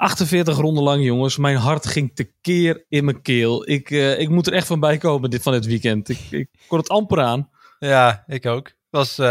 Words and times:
48 0.00 0.56
ronden 0.56 0.82
lang, 0.82 1.04
jongens. 1.04 1.36
Mijn 1.36 1.56
hart 1.56 1.86
ging 1.86 2.14
tekeer 2.14 2.84
in 2.88 3.04
mijn 3.04 3.22
keel. 3.22 3.70
Ik, 3.70 3.90
uh, 3.90 4.20
ik 4.20 4.28
moet 4.28 4.46
er 4.46 4.52
echt 4.52 4.66
van 4.66 4.80
bij 4.80 4.98
komen 4.98 5.30
dit, 5.30 5.42
van 5.42 5.52
dit 5.52 5.66
weekend. 5.66 6.08
Ik, 6.08 6.26
ik 6.30 6.48
kon 6.68 6.78
het 6.78 6.88
amper 6.88 7.20
aan. 7.20 7.50
Ja, 7.78 8.24
ik 8.26 8.46
ook. 8.46 8.66
Het 8.66 8.74
was, 8.90 9.18
uh, 9.18 9.26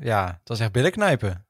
ja, 0.00 0.26
het 0.38 0.48
was 0.48 0.60
echt 0.60 0.72
billenknijpen. 0.72 1.46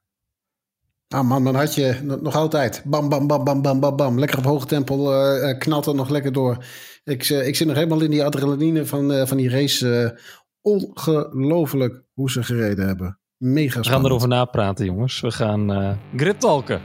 Ah 1.07 1.27
man, 1.27 1.43
dan 1.43 1.55
had 1.55 1.75
je 1.75 2.17
nog 2.21 2.35
altijd 2.35 2.81
bam, 2.85 3.09
bam, 3.09 3.27
bam, 3.27 3.43
bam, 3.43 3.61
bam, 3.61 3.79
bam, 3.79 3.95
bam. 3.95 4.19
Lekker 4.19 4.37
op 4.37 4.43
hoge 4.43 4.65
tempo 4.65 5.11
uh, 5.11 5.57
knalt 5.57 5.85
er 5.85 5.95
nog 5.95 6.09
lekker 6.09 6.31
door. 6.31 6.65
Ik, 7.03 7.29
ik 7.29 7.55
zit 7.55 7.67
nog 7.67 7.75
helemaal 7.75 8.01
in 8.01 8.11
die 8.11 8.23
adrenaline 8.23 8.85
van, 8.85 9.27
van 9.27 9.37
die 9.37 9.49
race. 9.49 10.19
ongelooflijk 10.61 12.03
hoe 12.13 12.31
ze 12.31 12.43
gereden 12.43 12.87
hebben. 12.87 13.19
Mega 13.37 13.69
spannend. 13.69 13.87
We 13.87 13.91
gaan 13.91 14.05
erover 14.05 14.27
napraten, 14.27 14.85
jongens. 14.85 15.19
We 15.19 15.31
gaan 15.31 15.71
uh, 15.71 15.91
grid 16.15 16.39
talken. 16.39 16.81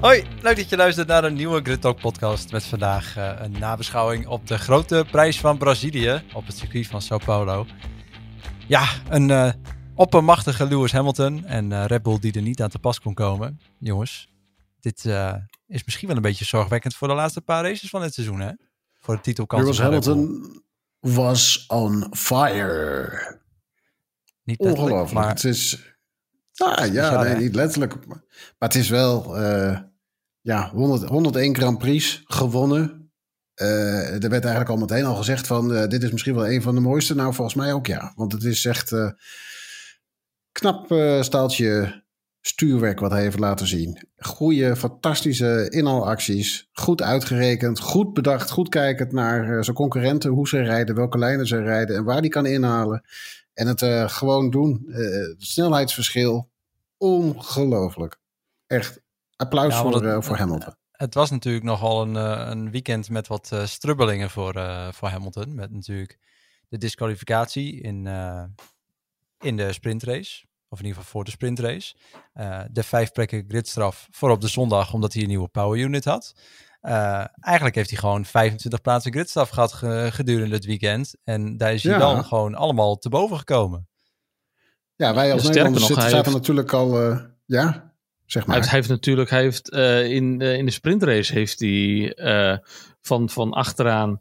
Hoi, 0.00 0.26
leuk 0.42 0.56
dat 0.56 0.68
je 0.68 0.76
luistert 0.76 1.08
naar 1.08 1.24
een 1.24 1.34
nieuwe 1.34 1.60
Grid 1.62 1.80
Talk 1.80 2.00
podcast 2.00 2.52
met 2.52 2.64
vandaag 2.64 3.16
uh, 3.16 3.32
een 3.38 3.58
nabeschouwing 3.58 4.26
op 4.26 4.46
de 4.46 4.58
grote 4.58 5.06
prijs 5.10 5.40
van 5.40 5.58
Brazilië 5.58 6.22
op 6.32 6.46
het 6.46 6.56
circuit 6.56 6.86
van 6.86 7.02
Sao 7.02 7.18
Paulo. 7.18 7.66
Ja, 8.66 8.88
een 9.08 9.28
uh, 9.28 9.52
oppermachtige 9.94 10.66
Lewis 10.66 10.92
Hamilton 10.92 11.44
en 11.44 11.70
uh, 11.70 11.84
Red 11.84 12.02
Bull 12.02 12.18
die 12.18 12.32
er 12.32 12.42
niet 12.42 12.62
aan 12.62 12.68
te 12.68 12.78
pas 12.78 13.00
kon 13.00 13.14
komen. 13.14 13.60
Jongens, 13.78 14.30
dit 14.80 15.04
is 15.66 15.84
misschien 15.84 16.08
wel 16.08 16.16
een 16.16 16.22
beetje 16.22 16.44
zorgwekkend 16.44 16.94
voor 16.94 17.08
de 17.08 17.14
laatste 17.14 17.40
paar 17.40 17.64
races 17.64 17.90
van 17.90 18.00
dit 18.00 18.14
seizoen, 18.14 18.40
hè? 18.40 18.50
Voor 19.00 19.14
de 19.14 19.20
titelkans. 19.20 19.62
Lewis 19.62 19.78
Hamilton 19.78 20.62
was 21.00 21.64
on 21.66 22.06
fire. 22.16 23.40
Niet 24.44 24.58
Ongelooflijk. 24.58 25.12
maar 25.12 25.28
het 25.28 25.44
is. 25.44 25.88
Ah, 26.56 26.92
ja, 26.92 27.22
nee, 27.22 27.36
niet 27.36 27.54
letterlijk. 27.54 28.06
Maar 28.06 28.22
het 28.58 28.74
is 28.74 28.88
wel. 28.88 29.36
Ja, 30.42 30.70
100, 30.70 31.08
101 31.08 31.56
Grand 31.56 31.78
Prix 31.78 32.22
gewonnen. 32.24 33.12
Uh, 33.54 34.22
er 34.22 34.30
werd 34.30 34.44
eigenlijk 34.44 34.68
al 34.68 34.76
meteen 34.76 35.04
al 35.04 35.14
gezegd 35.14 35.46
van. 35.46 35.72
Uh, 35.72 35.86
dit 35.86 36.02
is 36.02 36.10
misschien 36.10 36.34
wel 36.34 36.48
een 36.48 36.62
van 36.62 36.74
de 36.74 36.80
mooiste. 36.80 37.14
Nou, 37.14 37.34
volgens 37.34 37.56
mij 37.56 37.72
ook 37.72 37.86
ja. 37.86 38.12
Want 38.16 38.32
het 38.32 38.44
is 38.44 38.64
echt. 38.64 38.94
knap 40.52 40.94
staaltje 41.20 42.02
stuurwerk 42.40 43.00
wat 43.00 43.10
hij 43.10 43.22
heeft 43.22 43.38
laten 43.38 43.66
zien. 43.66 44.08
Goede, 44.16 44.76
fantastische 44.76 45.66
inhaalacties. 45.70 46.68
Goed 46.72 47.02
uitgerekend, 47.02 47.80
goed 47.80 48.14
bedacht, 48.14 48.50
goed 48.50 48.68
kijkend 48.68 49.12
naar 49.12 49.64
zijn 49.64 49.76
concurrenten. 49.76 50.30
Hoe 50.30 50.48
ze 50.48 50.62
rijden, 50.62 50.94
welke 50.94 51.18
lijnen 51.18 51.46
ze 51.46 51.62
rijden 51.62 51.96
en 51.96 52.04
waar 52.04 52.20
die 52.20 52.30
kan 52.30 52.46
inhalen. 52.46 53.04
En 53.54 53.66
het 53.66 53.82
gewoon 54.12 54.50
doen. 54.50 54.94
Snelheidsverschil, 55.38 56.50
ongelooflijk. 56.96 58.18
Echt 58.66 59.00
applaus 59.40 59.72
ja, 59.72 59.82
voor, 59.82 60.02
het, 60.02 60.24
voor 60.24 60.36
Hamilton. 60.36 60.74
Het 60.92 61.14
was 61.14 61.30
natuurlijk 61.30 61.64
nogal 61.64 62.02
een, 62.02 62.14
een 62.50 62.70
weekend 62.70 63.10
met 63.10 63.26
wat 63.26 63.52
strubbelingen 63.64 64.30
voor, 64.30 64.52
voor 64.92 65.08
Hamilton. 65.08 65.54
Met 65.54 65.70
natuurlijk 65.72 66.18
de 66.68 66.78
disqualificatie 66.78 67.80
in, 67.80 68.06
in 69.38 69.56
de 69.56 69.72
sprintrace. 69.72 70.44
Of 70.72 70.78
in 70.78 70.84
ieder 70.84 71.00
geval 71.00 71.12
voor 71.12 71.24
de 71.24 71.30
sprintrace. 71.30 71.94
Uh, 72.34 72.60
de 72.70 72.82
vijf 72.82 73.12
plekken 73.12 73.44
gridstraf 73.48 74.08
voor 74.10 74.30
op 74.30 74.40
de 74.40 74.48
zondag, 74.48 74.92
omdat 74.92 75.12
hij 75.12 75.22
een 75.22 75.28
nieuwe 75.28 75.48
power 75.48 75.78
unit 75.78 76.04
had. 76.04 76.34
Uh, 76.82 77.24
eigenlijk 77.40 77.76
heeft 77.76 77.90
hij 77.90 77.98
gewoon 77.98 78.24
25 78.24 78.80
plaatsen 78.80 79.12
gridstraf 79.12 79.48
gehad 79.48 79.72
gedurende 80.14 80.54
het 80.54 80.64
weekend. 80.64 81.14
En 81.24 81.56
daar 81.56 81.72
is 81.72 81.82
hij 81.82 81.92
ja. 81.92 81.98
dan 81.98 82.24
gewoon 82.24 82.54
allemaal 82.54 82.96
te 82.96 83.08
boven 83.08 83.38
gekomen. 83.38 83.88
Ja, 84.96 85.14
wij 85.14 85.32
als 85.32 85.42
Nederlanders 85.42 85.86
zitten, 85.86 86.10
zaten 86.10 86.32
natuurlijk 86.32 86.72
al... 86.72 87.10
Uh, 87.10 87.20
ja, 87.46 87.89
zeg 88.32 88.46
maar. 88.46 88.56
Hij 88.56 88.64
heeft, 88.64 88.70
hij 88.70 88.78
heeft 88.78 88.88
natuurlijk... 88.88 89.30
Hij 89.30 89.42
heeft, 89.42 89.68
in, 90.08 90.40
in 90.40 90.64
de 90.64 90.70
sprintrace 90.70 91.32
heeft 91.32 91.60
hij 91.60 92.14
van, 93.00 93.28
van 93.28 93.52
achteraan 93.52 94.20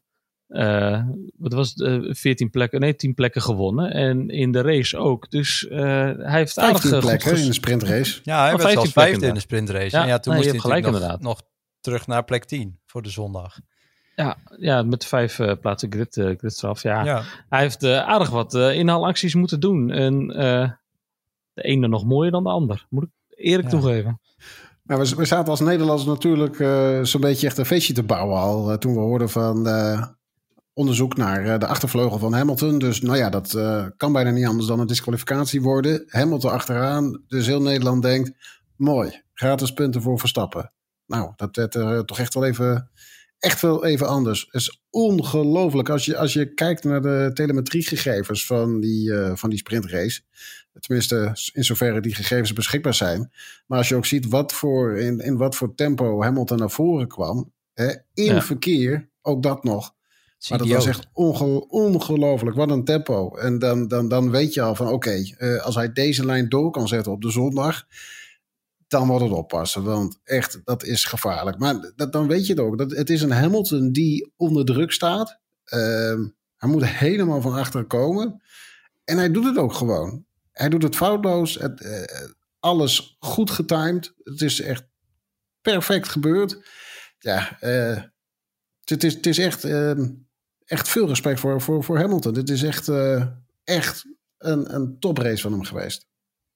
uh, 0.49 1.01
wat 1.37 1.53
was 1.53 1.69
het, 1.69 1.79
uh, 1.79 2.13
14 2.13 2.49
plekken, 2.49 2.79
nee 2.79 2.95
10 2.95 3.13
plekken 3.13 3.41
gewonnen. 3.41 3.91
En 3.91 4.29
in 4.29 4.51
de 4.51 4.61
race 4.61 4.97
ook. 4.97 5.31
Dus 5.31 5.67
uh, 5.71 5.79
hij 5.79 6.37
heeft 6.37 6.59
aardig 6.59 6.81
15 6.81 6.99
plekken 6.99 7.37
in 7.37 7.45
de 7.45 7.53
sprintrace. 7.53 8.19
Ja, 8.23 8.41
hij 8.43 8.53
oh, 8.53 8.59
werd 8.59 8.71
zelfs 8.71 8.91
vijfde 8.91 9.27
in 9.27 9.33
de 9.33 9.39
sprintrace. 9.39 9.97
Ja, 9.97 10.01
en 10.01 10.07
ja 10.07 10.19
toen 10.19 10.33
nee, 10.33 10.41
moest 10.41 10.51
hij 10.51 10.61
gelijk 10.61 10.85
nog, 10.85 10.93
inderdaad. 10.93 11.21
nog 11.21 11.41
terug 11.79 12.07
naar 12.07 12.23
plek 12.23 12.43
10 12.43 12.79
voor 12.85 13.01
de 13.01 13.09
zondag. 13.09 13.59
Ja, 14.15 14.37
ja 14.57 14.83
met 14.83 15.05
vijf 15.05 15.39
uh, 15.39 15.53
plaatsen 15.61 15.91
grid, 15.91 16.15
uh, 16.15 16.37
gridstraf. 16.37 16.83
Ja. 16.83 17.03
ja. 17.03 17.23
Hij 17.49 17.61
heeft 17.61 17.83
uh, 17.83 18.07
aardig 18.07 18.29
wat 18.29 18.53
inhaalacties 18.53 19.35
moeten 19.35 19.59
doen. 19.59 19.91
En 19.91 20.27
de 21.53 21.61
ene 21.61 21.87
nog 21.87 22.05
mooier 22.05 22.31
dan 22.31 22.43
de 22.43 22.49
ander. 22.49 22.85
Moet 22.89 23.03
ik 23.03 23.09
eerlijk 23.39 23.71
ja. 23.71 23.79
toegeven. 23.79 24.19
Nou, 24.83 25.01
we, 25.01 25.15
we 25.15 25.25
zaten 25.25 25.49
als 25.49 25.59
Nederlanders 25.59 26.07
natuurlijk 26.07 26.55
zo'n 27.07 27.21
beetje 27.21 27.47
echt 27.47 27.57
een 27.57 27.65
feestje 27.65 27.93
te 27.93 28.03
bouwen 28.03 28.37
al. 28.37 28.77
toen 28.77 28.93
we 28.93 28.99
hoorden 28.99 29.29
van 29.29 29.67
onderzoek 30.79 31.17
naar 31.17 31.45
uh, 31.45 31.57
de 31.57 31.67
achtervleugel 31.67 32.19
van 32.19 32.33
Hamilton. 32.33 32.79
Dus 32.79 33.01
nou 33.01 33.17
ja, 33.17 33.29
dat 33.29 33.53
uh, 33.53 33.85
kan 33.97 34.13
bijna 34.13 34.29
niet 34.29 34.45
anders 34.45 34.67
dan 34.67 34.79
een 34.79 34.87
disqualificatie 34.87 35.61
worden. 35.61 36.03
Hamilton 36.07 36.51
achteraan. 36.51 37.23
Dus 37.27 37.45
heel 37.45 37.61
Nederland 37.61 38.01
denkt, 38.01 38.31
mooi, 38.75 39.21
gratis 39.33 39.73
punten 39.73 40.01
voor 40.01 40.19
Verstappen. 40.19 40.71
Nou, 41.05 41.33
dat 41.35 41.55
werd 41.55 41.75
uh, 41.75 41.99
toch 41.99 42.19
echt 42.19 42.33
wel 42.33 42.45
even, 42.45 42.91
echt 43.39 43.61
wel 43.61 43.85
even 43.85 44.07
anders. 44.07 44.41
Het 44.49 44.61
is 44.61 44.81
ongelooflijk 44.89 45.89
als 45.89 46.05
je, 46.05 46.17
als 46.17 46.33
je 46.33 46.53
kijkt 46.53 46.83
naar 46.83 47.01
de 47.01 47.31
telemetriegegevens 47.33 48.45
van 48.45 48.79
die, 48.79 49.13
van 49.33 49.49
die 49.49 49.59
sprintrace. 49.59 50.21
Tenminste, 50.79 51.31
in 51.53 51.63
zoverre 51.63 52.01
die 52.01 52.15
gegevens 52.15 52.53
beschikbaar 52.53 52.93
zijn. 52.93 53.31
Maar 53.67 53.77
als 53.77 53.89
je 53.89 53.95
ook 53.95 54.05
ziet 54.05 54.27
wat 54.27 54.53
voor, 54.53 54.97
in, 54.97 55.19
in 55.19 55.37
wat 55.37 55.55
voor 55.55 55.75
tempo 55.75 56.21
Hamilton 56.21 56.57
naar 56.57 56.71
voren 56.71 57.07
kwam. 57.07 57.51
Hè, 57.73 57.87
in 58.13 58.33
ja. 58.33 58.41
verkeer, 58.41 59.09
ook 59.21 59.43
dat 59.43 59.63
nog. 59.63 59.93
Maar 60.49 60.57
dat 60.57 60.67
was 60.67 60.85
echt 60.85 61.07
onge 61.13 61.67
ongelooflijk. 61.67 62.55
Wat 62.55 62.69
een 62.69 62.83
tempo. 62.83 63.35
En 63.35 63.59
dan, 63.59 63.87
dan, 63.87 64.07
dan 64.07 64.31
weet 64.31 64.53
je 64.53 64.61
al 64.61 64.75
van 64.75 64.85
oké, 64.85 64.95
okay, 64.95 65.35
uh, 65.39 65.61
als 65.61 65.75
hij 65.75 65.93
deze 65.93 66.25
lijn 66.25 66.49
door 66.49 66.71
kan 66.71 66.87
zetten 66.87 67.11
op 67.11 67.21
de 67.21 67.31
zondag, 67.31 67.87
dan 68.87 69.07
wordt 69.07 69.23
het 69.23 69.33
oppassen. 69.33 69.83
Want 69.83 70.19
echt, 70.23 70.61
dat 70.63 70.83
is 70.83 71.03
gevaarlijk. 71.03 71.57
Maar 71.57 71.91
dat, 71.95 72.11
dan 72.11 72.27
weet 72.27 72.45
je 72.47 72.53
het 72.53 72.61
ook. 72.61 72.77
Dat, 72.77 72.91
het 72.91 73.09
is 73.09 73.21
een 73.21 73.31
Hamilton 73.31 73.91
die 73.91 74.31
onder 74.35 74.65
druk 74.65 74.91
staat. 74.91 75.39
Uh, 75.65 75.79
hij 76.57 76.69
moet 76.69 76.85
helemaal 76.85 77.41
van 77.41 77.53
achter 77.53 77.85
komen. 77.85 78.41
En 79.03 79.17
hij 79.17 79.31
doet 79.31 79.45
het 79.45 79.57
ook 79.57 79.73
gewoon. 79.73 80.25
Hij 80.59 80.69
doet 80.69 80.83
het 80.83 80.95
foutloos. 80.95 81.55
Het, 81.55 81.81
uh, 81.81 82.03
alles 82.59 83.17
goed 83.19 83.51
getimed. 83.51 84.13
Het 84.23 84.41
is 84.41 84.61
echt 84.61 84.87
perfect 85.61 86.07
gebeurd. 86.07 86.67
Ja, 87.19 87.57
het 88.83 89.03
is, 89.03 89.13
het 89.13 89.25
is 89.25 89.37
echt 89.37 89.63
ehm, 89.63 90.09
echt 90.65 90.89
veel 90.89 91.07
respect 91.07 91.39
voor, 91.39 91.61
voor, 91.61 91.83
voor 91.83 91.97
Hamilton. 91.97 92.33
Dit 92.33 92.49
is 92.49 92.63
echt, 92.63 92.87
uh, 92.87 93.25
echt 93.63 94.05
een, 94.37 94.73
een 94.75 94.99
toprace 94.99 95.41
van 95.41 95.51
hem 95.51 95.63
geweest. 95.63 96.07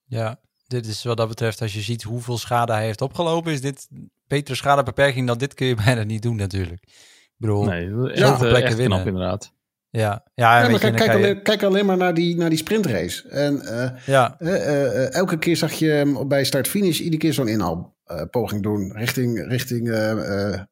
Ja, 0.03 0.39
dit 0.67 0.85
is 0.85 1.03
wat 1.03 1.17
dat 1.17 1.27
betreft, 1.27 1.61
als 1.61 1.73
je 1.73 1.81
ziet 1.81 2.03
hoeveel 2.03 2.37
schade 2.37 2.73
hij 2.73 2.85
heeft 2.85 3.01
opgelopen, 3.01 3.51
is 3.51 3.61
dit 3.61 3.87
betere 4.27 4.55
schadebeperking 4.55 5.27
dan 5.27 5.37
dit 5.37 5.53
kun 5.53 5.67
je 5.67 5.75
bijna 5.85 6.03
niet 6.03 6.21
doen 6.21 6.35
natuurlijk. 6.35 6.83
Ik 6.83 7.35
bedoel, 7.37 7.63
nee, 7.63 7.89
ja, 8.15 8.37
plekken 8.37 8.63
echt 8.63 8.75
winnen. 8.75 9.01
Knap, 9.01 9.13
inderdaad. 9.13 9.53
Ja, 9.97 10.23
ja, 10.33 10.61
ja 10.61 10.69
maar 10.69 10.79
kijk, 10.79 10.95
kijk, 10.95 11.13
alleen, 11.13 11.41
kijk, 11.41 11.63
alleen, 11.63 11.85
maar 11.85 11.97
naar 11.97 12.13
die, 12.13 12.37
naar 12.37 12.49
die 12.49 12.57
sprintrace. 12.57 13.29
En 13.29 13.61
uh, 13.63 13.89
ja. 14.05 14.35
Uh, 14.39 14.49
uh, 14.49 15.13
elke 15.13 15.37
keer 15.37 15.57
zag 15.57 15.71
je 15.71 15.89
hem 15.89 16.27
bij 16.27 16.43
start-finish 16.43 16.99
iedere 16.99 17.17
keer 17.17 17.33
zo'n 17.33 17.47
inhaalpoging 17.47 18.63
doen 18.63 18.91
richting, 18.95 19.47
richting 19.47 19.89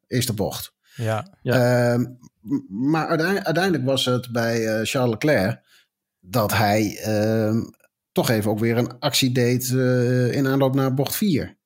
eerste 0.06 0.32
bocht. 0.32 0.72
Ja. 0.94 1.26
ja. 1.42 1.54
Ehm, 1.92 2.04
maar 2.68 3.06
uiteindelijk 3.06 3.84
was 3.84 4.04
het 4.04 4.32
bij 4.32 4.60
uh, 4.60 4.80
Charles 4.82 5.10
Leclerc 5.10 5.60
dat 6.20 6.52
hij 6.52 7.04
uh, 7.06 7.62
toch 8.12 8.30
even 8.30 8.50
ook 8.50 8.58
weer 8.58 8.76
een 8.76 8.98
actie 8.98 9.32
deed 9.32 9.68
uh, 9.68 10.32
in 10.32 10.46
aanloop 10.46 10.74
naar 10.74 10.94
bocht 10.94 11.16
4. 11.16 11.56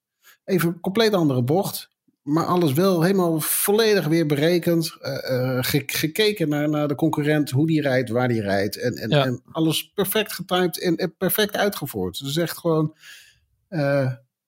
Even 0.44 0.68
een 0.68 0.80
compleet 0.80 1.14
andere 1.14 1.42
bocht. 1.42 1.94
Maar 2.26 2.44
alles 2.44 2.72
wel 2.72 3.02
helemaal 3.02 3.40
volledig 3.40 4.06
weer 4.06 4.26
berekend. 4.26 4.96
Uh, 5.00 5.58
ge 5.60 5.82
gekeken 5.86 6.48
naar, 6.48 6.68
naar 6.68 6.88
de 6.88 6.94
concurrent, 6.94 7.50
hoe 7.50 7.66
die 7.66 7.80
rijdt, 7.80 8.10
waar 8.10 8.28
die 8.28 8.40
rijdt. 8.40 8.76
En, 8.76 8.94
en, 8.94 9.10
ja. 9.10 9.24
en 9.24 9.42
alles 9.52 9.92
perfect 9.94 10.32
getimed 10.32 10.80
en, 10.80 10.96
en, 10.96 11.16
perfect 11.16 11.56
uitgevoerd. 11.56 12.24
Dus 12.24 12.36
echt 12.36 12.58
gewoon 12.58 12.94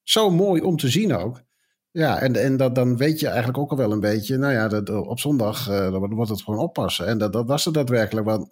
zo 0.02 0.30
mooi 0.30 0.60
om 0.60 0.76
te 0.76 0.88
zien 0.88 1.14
ook. 1.14 1.42
Ja, 1.90 2.20
en, 2.20 2.36
en 2.36 2.56
dat, 2.56 2.74
dan 2.74 2.96
weet 2.96 3.20
je 3.20 3.26
eigenlijk 3.26 3.58
ook 3.58 3.70
al 3.70 3.76
wel 3.76 3.92
een 3.92 4.00
beetje, 4.00 4.36
nou 4.36 4.52
ja, 4.52 4.68
dat, 4.68 4.90
op 4.90 5.20
zondag 5.20 5.66
dan 5.66 6.14
wordt 6.14 6.30
het 6.30 6.42
gewoon 6.42 6.60
oppassen. 6.60 7.06
En 7.06 7.18
dat, 7.18 7.32
dat 7.32 7.46
was 7.46 7.64
het 7.64 7.74
daadwerkelijk. 7.74 8.26
Want, 8.26 8.50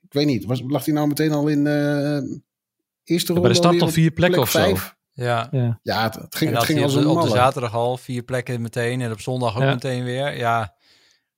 ik 0.00 0.12
weet 0.12 0.26
niet, 0.26 0.44
was, 0.44 0.62
lag 0.66 0.84
hij 0.84 0.94
nou 0.94 1.08
meteen 1.08 1.32
al 1.32 1.48
in 1.48 1.66
eerste 3.04 3.32
ronde? 3.32 3.48
Bij 3.48 3.50
de 3.50 3.64
start 3.66 3.82
al 3.82 3.88
vier 3.88 4.10
plekken 4.10 4.40
of 4.40 4.50
vijf? 4.50 4.84
zo. 4.84 4.96
Ja, 5.24 5.48
ja. 5.50 5.78
ja 5.82 6.02
het, 6.02 6.14
het 6.14 6.36
ging, 6.36 6.54
het 6.54 6.64
ging 6.64 6.82
als 6.82 6.94
een 6.94 7.06
Op 7.06 7.22
de 7.22 7.28
zaterdag 7.28 7.74
al 7.74 7.96
vier 7.96 8.22
plekken 8.22 8.60
meteen 8.62 9.00
en 9.00 9.12
op 9.12 9.20
zondag 9.20 9.56
ook 9.56 9.62
ja. 9.62 9.72
meteen 9.72 10.04
weer. 10.04 10.36
Ja, 10.36 10.74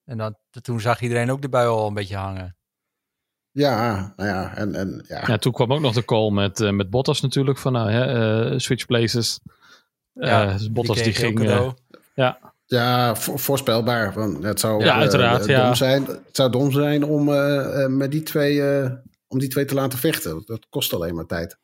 en 0.04 0.18
dan, 0.18 0.36
toen 0.62 0.80
zag 0.80 1.00
iedereen 1.00 1.30
ook 1.30 1.42
de 1.42 1.48
bui 1.48 1.68
al 1.68 1.86
een 1.86 1.94
beetje 1.94 2.16
hangen. 2.16 2.56
Ja, 3.50 4.12
nou 4.16 4.28
ja, 4.28 4.56
en, 4.56 4.74
en 4.74 5.04
ja. 5.08 5.22
ja. 5.26 5.36
Toen 5.36 5.52
kwam 5.52 5.72
ook 5.72 5.80
nog 5.80 5.94
de 5.94 6.04
call 6.04 6.30
met, 6.30 6.60
uh, 6.60 6.70
met 6.70 6.90
Bottas 6.90 7.20
natuurlijk 7.20 7.58
van 7.58 7.72
nou, 7.72 7.90
hè, 7.90 8.50
uh, 8.52 8.58
switch 8.58 8.86
places. 8.86 9.40
Ja, 10.12 10.52
dus 10.52 10.72
Bottas 10.72 10.96
die 10.96 11.04
die 11.04 11.14
ging. 11.14 11.74
ja, 12.14 12.38
Ja, 12.66 13.16
vo- 13.16 13.36
voorspelbaar. 13.36 14.12
Want 14.12 14.42
het 14.42 14.60
zou 14.60 14.84
Ja, 14.84 14.94
eh, 14.94 15.00
uiteraard, 15.00 15.46
eh, 15.46 15.56
ja. 15.56 15.64
dom 15.64 15.74
zijn. 15.74 16.04
Het 16.06 16.20
zou 16.36 16.50
dom 16.50 16.72
zijn 16.72 17.04
om, 17.04 17.28
eh, 17.28 17.82
eh, 17.84 17.90
met 17.90 18.10
die 18.10 18.22
twee, 18.22 18.62
eh, 18.68 18.90
om 19.28 19.38
die 19.38 19.48
twee 19.48 19.64
te 19.64 19.74
laten 19.74 19.98
vechten. 19.98 20.42
Dat 20.46 20.66
kost 20.68 20.92
alleen 20.94 21.14
maar 21.14 21.26
tijd. 21.26 21.58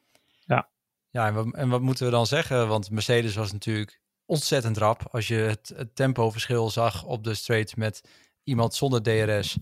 Ja, 1.17 1.27
en 1.27 1.35
wat, 1.35 1.55
en 1.55 1.69
wat 1.69 1.81
moeten 1.81 2.05
we 2.05 2.11
dan 2.11 2.27
zeggen? 2.27 2.69
Want 2.69 2.91
Mercedes 2.91 3.35
was 3.35 3.53
natuurlijk 3.53 4.01
ontzettend 4.27 4.77
rap. 4.77 5.09
Als 5.11 5.29
je 5.29 5.35
het, 5.35 5.73
het 5.77 5.95
tempoverschil 5.97 6.71
zag 6.71 7.05
op 7.05 7.25
de 7.25 7.35
straight 7.35 7.77
met 7.77 8.09
iemand 8.45 8.75
zonder 8.75 9.03
DRS 9.03 9.57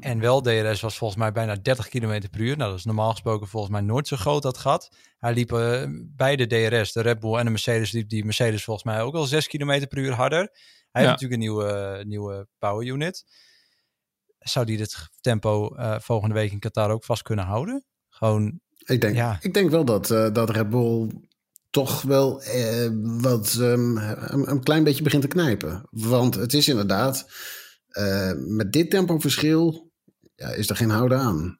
en 0.00 0.20
wel 0.20 0.40
DRS 0.40 0.80
was 0.80 0.96
volgens 0.98 1.20
mij 1.20 1.32
bijna 1.32 1.54
30 1.56 1.88
km 1.88 2.28
per 2.30 2.40
uur. 2.40 2.56
Nou, 2.56 2.70
dat 2.70 2.78
is 2.78 2.84
normaal 2.84 3.10
gesproken 3.10 3.48
volgens 3.48 3.72
mij 3.72 3.80
nooit 3.80 4.08
zo 4.08 4.16
groot 4.16 4.42
dat 4.42 4.58
gat. 4.58 4.96
Hij 5.18 5.32
liep 5.32 5.52
eh, 5.52 5.84
bij 5.92 6.36
de 6.36 6.46
DRS, 6.46 6.92
de 6.92 7.00
Red 7.00 7.20
Bull 7.20 7.34
en 7.34 7.44
de 7.44 7.50
Mercedes, 7.50 7.90
liep 7.92 8.08
die 8.08 8.24
Mercedes 8.24 8.64
volgens 8.64 8.86
mij 8.86 9.02
ook 9.02 9.14
al 9.14 9.24
6 9.24 9.46
km 9.46 9.86
per 9.88 9.98
uur 9.98 10.12
harder. 10.12 10.38
Hij 10.90 11.02
Ja. 11.02 11.08
heeft 11.08 11.20
natuurlijk 11.20 11.32
een 11.32 11.38
nieuwe, 11.38 12.02
nieuwe 12.06 12.48
power 12.58 12.86
unit. 12.86 13.24
Zou 14.38 14.66
die 14.66 14.76
dit 14.76 15.08
tempo 15.20 15.74
eh, 15.74 15.98
volgende 15.98 16.34
week 16.34 16.52
in 16.52 16.58
Qatar 16.58 16.90
ook 16.90 17.04
vast 17.04 17.22
kunnen 17.22 17.44
houden? 17.44 17.84
Gewoon, 18.08 18.60
Ik 18.84 19.00
denk, 19.00 19.16
Ja. 19.16 19.38
ik 19.40 19.54
denk 19.54 19.70
wel 19.70 19.84
dat, 19.84 20.10
eh, 20.10 20.32
dat 20.32 20.50
Red 20.50 20.70
Bull 20.70 21.10
toch 21.70 22.02
wel 22.02 22.42
eh, 22.42 22.88
wat, 23.02 23.56
ehm, 23.60 23.96
een, 23.96 24.50
een 24.50 24.62
klein 24.62 24.84
beetje 24.84 25.02
begint 25.02 25.22
te 25.22 25.28
knijpen. 25.28 25.82
Want 25.90 26.34
het 26.34 26.54
is 26.54 26.68
inderdaad, 26.68 27.30
eh, 27.88 28.32
met 28.36 28.72
dit 28.72 28.90
tempoverschil 28.90 29.90
ja, 30.34 30.48
is 30.48 30.68
er 30.70 30.76
geen 30.76 30.90
houden 30.90 31.18
aan. 31.18 31.58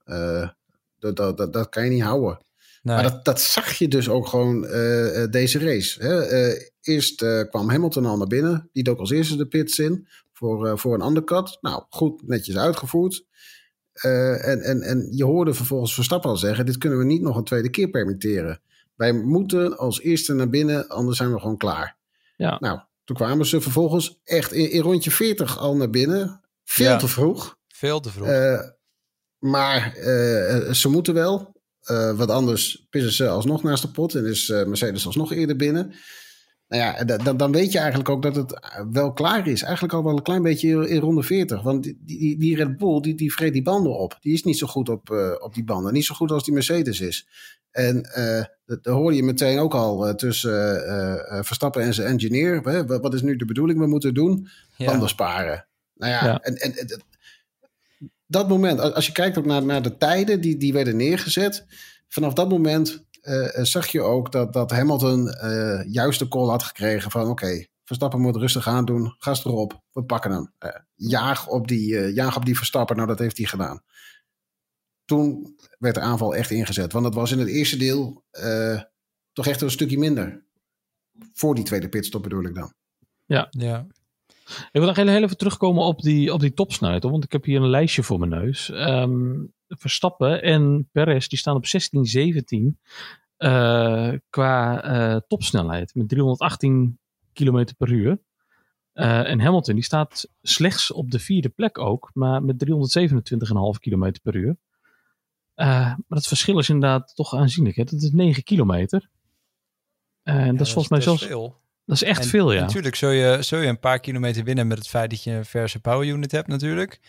Dat, 0.99 1.17
dat, 1.17 1.37
dat, 1.37 1.53
dat 1.53 1.69
kan 1.69 1.85
je 1.85 1.91
niet 1.91 2.03
houden. 2.03 2.45
nee, 2.83 2.95
Maar 2.95 3.03
dat, 3.03 3.25
dat 3.25 3.41
zag 3.41 3.73
je 3.73 3.89
dus 3.89 4.09
ook 4.09 4.27
gewoon 4.27 4.61
deze 5.31 5.59
race. 5.59 6.03
Hè? 6.03 6.55
Eerst 6.81 7.25
kwam 7.49 7.69
Hamilton 7.71 8.07
al 8.07 8.17
naar 8.17 8.27
binnen. 8.27 8.69
Die 8.73 8.83
dook 8.83 8.99
als 8.99 9.11
eerste 9.11 9.37
de 9.37 9.47
pits 9.47 9.79
in 9.79 10.09
voor, 10.33 10.79
voor 10.79 10.95
een 10.95 11.07
undercut. 11.07 11.59
Nou, 11.61 11.85
goed, 11.89 12.23
netjes 12.27 12.57
uitgevoerd. 12.57 13.25
Eh, 14.01 14.47
en, 14.49 14.61
en, 14.61 14.83
en 14.83 15.09
je 15.11 15.25
hoorde 15.25 15.55
vervolgens 15.55 15.95
Verstappen 15.95 16.31
al 16.31 16.37
zeggen... 16.37 16.67
dit 16.67 16.79
kunnen 16.79 16.99
we 16.99 17.05
niet 17.05 17.23
nog 17.23 17.37
een 17.37 17.45
tweede 17.45 17.71
keer 17.71 17.89
permitteren. 17.89 18.61
Wij 18.95 19.13
moeten 19.13 19.77
als 19.79 20.01
eerste 20.01 20.35
naar 20.35 20.49
binnen, 20.49 20.89
anders 20.89 21.17
zijn 21.17 21.33
we 21.33 21.41
gewoon 21.41 21.57
klaar. 21.57 21.97
Ja. 22.37 22.57
Nou, 22.61 22.81
toen 23.05 23.17
kwamen 23.17 23.47
ze 23.47 23.61
vervolgens 23.61 24.21
echt 24.25 24.53
in, 24.53 24.71
in 24.71 24.81
rondje 24.81 25.11
40 25.11 25.59
al 25.59 25.77
naar 25.77 25.91
binnen. 25.91 26.41
Veel 26.65 26.87
Ja. 26.87 26.97
te 26.97 27.09
vroeg. 27.09 27.59
veel 27.69 28.01
te 28.01 28.11
vroeg. 28.11 28.27
Eh, 28.29 28.61
maar 29.39 29.95
eh, 29.97 30.73
ze 30.73 30.89
moeten 30.89 31.15
wel. 31.15 31.53
Eh, 31.81 32.17
wat 32.17 32.31
anders 32.31 32.87
pissen 32.91 33.13
ze 33.13 33.29
alsnog 33.29 33.63
naast 33.63 33.83
de 33.83 33.91
pot 33.91 34.15
en 34.15 34.27
is 34.27 34.49
eh, 34.49 34.65
Mercedes 34.65 35.07
alsnog 35.07 35.33
eerder 35.33 35.57
binnen. 35.57 35.95
Nou 36.71 36.83
ja, 36.83 37.05
da- 37.05 37.17
da- 37.17 37.33
dan 37.33 37.53
weet 37.53 37.73
je 37.73 37.79
eigenlijk 37.79 38.09
ook 38.09 38.23
dat 38.23 38.37
het 38.37 38.61
wel 38.93 39.13
klaar 39.13 39.47
is. 39.47 39.63
Eigenlijk 39.63 39.95
al 39.95 40.05
wel 40.05 40.17
een 40.17 40.23
klein 40.23 40.43
beetje 40.43 40.89
in, 40.89 40.99
ronde 41.01 41.23
40. 41.23 41.63
Want 41.63 41.83
die, 41.83 41.99
die, 42.05 42.39
die 42.39 42.57
Red 42.57 42.77
Bull, 42.77 43.01
die, 43.01 43.15
die 43.15 43.33
vreet 43.33 43.53
die 43.53 43.63
banden 43.63 43.99
op. 43.99 44.17
Die 44.21 44.33
is 44.33 44.43
niet 44.43 44.59
zo 44.59 44.67
goed 44.67 44.89
op, 44.89 45.11
eh, 45.11 45.33
op 45.39 45.55
die 45.55 45.65
banden. 45.65 45.93
Niet 45.93 46.05
zo 46.05 46.15
goed 46.15 46.31
als 46.31 46.45
die 46.45 46.55
Mercedes 46.55 47.01
is. 47.01 47.27
En 47.71 48.03
eh 48.03 48.45
dat, 48.67 48.85
dat 48.85 48.95
hoorde 48.95 49.17
je 49.17 49.23
meteen 49.23 49.59
ook 49.59 49.75
al 49.75 50.07
eh, 50.07 50.15
tussen 50.15 50.87
eh, 50.87 51.39
eh, 51.39 51.45
Verstappen 51.45 51.83
en 51.83 51.95
zijn 51.95 52.09
engineer. 52.09 52.61
Hè? 52.63 52.87
Wat 52.87 53.01
wat 53.03 53.15
is 53.15 53.23
nu 53.23 53.37
de 53.37 53.45
bedoeling? 53.45 53.79
We 53.79 53.87
moeten 53.87 54.15
doen 54.15 54.49
ja. 54.77 54.87
banden 54.87 55.09
sparen. 55.09 55.67
Nou 55.95 56.13
ja, 56.13 56.25
Ja. 56.25 56.39
En, 56.41 56.55
en, 56.57 56.77
en- 56.77 57.03
dat 58.27 58.49
moment, 58.49 58.81
als 58.81 58.93
als 58.95 59.07
je 59.07 59.13
kijkt 59.13 59.39
ook 59.39 59.45
naar, 59.47 59.65
naar 59.65 59.83
de 59.83 59.97
tijden 59.97 60.41
die, 60.41 60.57
die 60.57 60.73
werden 60.73 60.97
neergezet, 60.97 61.65
vanaf 62.09 62.33
dat 62.33 62.49
moment 62.49 63.05
eh, 63.21 63.59
eh, 63.59 63.65
zag 63.65 63.87
je 63.87 64.03
ook 64.03 64.33
dat, 64.33 64.53
dat 64.53 64.71
Hamilton 64.71 65.29
eh, 65.29 65.93
juist 65.93 66.19
de 66.19 66.29
call 66.29 66.49
had 66.49 66.63
gekregen 66.63 67.11
van 67.11 67.29
oké, 67.29 67.65
Verstappen 67.91 68.21
moet 68.21 68.37
rustig 68.37 68.67
aan 68.67 68.85
doen, 68.85 69.15
gas 69.19 69.45
erop, 69.45 69.83
we 69.93 70.05
pakken 70.05 70.31
hem. 70.31 70.53
Eh, 70.59 70.81
jaag, 70.95 71.47
op 71.49 71.69
die, 71.69 71.99
eh, 71.99 72.15
jaag 72.15 72.37
op 72.37 72.45
die 72.45 72.57
Verstappen, 72.57 72.97
nou 72.97 73.09
dat 73.09 73.19
heeft 73.19 73.37
hij 73.37 73.47
gedaan. 73.47 73.83
Toen 75.05 75.57
werd 75.79 75.95
de 75.95 76.01
aanval 76.01 76.35
echt 76.35 76.51
ingezet, 76.51 76.93
want 76.93 77.05
het 77.05 77.15
was 77.15 77.31
in 77.31 77.39
het 77.39 77.49
eerste 77.49 77.77
deel 77.77 78.25
eh, 78.31 78.81
toch 79.33 79.47
echt 79.47 79.61
een 79.61 79.71
stukje 79.71 79.99
minder. 79.99 80.45
Voor 81.33 81.55
die 81.55 81.65
tweede 81.65 81.89
pitstop 81.89 82.23
bedoel 82.23 82.45
ik 82.45 82.55
dan. 82.55 82.73
ja. 83.51 83.87
Ik 84.73 84.81
wil 84.81 84.87
nog 84.87 84.97
heel, 84.97 85.09
even 85.09 85.37
terugkomen 85.37 85.85
op 85.85 86.03
die, 86.03 86.33
op 86.33 86.41
die 86.41 86.55
topsnelheid. 86.55 87.03
Want 87.03 87.25
ik 87.25 87.33
heb 87.33 87.45
hier 87.45 87.61
een 87.61 87.69
lijstje 87.69 88.03
voor 88.03 88.19
mijn 88.19 88.31
neus. 88.31 88.71
Ehm, 88.71 89.45
Verstappen 89.69 90.43
en 90.43 90.89
Perez 90.93 91.27
die 91.27 91.39
staan 91.39 91.57
op 91.57 91.67
16, 91.67 92.05
17 92.05 92.79
eh, 93.37 94.13
qua 94.31 94.83
eh, 94.83 95.21
topsnelheid. 95.29 95.95
Met 95.95 96.09
318 96.09 96.99
km 97.33 97.67
per 97.79 97.91
uur. 97.91 98.19
Eh, 98.93 99.31
en 99.31 99.41
Hamilton 99.41 99.75
die 99.75 99.85
staat 99.85 100.29
slechts 100.43 100.93
op 100.93 101.11
de 101.11 101.19
vierde 101.19 101.49
plek 101.49 101.79
ook. 101.79 102.11
Maar 102.15 102.43
met 102.43 102.59
327,5 102.59 103.79
km 103.81 104.13
per 104.23 104.37
uur. 104.37 104.57
Maar 105.55 105.97
het 106.09 106.27
verschil 106.27 106.59
is 106.59 106.69
inderdaad 106.69 107.15
toch 107.15 107.35
aanzienlijk. 107.35 107.77
Hè? 107.77 107.85
Dat 107.85 108.03
is 108.03 108.11
9 108.11 108.43
kilometer. 108.43 109.09
En 110.23 110.57
dat 110.57 110.67
is 110.67 110.73
volgens 110.73 110.93
mij 110.93 111.01
zelfs... 111.01 111.27
veel. 111.27 111.61
Dat 111.91 112.03
is 112.03 112.09
echt 112.09 112.23
En 112.23 112.29
veel, 112.29 112.53
ja. 112.53 112.61
Natuurlijk 112.61 112.95
zul 112.95 113.11
je, 113.11 113.43
zul 113.43 113.59
je 113.61 113.67
een 113.69 113.79
paar 113.79 114.01
kilometer 114.01 114.45
winnen 114.45 114.67
met 114.67 114.79
het 114.79 114.89
feit 114.89 115.11
dat 115.11 115.23
je 115.23 115.31
een 115.31 115.45
verse 115.45 115.81
power 115.81 116.07
unit 116.07 116.33
hebt 116.33 116.47
natuurlijk. 116.49 117.01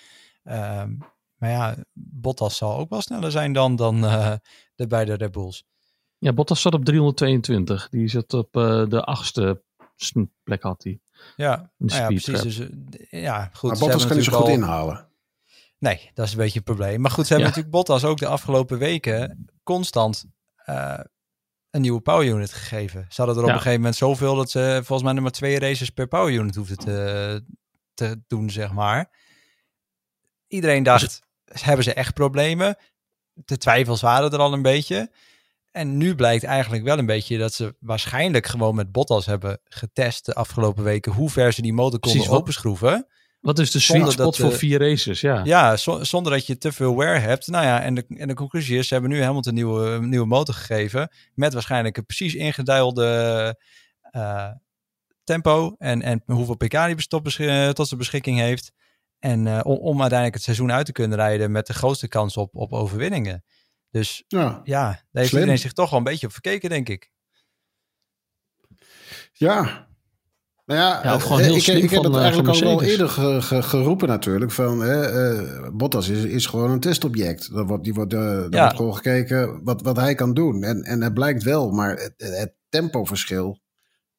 Ehm, 0.44 0.94
maar 1.36 1.50
ja, 1.50 1.76
Bottas 1.94 2.58
zal 2.58 2.78
ook 2.78 2.90
wel 2.90 3.02
sneller 3.02 3.32
zijn 3.32 3.54
dan, 3.54 3.76
dan 3.76 4.06
eh, 4.06 4.34
de 4.76 4.88
beide 4.88 5.14
Red 5.14 5.32
Bulls. 5.32 5.66
Ja, 6.18 6.34
Bottas 6.34 6.62
zat 6.62 6.74
op 6.74 6.86
322. 6.86 7.90
Die 7.90 8.08
zat 8.08 8.34
op 8.34 8.56
eh, 8.58 8.86
de 8.90 9.04
achtste 9.04 9.62
plek 10.44 10.64
had 10.64 10.84
hij. 10.84 11.00
Ja, 11.36 11.72
nou 11.78 12.02
ja 12.02 12.08
precies. 12.08 12.42
Dus, 12.42 12.60
eh, 12.60 13.22
ja, 13.24 13.50
goed. 13.54 13.70
maar 13.70 13.80
Bottas 13.80 14.08
kan 14.08 14.16
niet 14.16 14.26
zo 14.26 14.32
goed 14.32 14.46
al- 14.48 14.52
inhalen. 14.54 15.08
Nee, 15.78 16.12
dat 16.14 16.26
is 16.26 16.32
een 16.32 16.38
beetje 16.38 16.60
het 16.60 16.64
probleem. 16.68 17.02
Maar 17.02 17.12
goed, 17.12 17.28
ze 17.28 17.34
hebben 17.34 17.52
Ja. 17.52 17.56
natuurlijk 17.58 17.86
Bottas 17.86 18.10
ook 18.10 18.18
de 18.20 18.28
afgelopen 18.28 18.78
weken 18.78 19.46
constant 19.64 20.26
eh, 20.56 21.00
een 21.72 21.82
nieuwe 21.82 22.02
power 22.02 22.28
unit 22.28 22.54
gegeven. 22.54 23.06
Ze 23.10 23.22
hadden 23.22 23.36
er 23.36 23.44
op 23.44 23.50
een 23.50 23.56
gegeven 23.56 23.80
moment 23.80 23.96
zoveel 23.96 24.36
dat 24.36 24.52
ze 24.52 24.74
volgens 24.74 25.04
mij 25.04 25.14
nog 25.14 25.22
maar 25.22 25.32
twee 25.32 25.60
races 25.60 25.90
per 25.90 26.08
power 26.08 26.34
unit 26.34 26.56
hoefden 26.56 26.78
te, 26.78 27.44
te 27.94 28.22
doen, 28.28 28.50
zeg 28.50 28.72
maar. 28.72 29.10
Iedereen 30.48 30.84
dacht, 30.84 31.22
hebben 31.46 31.84
ze 31.84 31.94
echt 31.94 32.14
problemen? 32.14 32.78
De 33.34 33.58
twijfels 33.58 34.02
waren 34.02 34.32
er 34.32 34.40
al 34.40 34.54
een 34.54 34.62
beetje. 34.62 35.12
En 35.72 35.98
nu 35.98 36.16
blijkt 36.16 36.44
eigenlijk 36.44 36.84
wel 36.84 36.98
een 36.98 37.06
beetje 37.06 37.38
dat 37.38 37.54
ze 37.54 37.76
waarschijnlijk 37.80 38.46
gewoon 38.46 38.76
met 38.76 38.92
Bottas 38.92 39.26
hebben 39.26 39.60
getest 39.64 40.26
de 40.26 40.34
afgelopen 40.34 40.84
weken 40.84 41.12
hoe 41.12 41.30
ver 41.30 41.54
ze 41.54 41.62
die 41.62 41.74
motor 41.74 42.00
konden 42.00 42.20
Precies, 42.20 42.38
openschroeven. 42.38 42.92
Wat 42.92 43.08
is 43.60 43.72
de 43.72 43.80
sweet 43.80 44.02
spot 44.12 44.18
dat, 44.18 44.38
voor 44.38 44.52
eh, 44.52 44.58
vier 44.58 44.80
races? 44.80 45.22
Ja. 45.22 45.42
Ja, 45.44 45.78
zo- 45.78 46.04
zonder 46.04 46.32
dat 46.32 46.46
je 46.46 46.58
te 46.58 46.72
veel 46.72 46.98
wear 46.98 47.22
hebt. 47.22 47.48
Nou 47.48 47.66
ja, 47.66 47.82
en 47.82 47.94
de, 47.96 48.06
en 48.08 48.28
de 48.28 48.34
conclusie 48.34 48.78
is, 48.78 48.88
ze 48.88 48.94
hebben 48.94 49.12
nu 49.12 49.20
helemaal 49.20 49.46
een 49.46 49.54
nieuwe, 49.54 50.00
nieuwe 50.06 50.26
motor 50.26 50.56
gegeven. 50.56 51.12
Met 51.34 51.54
waarschijnlijk 51.54 51.98
een 51.98 52.06
precies 52.06 52.36
ingeduilde 52.36 53.58
eh, 54.02 54.50
tempo. 55.24 55.76
En, 55.78 56.02
en 56.02 56.24
hoeveel 56.26 56.56
pk 56.58 56.86
die 56.86 57.08
tot, 57.08 57.36
eh, 57.40 57.70
tot 57.70 57.88
zijn 57.88 58.00
beschikking 58.00 58.38
heeft. 58.40 58.72
En 59.20 59.48
eh, 59.48 59.60
om, 59.64 59.78
om 59.78 60.00
uiteindelijk 60.00 60.34
het 60.34 60.44
seizoen 60.44 60.72
uit 60.72 60.86
te 60.86 60.92
kunnen 60.92 61.18
rijden 61.18 61.52
met 61.52 61.68
de 61.68 61.74
grootste 61.74 62.08
kans 62.08 62.38
op, 62.38 62.56
op 62.56 62.74
overwinningen. 62.74 63.44
Dus 63.90 64.24
Ja, 64.28 64.62
ja, 64.64 64.84
daar 64.84 65.04
heeft 65.12 65.28
Slim. 65.28 65.40
iedereen 65.40 65.62
zich 65.62 65.74
toch 65.74 65.90
wel 65.90 66.00
een 66.00 66.06
beetje 66.06 66.28
op 66.28 66.34
verkeken, 66.34 66.70
denk 66.70 66.90
ik. 66.90 67.12
Ja. 69.34 69.90
Nou 70.72 70.84
ja, 70.84 71.00
Ja, 71.04 71.16
of 71.16 71.24
gewoon 71.24 71.40
eh, 71.40 71.46
heel 71.46 71.56
ik, 71.56 71.62
slim 71.62 71.76
ik 71.76 71.90
heb 71.90 72.04
van, 72.04 72.04
het 72.06 72.14
eh, 72.16 72.20
eigenlijk 72.22 72.50
al 72.54 72.60
wel 72.62 72.84
eerder 72.84 73.10
ge- 73.10 73.42
ge- 73.42 73.62
geroepen 73.64 74.08
natuurlijk. 74.08 74.52
Van, 74.52 74.82
hè, 74.82 75.02
eh, 75.02 75.70
Bottas 75.74 76.10
is, 76.10 76.24
is 76.24 76.46
gewoon 76.46 76.72
een 76.72 76.80
testobject. 76.80 77.54
Dat 77.54 77.68
wordt, 77.68 77.84
die 77.84 77.94
wordt, 77.94 78.12
Ja. 78.12 78.48
wordt 78.50 78.76
gewoon 78.76 78.96
gekeken 78.96 79.64
wat, 79.64 79.82
wat 79.82 79.96
hij 79.98 80.16
kan 80.16 80.34
doen. 80.34 80.64
En, 80.64 80.82
en 80.84 81.02
het 81.02 81.14
blijkt 81.14 81.44
wel, 81.44 81.72
maar 81.72 81.90
het, 81.98 82.14
het 82.18 82.54
tempoverschil 82.70 83.60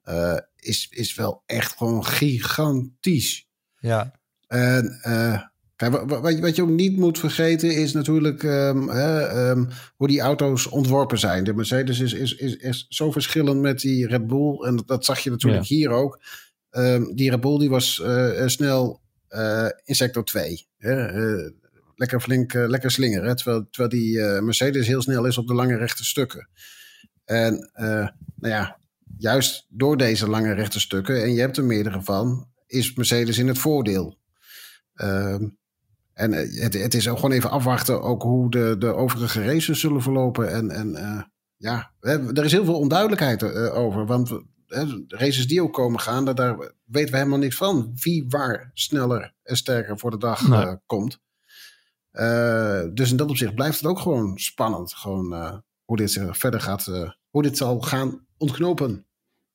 eh, 0.03 0.37
is, 0.57 0.87
is 0.91 1.15
wel 1.15 1.43
echt 1.47 1.77
gewoon 1.77 2.05
gigantisch. 2.07 3.47
Ja, 3.79 4.13
En 4.47 4.99
eh, 5.03 5.41
kijk, 5.77 5.93
wat, 6.11 6.35
je- 6.35 6.41
wat 6.41 6.57
je 6.57 6.63
ook 6.63 6.69
niet 6.69 6.97
moet 6.97 7.19
vergeten 7.19 7.75
is 7.77 7.93
natuurlijk 7.93 8.43
ehm, 8.43 8.89
hè, 8.89 9.21
ehm, 9.27 9.65
hoe 9.97 10.09
die 10.09 10.21
auto's 10.21 10.67
ontworpen 10.69 11.19
zijn. 11.19 11.45
De 11.45 11.55
Mercedes 11.55 12.01
is, 12.01 12.13
is, 12.13 12.35
is, 12.35 12.57
is 12.57 12.87
zo 12.89 13.11
verschillend 13.13 13.61
met 13.61 13.81
die 13.81 14.07
Red 14.07 14.27
Bull. 14.27 14.59
En 14.65 14.83
dat, 14.87 15.05
zag 15.05 15.19
je 15.19 15.31
natuurlijk 15.31 15.65
hier 15.69 15.91
ook. 15.91 16.21
Ehm, 16.71 17.05
die 17.15 17.31
Red 17.31 17.41
Bull 17.41 17.59
die 17.59 17.71
was 17.71 18.01
eh, 18.01 18.43
eh, 18.43 18.49
snel 18.49 19.01
eh, 19.29 19.69
in 19.85 19.95
sector 19.95 20.25
2. 20.25 20.67
Hè? 20.79 21.07
lekker 21.95 22.21
flink, 22.21 22.53
lekker 22.53 22.91
slingeren. 22.91 23.29
hè, 23.29 23.37
Terwijl, 23.37 23.67
terwijl 23.71 24.03
die 24.03 24.21
Mercedes 24.43 24.87
heel 24.87 25.03
snel 25.03 25.25
is 25.25 25.39
op 25.39 25.47
de 25.47 25.55
lange 25.55 25.77
rechte 25.77 26.05
stukken. 26.05 26.49
En 27.25 27.71
nou 27.75 28.55
ja, 28.55 28.79
juist 29.19 29.67
door 29.69 29.97
deze 29.97 30.29
lange 30.29 30.53
rechte 30.55 30.81
stukken, 30.81 31.23
en 31.23 31.33
je 31.35 31.41
hebt 31.41 31.57
er 31.57 31.65
meerdere 31.65 32.03
van, 32.03 32.49
is 32.67 32.95
Mercedes 32.95 33.39
in 33.39 33.49
het 33.49 33.59
voordeel. 33.59 34.19
Ehm, 34.95 35.49
en 36.23 36.33
het, 36.33 36.75
het 36.75 36.95
is 36.95 37.09
ook 37.09 37.17
gewoon 37.17 37.33
even 37.33 37.51
afwachten 37.51 38.03
ook 38.03 38.23
hoe 38.23 38.51
de, 38.51 38.77
de 38.79 38.95
overige 38.95 39.45
races 39.45 39.81
zullen 39.81 40.03
verlopen. 40.03 40.53
En, 40.53 40.71
en 40.71 41.33
ja, 41.57 41.93
er 42.01 42.45
is 42.45 42.53
heel 42.53 42.65
veel 42.65 42.79
onduidelijkheid 42.79 43.43
over. 43.73 44.07
Want 44.07 44.29
de 44.29 45.05
races 45.09 45.49
die 45.49 45.63
ook 45.63 45.73
komen 45.73 46.01
gaan, 46.01 46.25
daar, 46.25 46.59
weten 46.85 47.11
we 47.11 47.17
helemaal 47.17 47.39
niks 47.39 47.57
van. 47.57 47.93
Wie 47.95 48.25
waar 48.29 48.71
sneller 48.75 49.35
en 49.43 49.57
sterker 49.57 49.99
voor 49.99 50.11
de 50.11 50.19
dag 50.19 50.41
komt. 50.87 51.21
dus 52.95 53.11
in 53.11 53.17
dat 53.17 53.31
opzicht 53.31 53.55
blijft 53.55 53.81
het 53.81 53.89
ook 53.89 53.99
gewoon 53.99 54.39
spannend. 54.39 54.95
Gewoon 54.95 55.63
hoe 55.85 55.97
dit 55.97 56.21
verder 56.31 56.61
gaat, 56.61 56.85
hoe 57.31 57.43
dit 57.43 57.57
zal 57.57 57.81
gaan 57.81 58.27
ontknopen. 58.37 59.07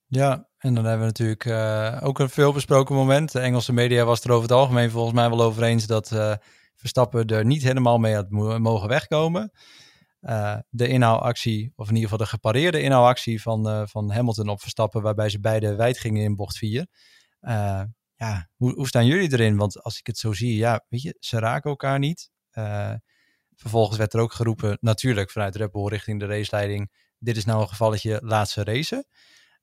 Ja, 0.05 0.49
en 0.67 0.73
dan 0.73 0.85
hebben 0.85 0.99
we 0.99 1.05
natuurlijk 1.05 1.45
uh, 1.45 1.99
ook 2.03 2.19
een 2.19 2.29
veel 2.29 2.53
besproken 2.53 2.95
moment. 2.95 3.31
De 3.31 3.39
Engelse 3.39 3.73
media 3.73 4.05
was 4.05 4.23
er 4.23 4.31
over 4.31 4.41
het 4.41 4.57
algemeen 4.57 4.89
volgens 4.89 5.13
mij 5.13 5.29
wel 5.29 5.41
over 5.41 5.63
eens 5.63 5.85
dat 5.85 6.11
uh, 6.11 6.33
Verstappen 6.75 7.25
er 7.25 7.45
niet 7.45 7.63
helemaal 7.63 7.97
mee 7.97 8.15
had 8.15 8.29
mogen 8.59 8.87
wegkomen. 8.87 9.51
Uh, 10.21 10.57
de 10.69 10.87
inhaalactie, 10.87 11.73
of 11.75 11.87
in 11.87 11.95
ieder 11.95 12.09
geval 12.09 12.25
de 12.25 12.31
gepareerde 12.31 12.81
inhaalactie 12.81 13.41
van, 13.41 13.87
van 13.87 14.11
Hamilton 14.11 14.49
op 14.49 14.61
Verstappen, 14.61 15.01
waarbij 15.01 15.29
ze 15.29 15.39
beide 15.39 15.75
wijd 15.75 15.99
gingen 15.99 16.23
in 16.23 16.35
bocht 16.35 16.57
4. 16.57 16.87
ja, 18.15 18.49
hoe, 18.55 18.73
hoe 18.73 18.87
staan 18.87 19.05
jullie 19.05 19.31
erin? 19.31 19.57
Want 19.57 19.83
als 19.83 19.99
ik 19.99 20.07
het 20.07 20.17
zo 20.17 20.33
zie, 20.33 20.55
ja, 20.55 20.85
weet 20.89 21.01
je, 21.01 21.15
ze 21.19 21.39
raken 21.39 21.69
elkaar 21.69 21.99
niet. 21.99 22.29
vervolgens 23.55 23.97
werd 23.97 24.13
er 24.13 24.19
ook 24.19 24.33
geroepen, 24.33 24.77
natuurlijk 24.81 25.31
vanuit 25.31 25.55
Red 25.55 25.71
Bull 25.71 25.87
richting 25.87 26.19
de 26.19 26.25
raceleiding, 26.25 26.91
dit 27.19 27.37
is 27.37 27.45
nou 27.45 27.61
een 27.61 27.69
gevalletje 27.69 28.19
laatste 28.23 28.63
race. 28.63 29.05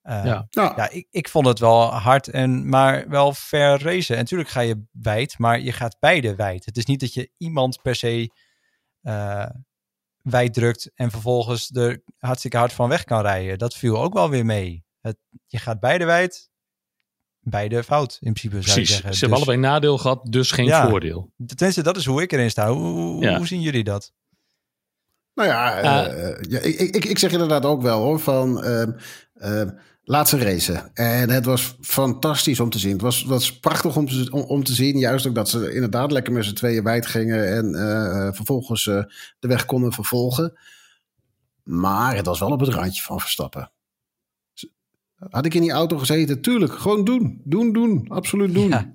Uh, 0.09 0.25
ja, 0.25 0.47
ja 0.51 0.91
ik, 0.91 1.07
ik 1.11 1.29
vond 1.29 1.47
het 1.47 1.59
wel 1.59 1.93
hard, 1.93 2.29
en, 2.29 2.69
maar 2.69 3.09
wel 3.09 3.33
fair 3.33 3.83
racen. 3.83 4.15
En 4.15 4.21
natuurlijk 4.21 4.51
ga 4.51 4.61
je 4.61 4.85
wijd, 4.93 5.39
maar 5.39 5.61
je 5.61 5.73
gaat 5.73 5.97
beide 6.01 6.35
wijd. 6.35 6.65
Het 6.65 6.77
is 6.77 6.85
niet 6.85 7.01
dat 7.01 7.15
je 7.15 7.31
iemand 7.37 7.83
per 7.83 7.95
se 7.95 8.31
uh, 9.03 9.47
wijd 10.23 10.55
drukt 10.55 10.91
en 10.95 11.11
vervolgens 11.11 11.71
er 11.71 12.03
hartstikke 12.19 12.57
hard 12.57 12.73
van 12.73 12.89
weg 12.89 13.05
kan 13.05 13.21
rijden. 13.21 13.59
Dat 13.59 13.75
viel 13.75 14.03
ook 14.03 14.13
wel 14.13 14.31
weer 14.31 14.45
mee. 14.45 14.85
Het, 15.01 15.17
je 15.47 15.59
gaat 15.59 15.81
beide 15.81 16.05
wijd, 16.05 16.51
beide 17.41 17.85
fout 17.85 18.19
in 18.21 18.33
principe. 18.33 18.63
Zou 18.63 18.75
Precies, 18.75 18.89
je 18.89 18.95
zeggen. 18.95 19.15
ze 19.15 19.21
hebben 19.21 19.39
dus, 19.39 19.47
allebei 19.47 19.73
nadeel 19.73 19.99
gehad, 19.99 20.27
dus 20.33 20.51
geen 20.51 20.67
ja, 20.67 20.89
voordeel. 20.89 21.33
Tenminste, 21.47 21.83
dat 21.83 21.97
is 21.97 22.05
hoe 22.05 22.23
ik 22.23 22.33
erin 22.33 22.51
sta. 22.51 22.73
Hoe, 22.73 23.23
ja. 23.23 23.37
hoe 23.37 23.47
zien 23.47 23.61
jullie 23.61 23.85
dat? 23.85 24.13
Nou 25.35 25.49
ja, 25.49 25.79
uh, 25.79 26.41
ja 26.41 26.59
ik, 26.59 26.79
ik, 26.79 27.05
ik 27.05 27.19
zeg 27.19 27.33
inderdaad 27.33 27.65
ook 27.65 27.83
wel 27.83 28.03
hoor, 28.03 28.21
van... 28.21 28.65
Uh, 29.35 29.69
laatste 30.05 30.39
race. 30.39 30.91
En 30.95 31.31
het 31.31 31.45
was 31.45 31.77
fantastisch 31.81 32.61
om 32.61 32.71
te 32.71 32.79
zien. 32.79 32.93
Het 32.93 33.01
was, 33.01 33.25
was 33.25 33.59
prachtig 33.59 33.97
om 33.97 34.09
te, 34.09 34.29
om, 34.31 34.65
te 34.65 34.75
zien. 34.75 34.99
Juist 34.99 35.27
ook 35.27 35.35
dat 35.35 35.49
ze 35.49 35.75
inderdaad 35.75 36.13
lekker 36.13 36.33
met 36.33 36.45
z'n 36.45 36.55
tweeën 36.55 36.83
wijd 36.83 37.07
gingen. 37.07 37.57
En 37.57 37.75
uh, 37.75 38.33
vervolgens 38.33 38.87
uh, 38.87 39.03
de 39.39 39.49
weg 39.49 39.65
konden 39.65 39.93
vervolgen. 39.93 40.59
Maar 41.63 42.17
het 42.17 42.27
was 42.27 42.39
wel 42.39 42.51
op 42.51 42.61
het 42.61 42.69
randje 42.69 43.03
van 43.03 43.21
Verstappen. 43.21 43.71
Had 45.31 45.47
ik 45.47 45.55
in 45.55 45.61
die 45.63 45.71
auto 45.71 45.99
gezeten? 45.99 46.41
Tuurlijk, 46.41 46.73
gewoon 46.73 47.05
doen. 47.05 47.41
Doen, 47.45 47.73
doen. 47.73 48.05
Absoluut 48.09 48.55
doen. 48.55 48.69
Ja. 48.69 48.91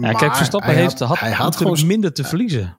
ja 0.00 0.12
kijk, 0.12 0.36
Verstappen 0.36 0.74
heeft, 0.74 0.98
had, 0.98 1.18
hij 1.18 1.32
had 1.32 1.56
gewoon 1.56 1.86
minder 1.86 2.12
te 2.12 2.24
verliezen. 2.24 2.78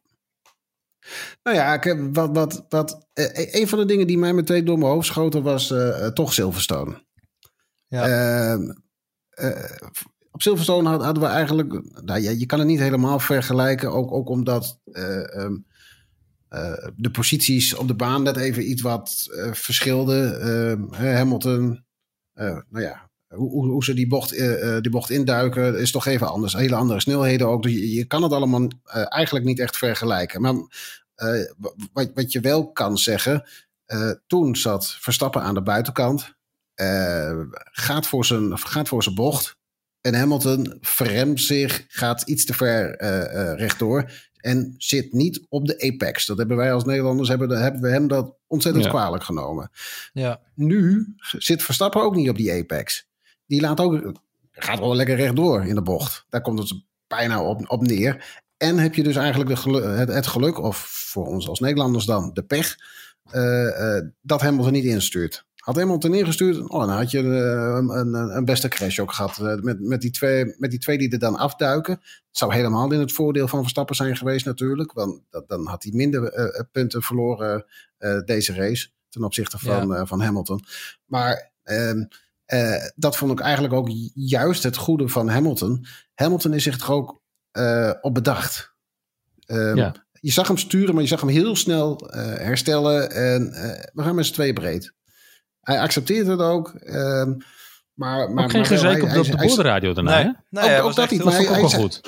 Nou 1.43 1.57
ja, 1.57 1.73
ik 1.73 1.83
heb 1.83 2.15
wat, 2.15 2.29
wat, 2.33 2.65
wat, 2.69 3.07
uh, 3.13 3.25
een 3.33 3.67
van 3.67 3.79
de 3.79 3.85
dingen 3.85 4.07
die 4.07 4.17
mij 4.17 4.33
meteen 4.33 4.65
door 4.65 4.77
mijn 4.77 4.91
hoofd 4.91 5.07
schoten 5.07 5.43
was 5.43 5.71
uh, 5.71 6.07
toch 6.07 6.33
Silverstone. 6.33 7.01
Ehm, 8.01 8.71
eh, 9.29 9.77
op 10.31 10.41
Silverstone 10.41 10.89
hadden 10.89 11.23
we 11.23 11.29
eigenlijk, 11.29 11.81
nou, 12.05 12.19
je 12.19 12.45
kan 12.45 12.59
het 12.59 12.67
niet 12.67 12.79
helemaal 12.79 13.19
vergelijken, 13.19 13.91
ook, 13.91 14.11
ook 14.11 14.29
omdat 14.29 14.79
eh, 14.91 15.35
ehm, 15.35 15.57
eh, 16.49 16.87
de 16.95 17.11
posities 17.11 17.75
op 17.75 17.87
de 17.87 17.95
baan 17.95 18.23
net 18.23 18.37
even 18.37 18.69
iets 18.69 18.81
wat 18.81 19.27
verschilden. 19.51 20.41
Ehm, 20.41 20.93
Hamilton, 20.93 21.85
nou 22.33 22.81
ja, 22.81 23.09
hoe, 23.27 23.65
hoe, 23.65 23.83
ze 23.83 23.93
die 23.93 24.07
bocht, 24.07 24.35
bocht 24.91 25.09
induiken, 25.09 25.79
is 25.79 25.91
toch 25.91 26.05
even 26.05 26.29
anders. 26.29 26.53
Hele 26.53 26.75
andere 26.75 26.99
snelheden 26.99 27.47
ook. 27.47 27.63
Dus 27.63 27.71
je, 27.71 27.93
je 27.93 28.05
kan 28.05 28.23
het 28.23 28.31
allemaal 28.31 28.67
eigenlijk 29.09 29.45
niet 29.45 29.59
echt 29.59 29.77
vergelijken. 29.77 30.41
Maar 30.41 30.53
wat, 31.93 32.11
wat 32.13 32.31
je 32.31 32.39
wel 32.39 32.71
kan 32.71 32.97
zeggen, 32.97 33.47
toen 34.27 34.55
zat 34.55 34.97
Verstappen 34.99 35.41
aan 35.41 35.53
de 35.53 35.61
buitenkant. 35.63 36.35
Uh, 36.75 37.39
gaat, 37.71 38.07
voor 38.07 38.25
zijn, 38.25 38.57
gaat 38.57 38.87
voor 38.87 39.03
zijn 39.03 39.15
bocht. 39.15 39.57
En 40.01 40.13
Hamilton 40.13 40.77
verremt 40.81 41.41
zich, 41.41 41.85
gaat 41.87 42.21
iets 42.21 42.45
te 42.45 42.53
ver 42.53 43.01
uh, 43.01 43.53
rechtdoor. 43.59 44.11
En 44.37 44.75
zit 44.77 45.13
niet 45.13 45.45
op 45.49 45.65
de 45.65 45.91
apex. 45.91 46.25
Dat 46.25 46.37
hebben 46.37 46.57
wij 46.57 46.73
als 46.73 46.83
Nederlanders, 46.83 47.29
hebben, 47.29 47.61
hebben 47.61 47.81
we 47.81 47.89
hem 47.89 48.07
dat 48.07 48.35
ontzettend 48.47 48.83
ja. 48.83 48.89
kwalijk 48.89 49.23
genomen. 49.23 49.71
Ja. 50.13 50.39
Nu 50.55 51.13
zit 51.17 51.63
Verstappen 51.63 52.01
ook 52.01 52.15
niet 52.15 52.29
op 52.29 52.37
die 52.37 52.53
apex. 52.53 53.07
Die 53.45 53.61
laat 53.61 53.79
ook, 53.79 54.21
gaat 54.51 54.79
wel 54.79 54.95
lekker 54.95 55.15
rechtdoor 55.15 55.65
in 55.65 55.75
de 55.75 55.81
bocht. 55.81 56.25
Daar 56.29 56.41
komt 56.41 56.59
het 56.59 56.83
bijna 57.07 57.43
op, 57.43 57.69
op 57.69 57.81
neer. 57.81 58.41
En 58.57 58.77
heb 58.77 58.95
je 58.95 59.03
dus 59.03 59.15
eigenlijk 59.15 59.49
de 59.49 59.55
geluk, 59.55 59.83
het, 59.83 60.13
het, 60.13 60.27
geluk, 60.27 60.59
of 60.59 60.77
voor 61.11 61.25
ons 61.25 61.47
als 61.47 61.59
Nederlanders 61.59 62.05
dan 62.05 62.29
de 62.33 62.43
pech, 62.43 62.75
dat 64.21 64.41
Hamilton 64.41 64.71
niet 64.71 64.83
instuurt. 64.83 65.45
Had 65.63 65.75
Hamilton 65.75 66.13
ingestuurd, 66.13 66.69
oh, 66.69 66.79
dan 66.79 66.89
had 66.89 67.11
je 67.11 67.21
uh, 67.21 67.95
een, 67.97 68.13
een, 68.13 68.45
beste 68.45 68.67
crash 68.67 68.99
ook 68.99 69.11
gehad. 69.11 69.39
Uh, 69.41 69.55
met, 69.55 69.79
met, 69.79 70.01
die 70.01 70.11
twee, 70.11 70.55
met 70.57 70.69
die 70.69 70.79
twee 70.79 70.97
die 70.97 71.09
er 71.09 71.19
dan 71.19 71.35
afduiken. 71.35 72.01
Zou 72.31 72.53
helemaal 72.53 72.91
in 72.91 72.99
het 72.99 73.11
voordeel 73.11 73.47
van 73.47 73.61
Verstappen 73.61 73.95
zijn 73.95 74.17
geweest 74.17 74.45
natuurlijk. 74.45 74.93
Want 74.93 75.21
dat, 75.29 75.47
dan 75.47 75.67
had 75.67 75.83
hij 75.83 75.91
minder 75.91 76.37
uh, 76.37 76.61
punten 76.71 77.01
verloren 77.01 77.65
deze 78.25 78.53
race. 78.53 78.89
Ten 79.09 79.23
opzichte 79.23 79.59
van, 79.59 79.87
ja. 79.87 80.05
van 80.05 80.21
Hamilton. 80.21 80.63
Maar 81.05 81.51
ehm, 81.63 82.03
dat 82.95 83.17
vond 83.17 83.31
ik 83.31 83.39
eigenlijk 83.39 83.73
ook 83.73 83.89
juist 84.13 84.63
het 84.63 84.77
goede 84.77 85.07
van 85.07 85.29
Hamilton. 85.29 85.85
Hamilton 86.13 86.53
is 86.53 86.63
zich 86.63 86.79
er 86.79 86.91
ook 86.91 87.21
op 88.01 88.13
bedacht. 88.13 88.73
Um, 89.45 89.75
ja. 89.75 89.95
Je 90.19 90.31
zag 90.31 90.47
hem 90.47 90.57
sturen, 90.57 90.93
maar 90.93 91.03
je 91.03 91.09
zag 91.09 91.19
hem 91.19 91.29
heel 91.29 91.55
snel 91.55 92.09
herstellen. 92.37 93.11
En 93.11 93.51
we 93.93 94.03
gaan 94.03 94.15
met 94.15 94.25
z'n 94.25 94.33
tweeën 94.33 94.53
breed. 94.53 94.93
Hij 95.63 95.79
accepteert 95.79 96.27
het 96.27 96.39
ook. 96.39 96.73
Um, 96.85 97.37
maar, 97.93 98.31
maar, 98.31 98.43
ook 98.43 98.51
geen 98.51 98.65
gezeik 98.65 99.03
op 99.03 99.09
de, 99.09 99.29
de 99.29 99.37
boordradio 99.37 99.93
daarna, 99.93 100.23
nee, 100.23 100.33
nee, 100.49 100.79
ook, 100.79 100.85
ook 100.85 100.95
dat 100.95 101.09
niet. 101.09 101.23
Maar 101.23 101.33
hij, 101.33 101.45
hij, 101.45 101.61
goed. 101.61 102.01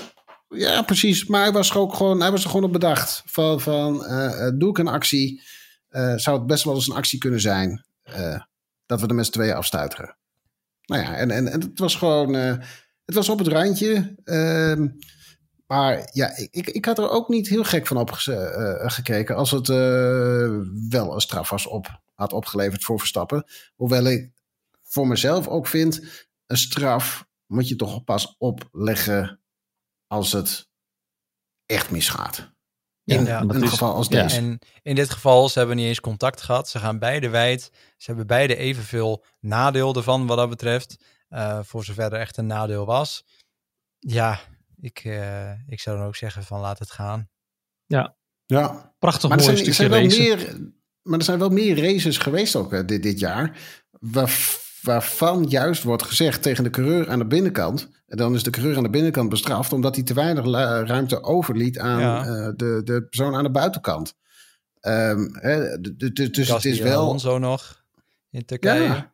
Ja, 0.49 0.81
precies. 0.81 1.25
Maar 1.25 1.41
hij 1.41 1.51
was, 1.51 1.75
ook 1.75 1.93
gewoon, 1.93 2.21
hij 2.21 2.31
was 2.31 2.43
er 2.43 2.49
gewoon 2.49 2.65
op 2.65 2.71
bedacht. 2.71 3.23
Van, 3.25 3.61
van 3.61 4.05
uh, 4.05 4.49
doe 4.53 4.69
ik 4.69 4.77
een 4.77 4.87
actie, 4.87 5.41
uh, 5.89 6.13
zou 6.15 6.37
het 6.37 6.47
best 6.47 6.63
wel 6.63 6.75
eens 6.75 6.87
een 6.87 6.95
actie 6.95 7.19
kunnen 7.19 7.41
zijn. 7.41 7.85
Uh, 8.17 8.39
dat 8.85 9.01
we 9.01 9.07
er 9.07 9.15
met 9.15 9.25
z'n 9.25 9.31
tweeën 9.31 9.55
afstuiteren. 9.55 10.17
Nou 10.85 11.01
ja, 11.01 11.15
en, 11.15 11.31
en, 11.31 11.47
en 11.47 11.61
het 11.61 11.79
was 11.79 11.95
gewoon... 11.95 12.33
het 12.33 13.15
was 13.15 13.29
op 13.29 13.37
het 13.37 13.47
randje. 13.47 14.15
Ehm, 14.23 14.87
maar 15.67 16.09
ja, 16.11 16.31
ik, 16.51 16.69
ik 16.69 16.85
had 16.85 16.97
er 16.97 17.09
ook 17.09 17.29
niet 17.29 17.47
heel 17.47 17.63
gek 17.63 17.87
van 17.87 17.97
op 17.97 18.11
gekeken... 18.11 19.35
als 19.35 19.51
het 19.51 19.67
wel 20.89 21.13
een 21.13 21.21
straf 21.21 21.49
was 21.49 21.67
op 21.67 22.03
had 22.15 22.33
opgeleverd 22.33 22.83
voor 22.83 22.99
Verstappen. 22.99 23.45
Hoewel 23.75 24.05
ik 24.05 24.31
voor 24.81 25.07
mezelf 25.07 25.47
ook 25.47 25.67
vind, 25.67 26.25
een 26.45 26.57
straf 26.57 27.27
moet 27.45 27.67
je 27.67 27.75
toch 27.75 28.03
pas 28.03 28.35
opleggen 28.37 29.41
als 30.07 30.31
het 30.31 30.69
echt 31.65 31.91
misgaat. 31.91 32.53
In 33.03 33.25
ja, 33.25 33.41
een 33.41 33.67
geval 33.67 33.93
als 33.93 34.09
deze. 34.09 34.35
En 34.35 34.59
in 34.81 34.95
dit 34.95 35.09
geval, 35.09 35.49
ze 35.49 35.57
hebben 35.59 35.75
niet 35.75 35.87
eens 35.87 35.99
contact 35.99 36.41
gehad. 36.41 36.69
Ze 36.69 36.79
gaan 36.79 36.99
beide 36.99 37.29
wijd. 37.29 37.71
Ze 37.97 38.05
hebben 38.05 38.27
beide 38.27 38.55
evenveel 38.55 39.23
nadeel 39.39 39.95
ervan 39.95 40.27
wat 40.27 40.37
dat 40.37 40.49
betreft. 40.49 40.95
Uh, 41.29 41.59
voor 41.63 41.83
zover 41.83 42.13
er 42.13 42.19
echt 42.19 42.37
een 42.37 42.47
nadeel 42.47 42.85
was. 42.85 43.25
Ja, 43.99 44.39
ik, 44.81 45.03
uh, 45.03 45.69
ik 45.69 45.79
zou 45.79 45.97
dan 45.97 46.05
ook 46.07 46.15
zeggen 46.15 46.43
van 46.43 46.59
laat 46.59 46.79
het 46.79 46.91
gaan. 46.91 47.29
Ja, 47.85 48.15
ja. 48.45 48.93
prachtig 48.99 49.29
maar 49.29 49.37
mooi 49.37 49.57
stukje 49.57 49.87
race. 49.87 50.19
Meer, 50.19 50.71
maar 51.05 51.19
er 51.19 51.25
zijn 51.25 51.39
wel 51.39 51.49
meer 51.49 51.81
races 51.81 52.17
geweest 52.17 52.55
ook 52.55 52.87
dit, 52.87 53.03
dit 53.03 53.19
jaar. 53.19 53.59
Waar, 53.99 54.57
waarvan 54.81 55.43
juist 55.43 55.83
wordt 55.83 56.03
gezegd 56.03 56.41
tegen 56.41 56.63
de 56.63 56.69
coureur 56.69 57.09
aan 57.09 57.19
de 57.19 57.25
binnenkant. 57.25 57.89
En 58.07 58.17
dan 58.17 58.35
is 58.35 58.43
de 58.43 58.49
coureur 58.49 58.77
aan 58.77 58.83
de 58.83 58.89
binnenkant 58.89 59.29
bestraft. 59.29 59.73
omdat 59.73 59.95
hij 59.95 60.03
te 60.03 60.13
weinig 60.13 60.45
ruimte 60.87 61.23
overliet 61.23 61.79
aan 61.79 62.27
uh, 62.27 62.49
de, 62.55 62.81
de 62.83 63.05
persoon 63.09 63.35
aan 63.35 63.43
de 63.43 63.51
buitenkant. 63.51 64.15
Um, 64.81 65.29
hè, 65.39 65.81
dus 66.31 66.47
het 66.47 66.65
is 66.65 66.79
wel. 66.79 67.19
zo 67.19 67.37
nog 67.37 67.83
in 68.29 68.45
Turkije. 68.45 68.83
Ja, 68.83 69.11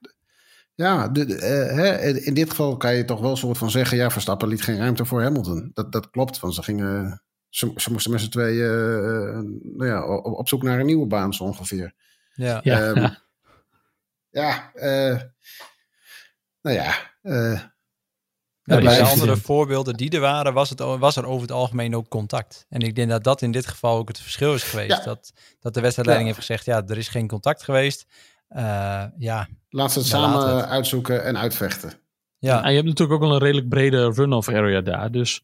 ja 0.75 1.07
de, 1.07 1.25
de, 1.25 1.35
uh, 1.35 1.75
hè, 1.77 2.09
in 2.09 2.33
dit 2.33 2.49
geval 2.49 2.77
kan 2.77 2.95
je 2.95 3.05
toch 3.05 3.19
wel 3.19 3.31
een 3.31 3.37
soort 3.37 3.57
van 3.57 3.71
zeggen: 3.71 3.97
ja, 3.97 4.11
Verstappen 4.11 4.47
liet 4.47 4.61
geen 4.61 4.77
ruimte 4.77 5.05
voor 5.05 5.21
Hamilton. 5.21 5.71
Dat, 5.73 5.91
dat 5.91 6.09
klopt, 6.09 6.39
want 6.39 6.55
ze 6.55 6.63
gingen 6.63 7.21
ze, 7.51 7.71
ze 7.75 7.91
moesten 7.91 8.11
met 8.11 8.21
z'n 8.21 8.29
tweeën 8.29 8.71
uh, 8.71 9.39
nou 9.77 9.85
ja, 9.85 10.07
op, 10.07 10.25
op, 10.25 10.47
zoek 10.47 10.63
naar 10.63 10.79
een 10.79 10.85
nieuwe 10.85 11.07
baan 11.07 11.33
zo 11.33 11.43
ongeveer. 11.43 11.93
Ja, 12.33 12.59
ja. 12.63 12.87
Um, 12.87 13.15
ja 14.29 14.71
uh, 14.75 15.19
nou 16.61 16.75
ja. 16.75 16.93
Uh, 17.23 17.61
bij 18.63 18.79
de 18.97 19.03
andere 19.03 19.37
voorbeelden 19.37 19.93
die 19.93 20.09
er 20.09 20.19
waren, 20.19 20.53
was, 20.53 20.69
het, 20.69 20.79
was 20.79 21.15
er 21.15 21.25
over 21.25 21.41
het 21.41 21.51
algemeen 21.51 21.95
ook 21.95 22.07
contact. 22.07 22.65
En 22.69 22.79
ik 22.81 22.95
denk 22.95 23.09
dat 23.09 23.23
dat 23.23 23.41
in 23.41 23.51
dit 23.51 23.67
geval 23.67 23.97
ook 23.97 24.07
het 24.07 24.19
verschil 24.19 24.53
is 24.53 24.63
geweest. 24.63 24.97
Ja. 24.97 25.03
Dat, 25.03 25.33
dat 25.59 25.73
de 25.73 25.81
wedstrijdleiding 25.81 26.29
Ja. 26.29 26.35
heeft 26.35 26.47
gezegd, 26.47 26.65
ja, 26.65 26.87
er 26.87 26.97
is 26.97 27.07
geen 27.07 27.27
contact 27.27 27.63
geweest. 27.63 28.05
Eh, 28.47 29.03
ja, 29.17 29.47
Laat 29.69 29.91
ze 29.91 29.99
het 29.99 30.11
laat 30.11 30.21
samen 30.21 30.55
het. 30.57 30.65
uitzoeken 30.65 31.23
en 31.23 31.37
uitvechten. 31.37 31.93
ja, 32.37 32.63
En 32.63 32.69
je 32.69 32.75
hebt 32.75 32.87
natuurlijk 32.87 33.21
ook 33.21 33.27
wel 33.27 33.35
een 33.35 33.43
redelijk 33.43 33.69
brede 33.69 34.11
run-off 34.11 34.49
area 34.49 34.81
daar. 34.81 35.11
Dus 35.11 35.43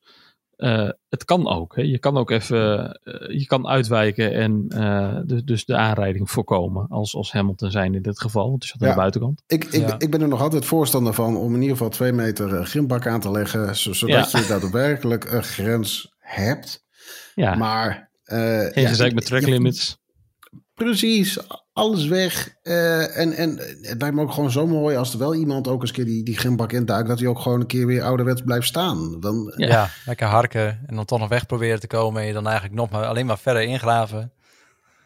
eh, 0.58 0.90
het 1.10 1.26
kan 1.26 1.48
ook. 1.48 1.76
Hè. 1.76 1.82
Je 1.82 2.00
kan 2.00 2.18
ook 2.18 2.32
even 2.32 2.92
eh, 3.04 3.40
je 3.40 3.46
kan 3.46 3.68
uitwijken 3.68 4.34
en 4.34 4.66
eh, 4.70 5.18
dus, 5.26 5.44
dus 5.44 5.66
de 5.66 5.76
aanrijding 5.76 6.32
voorkomen. 6.32 6.88
Als, 6.90 7.16
als 7.16 7.32
Hamilton 7.32 7.72
zijn 7.72 7.96
in 7.96 8.02
dit 8.02 8.20
geval. 8.22 8.50
Want 8.50 8.62
die 8.62 8.70
zat 8.70 8.82
aan 8.82 8.90
de 8.90 8.96
buitenkant. 8.96 9.42
Ik, 9.48 9.64
ik, 9.64 9.88
Ja. 9.88 9.96
ik 9.98 10.12
ben 10.12 10.22
er 10.22 10.28
nog 10.28 10.42
altijd 10.42 10.66
voorstander 10.66 11.14
van 11.14 11.38
om 11.38 11.54
in 11.54 11.62
ieder 11.62 11.78
geval 11.78 11.92
twee 11.92 12.12
meter 12.12 12.66
grimbak 12.66 13.08
aan 13.08 13.20
te 13.20 13.32
leggen. 13.32 13.76
zo- 13.76 13.94
zodat 13.94 14.32
Ja. 14.32 14.40
je 14.40 14.46
daadwerkelijk 14.48 15.32
een 15.32 15.44
grens 15.44 16.14
hebt. 16.20 16.86
Ja, 17.36 17.56
Maar. 17.56 18.10
eh, 18.24 18.38
geen 18.60 18.84
ja, 18.84 18.90
gezeik 18.90 19.10
je- 19.10 19.16
met 19.16 19.26
track 19.26 19.42
limits. 19.46 19.98
Precies, 20.78 21.38
alles 21.74 22.08
weg. 22.08 22.56
Eh, 22.64 23.18
en, 23.18 23.34
en 23.34 23.58
het 23.82 23.96
lijkt 24.02 24.16
me 24.16 24.22
ook 24.22 24.32
gewoon 24.32 24.52
zo 24.52 24.68
mooi 24.68 24.96
als 24.98 25.14
er 25.14 25.20
wel 25.20 25.36
iemand 25.36 25.68
ook 25.68 25.82
eens 25.82 25.90
een 25.90 25.96
keer 25.96 26.06
die, 26.06 26.24
die 26.24 26.38
grimbak 26.38 26.72
induikt. 26.72 27.08
Dat 27.08 27.20
hij 27.20 27.28
ook 27.28 27.40
gewoon 27.40 27.60
een 27.60 27.68
keer 27.68 27.86
weer 27.86 28.04
ouderwets 28.04 28.42
blijft 28.42 28.68
staan. 28.68 29.20
Dan, 29.20 29.54
Ja. 29.56 29.68
ja. 29.68 29.90
lekker 30.06 30.28
harken 30.28 30.80
en 30.88 30.96
dan 30.96 31.06
toch 31.06 31.20
nog 31.20 31.30
weg 31.30 31.46
proberen 31.46 31.80
te 31.80 31.88
komen. 31.88 32.22
En 32.22 32.28
je 32.28 32.34
dan 32.34 32.46
eigenlijk 32.46 32.76
nog 32.76 32.90
maar 32.90 33.06
alleen 33.06 33.26
maar 33.26 33.38
verder 33.40 33.62
ingraven. 33.62 34.32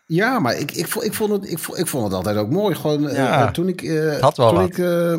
Ja, 0.06 0.40
maar 0.40 0.56
ik, 0.58 0.72
ik, 0.72 0.88
vond, 0.88 1.06
ik, 1.06 1.14
vond 1.14 1.32
het, 1.32 1.52
ik, 1.52 1.60
vond, 1.60 1.78
ik 1.78 1.88
vond 1.88 2.04
het 2.04 2.14
altijd 2.14 2.38
ook 2.38 2.50
mooi. 2.50 2.76
Gewoon, 2.76 3.08
eh, 3.10 3.16
Ja, 3.16 3.46
eh, 3.48 3.52
toen 3.52 3.68
ik, 3.68 3.82
eh, 3.82 4.20
had 4.20 4.38
wel 4.38 4.50
toen 4.50 4.58
wat. 4.60 4.68
ik 4.70 4.78
eh, 4.78 5.14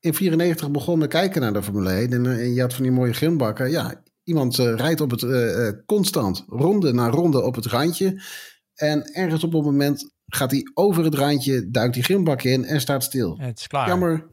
in 0.00 0.14
94 0.14 0.70
begon 0.70 1.00
te 1.00 1.06
kijken 1.06 1.40
naar 1.40 1.52
de 1.52 1.62
Formule 1.62 1.90
1 1.90 2.12
en, 2.12 2.26
en 2.26 2.54
je 2.54 2.60
had 2.60 2.74
van 2.74 2.82
die 2.82 2.92
mooie 2.92 3.12
grimbakken. 3.12 3.70
Ja, 3.70 3.94
iemand 4.24 4.56
rijdt 4.56 5.00
op 5.00 5.10
het 5.10 5.22
eh, 5.22 5.66
eh, 5.68 5.74
constant 5.86 6.44
ronde 6.48 6.92
na 6.92 7.08
ronde 7.10 7.42
op 7.42 7.54
het 7.54 7.66
randje. 7.66 8.22
En 8.78 9.14
ergens 9.14 9.44
op 9.44 9.54
een 9.54 9.62
moment 9.62 10.10
gaat 10.26 10.50
hij 10.50 10.70
over 10.74 11.04
het 11.04 11.14
randje, 11.14 11.70
duikt 11.70 11.94
die 11.94 12.02
grimbak 12.02 12.42
in 12.42 12.64
en 12.64 12.80
staat 12.80 13.04
stil. 13.04 13.38
Het 13.38 13.58
is 13.58 13.66
klaar. 13.66 13.88
Jammer. 13.88 14.26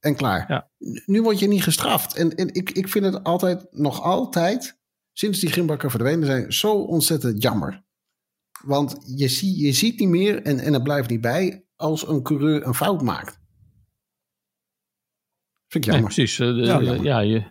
En 0.00 0.16
klaar. 0.16 0.44
Ja. 0.48 0.70
Nu 1.06 1.22
word 1.22 1.38
je 1.38 1.48
niet 1.48 1.62
gestraft. 1.62 2.14
En, 2.16 2.34
en 2.34 2.54
ik, 2.54 2.70
ik 2.70 2.88
vind 2.88 3.04
het 3.04 3.24
altijd, 3.24 3.66
nog 3.70 4.02
altijd, 4.02 4.78
sinds 5.12 5.40
die 5.40 5.50
grimbakken 5.50 5.90
verdwenen 5.90 6.26
zijn, 6.26 6.52
zo 6.52 6.72
ontzettend 6.72 7.42
jammer. 7.42 7.82
Want 8.64 8.96
je, 9.16 9.28
zie, 9.28 9.56
je 9.66 9.72
ziet 9.72 9.98
niet 9.98 10.08
meer, 10.08 10.42
en, 10.42 10.58
en 10.58 10.72
het 10.72 10.82
blijft 10.82 11.10
niet 11.10 11.20
bij, 11.20 11.64
als 11.76 12.08
een 12.08 12.22
coureur 12.22 12.66
een 12.66 12.74
fout 12.74 13.02
maakt. 13.02 13.38
Vind 15.68 15.84
ik 15.84 15.90
Nee, 15.90 16.00
jammer. 16.00 16.14
precies. 16.14 16.38
Eh, 16.38 16.46
de- 16.46 16.54
Ja, 16.54 16.80
jammer. 16.82 17.04
ja, 17.04 17.18
je, 17.20 17.44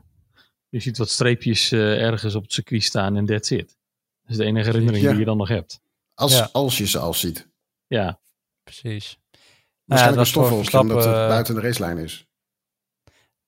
je 0.70 0.80
ziet 0.80 0.98
wat 0.98 1.10
streepjes 1.10 1.72
eh, 1.72 2.02
ergens 2.02 2.36
op 2.36 2.44
het 2.44 2.54
circuit 2.54 2.84
staan 2.84 3.16
en 3.16 3.26
that's 3.26 3.50
it. 3.52 3.78
Dat 4.22 4.32
is 4.32 4.38
de 4.38 4.44
enige 4.46 4.66
herinnering 4.66 5.04
Ja. 5.04 5.10
die 5.10 5.20
je 5.20 5.26
dan 5.26 5.38
nog 5.38 5.48
hebt. 5.48 5.82
Als, 6.20 6.38
ja. 6.38 6.50
als 6.52 6.78
je 6.78 6.88
ze 6.88 7.00
al 7.00 7.14
ziet. 7.14 7.50
Ja, 7.88 8.20
Precies. 8.64 9.20
Waarschijnlijk 9.86 10.28
het 10.28 10.36
een 10.36 10.44
stoffel, 10.44 10.80
omdat 10.82 11.04
het 11.04 11.14
buiten 11.14 11.56
de 11.56 11.62
racelijn 11.62 11.98
is. 11.98 12.28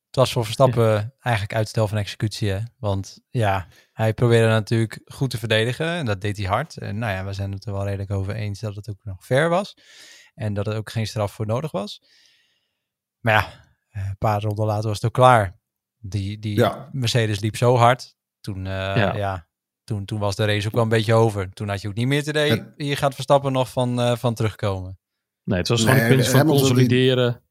Het 0.05 0.15
was 0.15 0.31
voor 0.31 0.43
Verstappen 0.43 1.13
eigenlijk 1.19 1.55
uitstel 1.55 1.87
van 1.87 1.97
executie. 1.97 2.49
Hè? 2.49 2.59
Want 2.77 3.19
ja, 3.29 3.67
hij 3.93 4.13
probeerde 4.13 4.47
natuurlijk 4.47 5.01
goed 5.05 5.29
te 5.29 5.37
verdedigen. 5.37 5.87
En 5.87 6.05
dat 6.05 6.21
deed 6.21 6.37
hij 6.37 6.45
hard. 6.45 6.77
En 6.77 6.97
nou 6.97 7.13
ja, 7.13 7.25
we 7.25 7.33
zijn 7.33 7.51
het 7.51 7.65
er 7.65 7.73
wel 7.73 7.83
redelijk 7.83 8.11
over 8.11 8.35
eens 8.35 8.59
dat 8.59 8.75
het 8.75 8.89
ook 8.89 9.03
nog 9.03 9.25
fair 9.25 9.49
was. 9.49 9.77
En 10.33 10.53
dat 10.53 10.67
er 10.67 10.75
ook 10.75 10.91
geen 10.91 11.07
straf 11.07 11.33
voor 11.33 11.45
nodig 11.45 11.71
was. 11.71 12.01
Maar 13.19 13.33
ja, 13.89 14.01
een 14.07 14.17
paar 14.17 14.41
ronden 14.41 14.65
later 14.65 14.87
was 14.87 14.95
het 14.95 15.05
ook 15.05 15.13
klaar. 15.13 15.59
Die, 15.97 16.39
die 16.39 16.55
Ja. 16.55 16.89
Mercedes 16.91 17.39
liep 17.39 17.55
zo 17.55 17.75
hard. 17.75 18.15
Toen, 18.39 18.65
eh, 18.67 18.71
Ja. 18.73 19.15
ja. 19.15 19.47
Toen, 19.91 20.05
toen 20.05 20.19
was 20.19 20.35
de 20.35 20.45
race 20.45 20.67
ook 20.67 20.73
wel 20.73 20.83
een 20.83 20.89
beetje 20.89 21.13
over. 21.13 21.49
Toen 21.53 21.69
had 21.69 21.81
je 21.81 21.87
ook 21.87 21.93
niet 21.95 22.07
meer 22.07 22.17
het 22.17 22.27
idee, 22.27 22.63
hier 22.77 22.97
gaat 22.97 23.13
Verstappen 23.13 23.51
nog 23.51 23.69
van, 23.71 23.99
eh, 24.01 24.15
van 24.15 24.33
terugkomen. 24.33 24.97
nee, 25.43 25.57
het 25.57 25.67
was 25.67 25.83
Nee, 25.83 25.93
gewoon 25.93 26.09
een 26.09 26.13
kwestie 26.13 26.37
van 26.37 26.47
die- 26.47 26.55
consolideren. 26.55 27.41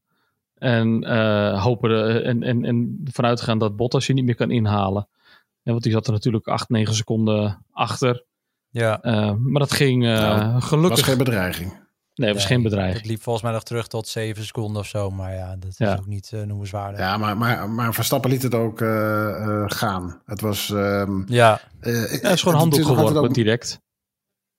En 0.54 1.02
eh, 1.04 1.62
hopen 1.62 1.90
er- 1.90 2.25
en, 2.25 2.42
en, 2.42 2.64
en 2.64 3.00
vanuit 3.12 3.40
gaan 3.40 3.59
dat 3.59 3.76
Bottas 3.76 4.06
je 4.06 4.12
niet 4.12 4.25
meer 4.25 4.35
kan 4.35 4.50
inhalen. 4.50 5.09
Ja, 5.62 5.70
want 5.72 5.83
die 5.83 5.92
zat 5.92 6.07
er 6.07 6.12
natuurlijk 6.12 6.46
8, 6.48 6.68
9 6.68 6.94
seconden 6.94 7.64
achter. 7.72 8.24
Ja, 8.70 9.00
Eh, 9.03 9.35
maar 9.38 9.61
dat 9.61 9.72
ging 9.72 10.05
eh, 10.05 10.11
Nou, 10.18 10.61
gelukkig. 10.61 10.98
was 10.98 11.09
geen 11.09 11.18
bedreiging. 11.18 11.88
Nee, 12.20 12.28
het 12.28 12.38
was 12.38 12.48
Nee, 12.48 12.56
geen 12.56 12.62
bedreiging. 12.62 12.98
Het 12.98 13.06
liep 13.11 13.22
volgens 13.22 13.44
mij 13.44 13.52
nog 13.54 13.62
terug 13.62 13.87
tot 13.87 14.09
7 14.09 14.44
seconden 14.44 14.80
of 14.80 14.87
zo. 14.87 15.11
Maar 15.11 15.35
ja, 15.35 15.56
dat 15.56 15.70
is 15.70 15.78
Ja. 15.78 15.96
ook 15.98 16.06
niet 16.06 16.30
uh, 16.35 16.42
noemenswaardig. 16.42 16.98
Ja, 17.00 17.16
maar, 17.16 17.37
maar, 17.37 17.70
maar 17.70 17.94
Verstappen 17.94 18.30
liet 18.30 18.42
het 18.42 18.54
ook 18.54 18.80
eh, 18.80 19.30
eh, 19.46 19.64
gaan. 19.66 20.22
Het 20.24 20.40
was... 20.40 20.70
ehm, 20.70 21.22
Ja, 21.26 21.61
eh, 21.80 21.92
Ja, 21.92 21.98
het 22.00 22.22
is 22.35 22.42
gewoon 22.42 22.59
altijd 22.59 22.87
geworpen, 22.87 23.16
ook- 23.22 23.35
direct. 23.35 23.80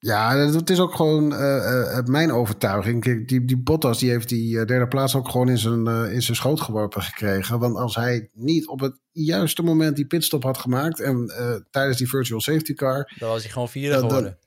Ja, 0.03 0.35
het 0.37 0.69
is 0.69 0.79
ook 0.79 0.95
gewoon 0.95 1.33
eh, 1.35 1.97
eh, 1.97 2.05
mijn 2.05 2.31
overtuiging. 2.31 3.01
Kijk, 3.03 3.27
die, 3.27 3.45
die 3.45 3.57
Bottas 3.57 3.99
die 3.99 4.09
heeft 4.09 4.29
die 4.29 4.65
derde 4.65 4.87
plaats 4.87 5.15
ook 5.15 5.29
gewoon 5.29 5.49
in 5.49 5.57
zijn, 5.57 5.87
in 5.87 6.21
zijn 6.21 6.37
schoot 6.37 6.61
geworpen 6.61 7.01
gekregen. 7.01 7.59
Want 7.59 7.75
als 7.77 7.95
hij 7.95 8.29
niet 8.33 8.67
op 8.67 8.79
het 8.79 8.99
juiste 9.11 9.61
moment 9.63 9.95
die 9.95 10.05
pitstop 10.07 10.43
had 10.43 10.57
gemaakt... 10.57 10.99
en 10.99 11.27
eh, 11.37 11.55
tijdens 11.71 11.97
die 11.97 12.09
virtual 12.09 12.41
safety 12.41 12.73
car... 12.73 13.13
dan 13.19 13.29
was 13.29 13.41
hij 13.41 13.51
gewoon 13.51 13.69
vierde 13.69 13.97
geworden. 13.99 14.37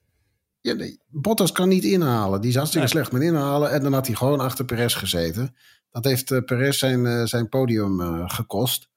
Ja, 0.64 0.72
nee, 0.72 1.00
Bottas 1.08 1.52
kan 1.52 1.68
niet 1.68 1.84
inhalen. 1.84 2.40
Die 2.40 2.50
is 2.50 2.56
hartstikke 2.56 2.86
Nee. 2.86 2.96
slecht 2.96 3.12
met 3.12 3.22
inhalen. 3.22 3.70
En 3.70 3.82
dan 3.82 3.92
had 3.92 4.06
hij 4.06 4.16
gewoon 4.16 4.40
achter 4.40 4.64
Perez 4.64 4.96
gezeten. 4.96 5.56
Dat 5.90 6.04
heeft 6.04 6.30
eh, 6.30 6.44
Perez 6.44 6.78
zijn, 6.78 7.06
eh, 7.06 7.24
zijn 7.24 7.48
podium 7.48 8.00
eh, 8.00 8.22
gekost. 8.26 8.88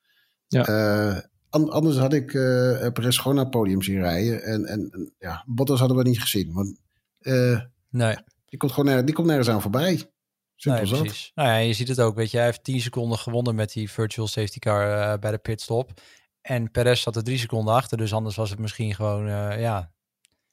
Ja. 0.47 1.29
An- 1.49 1.69
anders 1.69 1.97
had 1.97 2.13
ik 2.13 2.25
Perez 2.93 3.17
gewoon 3.19 3.35
naar 3.35 3.43
het 3.45 3.53
podium 3.53 3.81
zien 3.81 3.99
rijden. 3.99 4.43
En, 4.43 4.65
en, 4.65 5.13
ja, 5.19 5.43
Bottas 5.47 5.79
hadden 5.79 5.97
we 5.97 6.03
niet 6.03 6.21
gezien. 6.21 6.53
Want 6.53 6.79
Nee, 7.89 8.15
die, 8.45 8.59
komt 8.59 8.71
gewoon 8.71 9.05
die 9.05 9.15
komt 9.15 9.27
nergens 9.27 9.49
aan 9.49 9.61
voorbij. 9.61 10.11
Simpel 10.55 10.83
nee 10.83 10.99
precies. 11.01 11.31
Nou 11.35 11.49
ja, 11.49 11.57
je 11.57 11.73
ziet 11.73 11.87
het 11.87 11.99
ook. 11.99 12.15
Weet 12.15 12.31
je, 12.31 12.37
hij 12.37 12.45
heeft 12.45 12.63
10 12.63 12.81
seconden 12.81 13.17
gewonnen 13.17 13.55
met 13.55 13.73
die 13.73 13.91
virtual 13.91 14.27
safety 14.27 14.59
car 14.59 15.19
bij 15.19 15.31
de 15.31 15.37
pitstop. 15.37 15.91
En 16.41 16.71
Perez 16.71 17.01
zat 17.01 17.15
er 17.15 17.23
drie 17.23 17.37
seconden 17.37 17.73
achter. 17.73 17.97
Dus 17.97 18.13
anders 18.13 18.35
was 18.35 18.49
het 18.49 18.59
misschien 18.59 18.95
gewoon, 18.95 19.25
ja... 19.59 19.91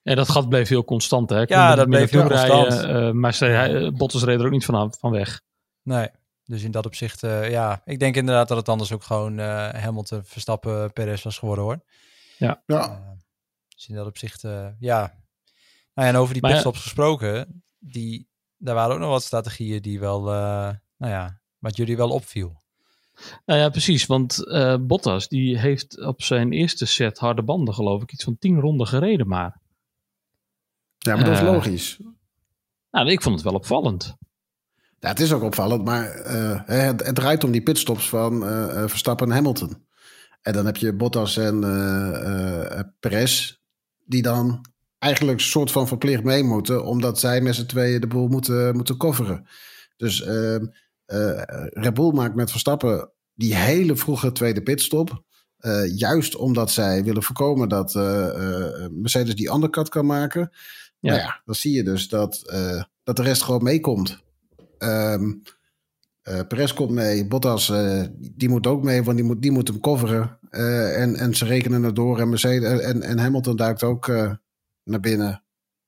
En 0.05 0.17
dat 0.17 0.29
gat 0.29 0.49
bleef 0.49 0.69
heel 0.69 0.85
constant. 0.85 1.31
Hè? 1.31 1.47
Kon 1.47 1.57
Ja, 1.57 1.75
dat 1.75 1.89
bleef 1.89 2.11
heel 2.11 2.27
constant. 2.27 2.73
eh, 2.85 3.11
maar 3.11 3.35
ze, 3.35 3.45
hij, 3.45 3.93
Bottas 3.93 4.23
reed 4.25 4.39
er 4.41 4.45
ook 4.47 4.51
niet 4.53 4.65
van, 4.65 4.95
van 4.99 5.11
weg. 5.11 5.41
Nee. 5.83 6.09
Dus 6.45 6.63
in 6.63 6.71
dat 6.71 6.87
opzicht, 6.87 7.23
eh, 7.23 7.51
ja. 7.51 7.83
Ik 7.85 7.99
denk 7.99 8.17
inderdaad 8.17 8.49
dat 8.49 8.57
het 8.57 8.69
anders 8.69 8.93
ook 8.93 9.03
gewoon 9.03 9.39
eh, 9.39 9.69
Hamilton, 9.69 10.21
Verstappen, 10.25 10.93
Perez 10.93 11.23
was 11.23 11.39
geworden 11.39 11.65
hoor. 11.65 11.81
Ja, 12.39 12.63
Eh, 12.67 12.97
dus 13.69 13.89
in 13.89 13.95
dat 13.95 14.07
opzicht, 14.07 14.45
eh, 14.45 14.67
ja. 14.79 14.99
Nou 15.95 16.09
ja, 16.09 16.15
en 16.15 16.17
over 16.17 16.33
die 16.33 16.43
Maar 16.43 16.51
ja- 16.51 16.57
pitstops 16.57 16.83
gesproken, 16.83 17.63
die, 17.79 18.29
daar 18.57 18.75
waren 18.75 18.95
ook 18.95 19.01
nog 19.01 19.09
wat 19.11 19.23
strategieën 19.23 19.83
die 19.83 20.01
wel, 20.01 20.19
eh, 20.29 20.71
nou 20.97 21.13
ja, 21.13 21.41
wat 21.59 21.77
jullie 21.77 21.97
wel 21.97 22.11
opviel. 22.11 22.63
Nou 23.47 23.61
ja, 23.61 23.69
precies. 23.69 24.07
Want 24.07 24.47
eh, 24.47 24.77
Bottas 24.81 25.29
die 25.29 25.59
heeft 25.59 26.01
op 26.05 26.23
zijn 26.23 26.53
eerste 26.53 26.87
set 26.87 27.19
harde 27.19 27.43
banden, 27.43 27.75
geloof 27.75 28.03
ik, 28.03 28.13
iets 28.13 28.25
van 28.25 28.39
10 28.39 28.61
ronden 28.61 28.87
gereden 28.87 29.29
maar. 29.29 29.61
Ja 31.05 31.17
maar 31.17 31.25
dat 31.25 31.35
is 31.35 31.41
Eh, 31.41 31.47
logisch. 31.47 31.99
Nou, 32.91 33.11
ik 33.11 33.23
vond 33.23 33.35
het 33.35 33.45
wel 33.45 33.55
opvallend. 33.55 34.17
Ja, 35.05 35.11
het 35.11 35.21
is 35.21 35.33
ook 35.33 35.43
opvallend, 35.43 35.85
maar 35.85 36.11
eh, 36.11 36.61
het, 36.65 37.07
het 37.07 37.15
draait 37.15 37.45
om 37.45 37.51
die 37.51 37.63
pitstops 37.63 38.09
van 38.09 38.47
eh, 38.47 38.83
Verstappen 38.87 39.27
en 39.27 39.35
Hamilton. 39.35 39.87
En 40.43 40.53
dan 40.53 40.67
heb 40.67 40.77
je 40.77 40.93
Bottas 40.93 41.37
en 41.37 41.61
Perez, 43.01 43.57
die 44.05 44.23
dan 44.23 44.65
eigenlijk 44.99 45.41
soort 45.41 45.71
van 45.71 45.89
verplicht 45.89 46.23
mee 46.23 46.43
moeten, 46.43 46.85
omdat 46.85 47.19
zij 47.19 47.41
met 47.41 47.55
z'n 47.55 47.67
tweeën 47.67 48.01
de 48.01 48.07
boel 48.07 48.29
moeten, 48.29 48.77
moeten 48.77 48.97
coveren. 48.97 49.47
Dus 49.97 50.23
eh, 50.23 50.57
Red 51.71 51.95
Bull 51.95 52.13
maakt 52.13 52.35
met 52.35 52.51
Verstappen 52.51 53.11
die 53.35 53.55
hele 53.55 53.97
vroege 53.97 54.33
tweede 54.33 54.63
pitstop. 54.63 55.23
juist 55.97 56.37
omdat 56.37 56.71
zij 56.71 57.05
willen 57.05 57.23
voorkomen 57.23 57.69
dat 57.69 57.95
Mercedes 58.91 59.35
die 59.35 59.53
undercut 59.53 59.89
kan 59.89 60.07
maken. 60.07 60.51
Ja. 61.05 61.11
Nou 61.11 61.23
ja, 61.23 61.43
dan 61.45 61.55
zie 61.55 61.73
je 61.73 61.83
dus 61.83 62.09
dat, 62.09 62.43
eh, 62.47 62.83
dat 63.03 63.17
de 63.17 63.23
rest 63.23 63.43
gewoon 63.43 63.63
meekomt. 63.63 64.19
Eh, 64.79 65.17
Perez 66.49 66.73
komt 66.73 66.91
mee, 66.91 67.27
Bottas 67.27 67.71
eh, 67.71 68.03
die 68.19 68.49
moet 68.49 68.67
ook 68.67 68.83
mee, 68.83 69.03
want 69.03 69.17
die 69.17 69.27
moet, 69.27 69.43
die 69.43 69.51
moet 69.51 69.69
hem 69.69 69.81
coveren. 69.81 70.39
En, 70.51 71.17
en 71.17 71.35
ze 71.35 71.45
rekenen 71.45 71.83
het 71.83 71.97
door 71.97 72.21
en, 72.21 72.29
Mercedes, 72.29 72.81
en, 72.81 73.03
en 73.03 73.19
Hamilton 73.19 73.57
duikt 73.57 73.83
ook 73.83 74.07
naar 74.85 75.01
binnen. 75.01 75.43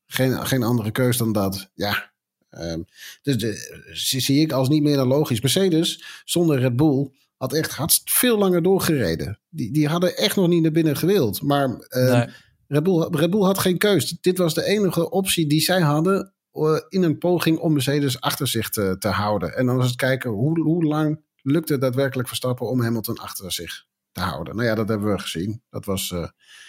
Geen, 0.07 0.47
geen 0.47 0.63
andere 0.63 0.91
keus 0.91 1.17
dan 1.17 1.33
dat. 1.33 1.71
Ja. 1.75 2.13
Ehm, 2.51 2.81
dus 3.23 3.39
de, 3.39 3.81
zie, 3.93 4.21
zie 4.21 4.41
ik 4.41 4.53
als 4.53 4.69
niet 4.69 4.83
meer 4.83 4.97
dan 4.97 5.09
logisch. 5.09 5.41
Mercedes 5.41 6.05
zonder 6.25 6.59
Red 6.59 6.77
Bull 6.77 7.11
had 7.37 7.53
echt 7.53 7.73
had 7.73 8.01
veel 8.05 8.39
langer 8.39 8.63
doorgereden. 8.63 9.41
Die, 9.49 9.73
die 9.73 9.89
hadden 9.89 10.17
echt 10.17 10.37
nog 10.37 10.49
niet 10.49 10.63
naar 10.63 10.73
binnen 10.73 10.97
gewild. 10.97 11.43
Maar 11.43 11.79
ehm, 11.89 12.19
Nee. 12.19 12.29
Red, 12.69 12.83
Bull, 12.83 13.09
Red 13.11 13.31
Bull 13.31 13.43
had 13.43 13.59
geen 13.59 13.79
keus. 13.79 14.19
Dit 14.21 14.39
was 14.39 14.55
de 14.55 14.65
enige 14.65 15.11
optie 15.11 15.47
die 15.47 15.61
zij 15.61 15.81
hadden 15.81 16.33
eh, 16.53 16.81
in 16.89 17.03
een 17.03 17.19
poging 17.19 17.59
om 17.59 17.73
Mercedes 17.73 18.21
achter 18.21 18.49
zich 18.49 18.71
te, 18.71 18.97
te 18.99 19.09
houden. 19.09 19.57
En 19.57 19.67
dan 19.67 19.77
was 19.77 19.87
het 19.87 19.97
kijken 19.97 20.31
hoe, 20.31 20.61
hoe 20.61 20.85
lang 20.85 21.21
lukt 21.43 21.69
het 21.69 21.81
daadwerkelijk 21.81 22.29
Verstappen 22.29 22.69
om 22.69 22.83
Hamilton 22.83 23.19
achter 23.19 23.53
zich 23.53 23.85
te 24.13 24.21
houden. 24.21 24.57
Nou 24.57 24.69
ja, 24.69 24.75
dat 24.75 24.89
hebben 24.89 25.13
we 25.13 25.19
gezien. 25.19 25.63
Dat 25.71 25.85
was, 25.85 26.11
uh, 26.11 26.29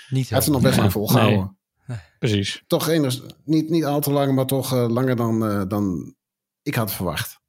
niet 0.10 0.30
hij 0.30 0.38
heeft 0.38 0.50
nog 0.50 0.62
best 0.62 0.78
lang 0.78 0.92
volgehouden. 0.92 1.58
Nee. 1.86 1.98
Precies. 2.20 2.64
Toch 2.68 2.88
enigszins, 2.88 3.34
niet, 3.44 3.70
niet 3.70 3.86
al 3.86 4.00
te 4.00 4.12
lang, 4.12 4.36
maar 4.36 4.46
toch 4.46 4.74
uh, 4.74 4.90
langer 4.90 5.16
dan, 5.16 5.68
dan 5.68 6.16
ik 6.62 6.76
had 6.76 6.92
verwacht. 6.92 7.40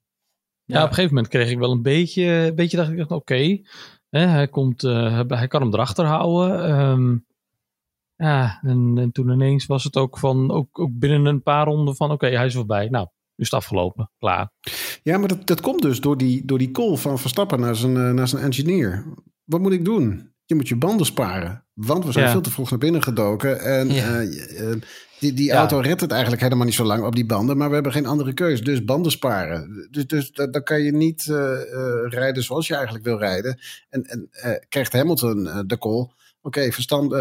Ja, 0.65 0.77
ja, 0.77 0.83
op 0.83 0.89
een 0.89 0.95
gegeven 0.95 1.15
moment 1.15 1.33
kreeg 1.33 1.51
ik 1.51 1.59
wel 1.59 1.71
een 1.71 1.83
beetje, 1.83 2.25
een 2.25 2.55
beetje 2.55 2.77
dacht 2.77 2.91
ik, 2.91 3.01
oké, 3.01 3.15
okay, 3.15 3.65
hij, 4.11 4.49
komt, 4.49 4.83
uh, 4.83 5.21
hij 5.29 5.49
kan 5.49 5.63
hem 5.63 5.75
erachter 5.75 6.05
houden. 6.05 6.71
Um, 6.81 7.27
ja, 8.19 8.59
en, 8.63 8.95
en, 8.99 9.13
toen 9.13 9.31
ineens 9.31 9.67
was 9.67 9.85
het 9.85 9.97
ook 9.97 10.19
van, 10.19 10.51
ook, 10.51 10.79
ook 10.79 10.91
binnen 10.93 11.27
een 11.27 11.43
paar 11.43 11.67
ronden 11.67 11.97
van, 11.97 12.11
oké, 12.11 12.25
okay, 12.25 12.37
hij 12.37 12.47
is 12.47 12.55
voorbij. 12.55 12.89
Nou, 12.89 13.07
nu 13.07 13.45
is 13.45 13.51
het 13.51 13.61
afgelopen, 13.61 14.11
klaar. 14.19 14.51
Ja, 15.03 15.19
maar 15.19 15.29
dat, 15.29 15.47
dat 15.47 15.61
komt 15.61 15.83
dus 15.83 16.01
door 16.01 16.17
die, 16.17 16.45
door 16.45 16.59
die 16.59 16.71
call 16.71 16.97
van 16.97 17.19
Verstappen 17.19 17.61
naar 17.61 17.77
zijn, 17.77 17.95
uh, 17.95 18.11
naar 18.11 18.29
zijn 18.29 18.43
engineer. 18.43 19.05
Wat 19.45 19.61
moet 19.61 19.73
ik 19.73 19.85
doen? 19.85 20.33
Je 20.45 20.55
moet 20.55 20.69
je 20.69 20.77
banden 20.77 21.07
sparen. 21.07 21.67
Want 21.75 22.05
we 22.05 22.13
zijn 22.13 22.25
ja. 22.25 22.31
veel 22.31 22.41
te 22.41 22.51
vroeg 22.51 22.71
naar 22.71 22.79
binnen 22.79 23.03
gedoken. 23.03 23.61
En 23.61 23.91
ja. 23.91 24.23
uh, 24.23 24.75
die, 25.21 25.33
die 25.33 25.47
ja. 25.47 25.57
auto 25.57 25.79
redt 25.79 26.01
het 26.01 26.11
eigenlijk 26.11 26.43
helemaal 26.43 26.65
niet 26.65 26.75
zo 26.75 26.85
lang 26.85 27.05
op 27.05 27.15
die 27.15 27.27
banden. 27.27 27.57
Maar 27.57 27.69
we 27.69 27.75
hebben 27.75 27.93
geen 27.93 28.07
andere 28.07 28.35
keus. 28.35 28.63
Dus 28.63 28.85
banden 28.85 29.13
sparen. 29.13 29.89
Dus, 29.91 30.07
dus 30.07 30.33
dan 30.33 30.63
kan 30.63 30.83
je 30.83 30.93
niet 30.93 31.27
uh, 31.27 31.37
rijden 32.09 32.43
zoals 32.43 32.67
je 32.67 32.75
eigenlijk 32.75 33.05
wil 33.05 33.19
rijden. 33.19 33.59
En, 33.89 34.05
en 34.05 34.29
krijgt 34.69 34.93
Hamilton 34.93 35.67
de 35.67 35.79
call. 35.79 36.09
Oké, 36.43 36.59
okay, 36.59 36.73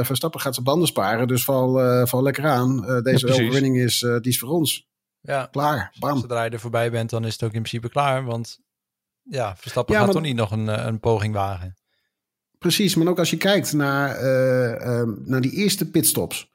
Verstappen 0.03 0.41
gaat 0.41 0.53
zijn 0.53 0.65
banden 0.65 0.88
sparen. 0.88 1.27
Dus 1.27 1.43
val, 1.43 2.06
val 2.08 2.23
lekker 2.23 2.45
aan. 2.45 3.01
deze 3.03 3.27
overwinning 3.27 3.77
is, 3.77 3.99
die 3.99 4.19
is 4.21 4.39
voor 4.39 4.49
ons. 4.49 4.88
Ja, 5.21 5.47
klaar. 5.51 5.95
Bam. 5.99 6.19
Zodra 6.19 6.43
je 6.43 6.49
er 6.49 6.60
voorbij 6.60 6.91
bent, 6.91 7.10
dan 7.10 7.25
is 7.25 7.34
het 7.34 7.43
ook 7.43 7.53
in 7.53 7.62
principe 7.62 7.89
klaar. 7.89 8.25
Want 8.25 8.60
ja, 9.23 9.56
Verstappen 9.56 9.93
ja, 9.93 9.99
gaat 9.99 10.13
maar... 10.13 10.21
toch 10.21 10.25
niet 10.25 10.36
nog 10.36 10.51
een, 10.51 10.88
een 10.88 10.99
poging 10.99 11.34
wagen. 11.34 11.75
Precies, 12.58 12.95
maar 12.95 13.08
ook 13.08 13.19
als 13.19 13.30
je 13.30 13.38
kijkt 13.38 13.73
naar, 13.73 14.23
um, 14.99 15.21
naar 15.25 15.41
die 15.41 15.51
eerste 15.51 15.89
pitstops. 15.89 16.51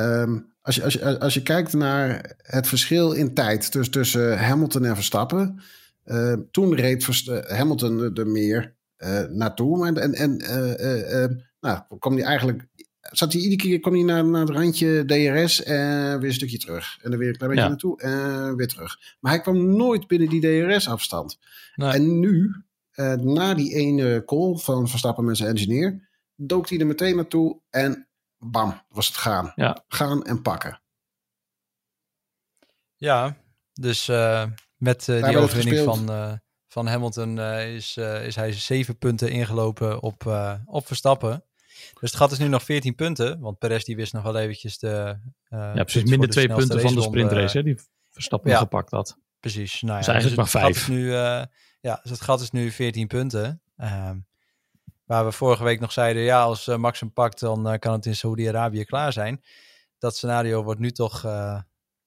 Um, 0.00 0.54
als, 0.62 0.74
je, 0.74 0.84
als, 0.84 0.92
je, 0.92 1.20
als 1.20 1.34
je 1.34 1.42
kijkt 1.42 1.72
naar 1.72 2.34
het 2.36 2.68
verschil 2.68 3.12
in 3.12 3.34
tijd 3.34 3.70
tussen, 3.70 3.92
tussen 3.92 4.38
Hamilton 4.38 4.84
en 4.84 4.94
Verstappen. 4.94 5.60
Uh, 6.04 6.32
toen 6.50 6.74
reed 6.74 7.04
Verst 7.04 7.48
Hamilton 7.48 8.16
er 8.16 8.26
meer 8.26 8.76
naartoe. 9.30 9.86
En, 9.86 10.14
en, 10.14 10.14
en 10.14 11.49
nou, 11.60 11.98
kwam 11.98 12.14
hij 12.14 12.24
eigenlijk 12.24 12.68
zat 13.00 13.32
hij 13.32 13.42
iedere 13.42 13.62
keer 13.62 13.80
kwam 13.80 13.94
hij 13.94 14.02
naar, 14.02 14.24
naar 14.24 14.40
het 14.40 14.50
randje 14.50 15.04
DRS 15.04 15.62
en 15.62 16.18
weer 16.18 16.28
een 16.28 16.34
stukje 16.34 16.58
terug. 16.58 16.98
En 17.02 17.10
dan 17.10 17.18
weer 17.18 17.28
een 17.28 17.36
klein 17.36 17.50
beetje 17.50 17.64
ja. 17.64 17.70
naartoe 17.70 18.00
en 18.00 18.56
weer 18.56 18.68
terug. 18.68 18.98
Maar 19.20 19.32
hij 19.32 19.40
kwam 19.40 19.76
nooit 19.76 20.06
binnen 20.06 20.28
die 20.28 20.40
DRS-afstand. 20.40 21.38
Nee. 21.74 21.92
En 21.92 22.18
nu, 22.18 22.54
uh, 22.94 23.14
na 23.14 23.54
die 23.54 23.74
ene 23.74 24.22
call 24.24 24.56
van 24.56 24.88
Verstappen 24.88 25.24
met 25.24 25.36
zijn 25.36 25.50
engineer, 25.50 26.08
dook 26.34 26.68
hij 26.68 26.78
er 26.78 26.86
meteen 26.86 27.16
naartoe 27.16 27.60
en 27.70 28.08
bam, 28.38 28.82
was 28.88 29.06
het 29.06 29.16
gaan. 29.16 29.52
Ja. 29.54 29.84
Gaan 29.88 30.24
en 30.24 30.42
pakken. 30.42 30.80
Ja, 32.96 33.36
dus 33.72 34.08
uh, 34.08 34.46
met 34.76 35.08
uh, 35.08 35.28
die 35.28 35.38
overwinning 35.38 35.84
van, 35.84 36.40
van 36.68 36.86
Hamilton 36.86 37.38
is, 37.40 37.96
is 37.96 38.36
hij 38.36 38.52
zeven 38.52 38.98
punten 38.98 39.30
ingelopen 39.30 40.02
op, 40.02 40.26
op 40.66 40.86
Verstappen. 40.86 41.44
Dus 42.00 42.10
het 42.10 42.14
gaat 42.14 42.30
dus 42.30 42.38
nu 42.38 42.48
nog 42.48 42.62
14 42.62 42.94
punten. 42.94 43.40
Want 43.40 43.58
Perez 43.58 43.84
die 43.84 43.96
wist 43.96 44.12
nog 44.12 44.22
wel 44.22 44.36
eventjes 44.36 44.78
de... 44.78 45.18
Uh, 45.50 45.58
ja, 45.74 45.82
precies. 45.82 46.10
Minder 46.10 46.28
twee 46.28 46.48
punten 46.48 46.80
van 46.80 46.94
de 46.94 47.02
sprintrace, 47.02 47.56
hè, 47.56 47.62
die 47.62 47.78
Verstappen 48.10 48.50
ja, 48.50 48.58
gepakt 48.58 48.90
had. 48.90 49.16
Precies. 49.40 49.80
Nou 49.80 49.92
ja, 49.92 49.98
dus 49.98 50.08
eigenlijk 50.08 50.42
dus 50.42 50.52
maar 50.52 50.62
vijf. 50.62 50.88
Nu, 50.88 51.04
uh, 51.04 51.42
ja, 51.80 52.00
dus 52.02 52.10
het 52.10 52.20
gat 52.20 52.40
is 52.40 52.50
nu 52.50 52.70
14 52.70 53.06
punten. 53.06 53.62
Uh, 53.78 54.10
waar 55.04 55.24
we 55.24 55.32
vorige 55.32 55.64
week 55.64 55.80
nog 55.80 55.92
zeiden, 55.92 56.22
ja, 56.22 56.42
als 56.42 56.68
uh, 56.68 56.76
Max 56.76 57.00
hem 57.00 57.12
pakt, 57.12 57.40
dan 57.40 57.72
uh, 57.72 57.78
kan 57.78 57.92
het 57.92 58.06
in 58.06 58.16
Saoedi-Arabië 58.16 58.84
klaar 58.84 59.12
zijn. 59.12 59.42
Dat 59.98 60.16
scenario 60.16 60.62
wordt 60.62 60.80
nu 60.80 60.90
toch... 60.90 61.22
nou 61.22 61.62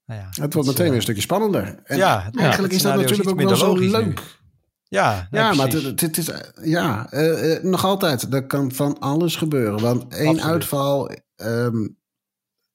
ja, 0.06 0.28
het 0.30 0.54
wordt 0.54 0.68
meteen 0.68 0.86
weer 0.86 0.96
een 0.96 1.02
stukje 1.02 1.22
spannender. 1.22 1.80
En 1.84 1.96
ja, 1.96 2.30
eigenlijk 2.34 2.72
is 2.72 2.82
dat 2.82 2.96
natuurlijk 2.96 3.28
ook 3.28 3.40
wel 3.40 3.56
zo 3.56 3.76
leuk. 3.76 4.42
Ja, 4.88 5.28
ja 5.30 5.54
maar 5.54 5.68
het, 5.68 6.00
het 6.00 6.18
is 6.18 6.30
ja, 6.62 7.12
uh, 7.12 7.54
uh, 7.54 7.62
nog 7.62 7.84
altijd. 7.84 8.34
Er 8.34 8.46
kan 8.46 8.72
van 8.72 8.98
alles 8.98 9.36
gebeuren. 9.36 9.80
Want 9.80 10.14
één 10.14 10.28
Absoluut. 10.28 10.52
uitval, 10.52 11.10
um, 11.36 11.98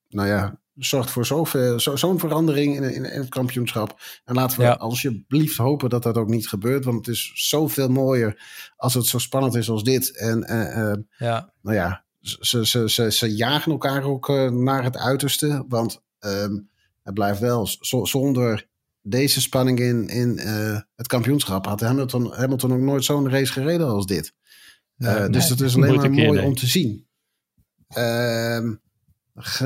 nou 0.07 0.27
ja, 0.27 0.59
zorgt 0.75 1.11
voor 1.11 1.25
zo, 1.25 1.45
zo'n 1.77 2.19
verandering 2.19 2.75
in, 2.75 2.83
in, 2.83 3.05
in, 3.05 3.19
het 3.19 3.29
kampioenschap. 3.29 3.99
En 4.25 4.35
laten 4.35 4.57
we 4.57 4.63
ja. 4.63 4.73
alsjeblieft 4.73 5.57
hopen 5.57 5.89
dat 5.89 6.03
dat 6.03 6.17
ook 6.17 6.27
niet 6.27 6.47
gebeurt. 6.47 6.85
Want 6.85 6.97
het 6.97 7.15
is 7.15 7.31
zoveel 7.33 7.89
mooier 7.89 8.41
als 8.75 8.93
het 8.93 9.05
zo 9.05 9.17
spannend 9.17 9.55
is 9.55 9.69
als 9.69 9.83
dit. 9.83 10.17
En 10.17 10.45
uh, 10.49 11.03
ja. 11.17 11.53
nou 11.61 11.75
ja, 11.75 12.05
ze, 12.19 12.65
ze, 12.67 12.89
ze, 12.89 13.11
ze 13.11 13.35
jagen 13.35 13.71
elkaar 13.71 14.03
ook 14.03 14.27
naar 14.51 14.83
het 14.83 14.97
uiterste. 14.97 15.65
Want 15.67 16.03
um, 16.19 16.69
het 17.03 17.13
blijft 17.13 17.39
wel 17.39 17.67
zonder 18.01 18.67
deze 19.09 19.41
spanning 19.41 19.79
in, 19.79 20.07
in 20.07 20.39
uh, 20.39 20.79
het 20.95 21.07
kampioenschap 21.07 21.65
had 21.65 21.81
Hamilton, 21.81 22.33
Hamilton 22.33 22.73
ook 22.73 22.79
nooit 22.79 23.03
zo'n 23.03 23.29
race 23.29 23.51
gereden 23.51 23.87
als 23.87 24.05
dit. 24.05 24.33
Uh, 24.97 25.19
nee, 25.19 25.29
dus 25.29 25.47
dat 25.47 25.61
is 25.61 25.75
alleen 25.75 25.95
maar 25.95 26.11
mooi 26.11 26.29
nee. 26.29 26.45
om 26.45 26.55
te 26.55 26.67
zien. 26.67 27.07
Uh, 27.97 28.71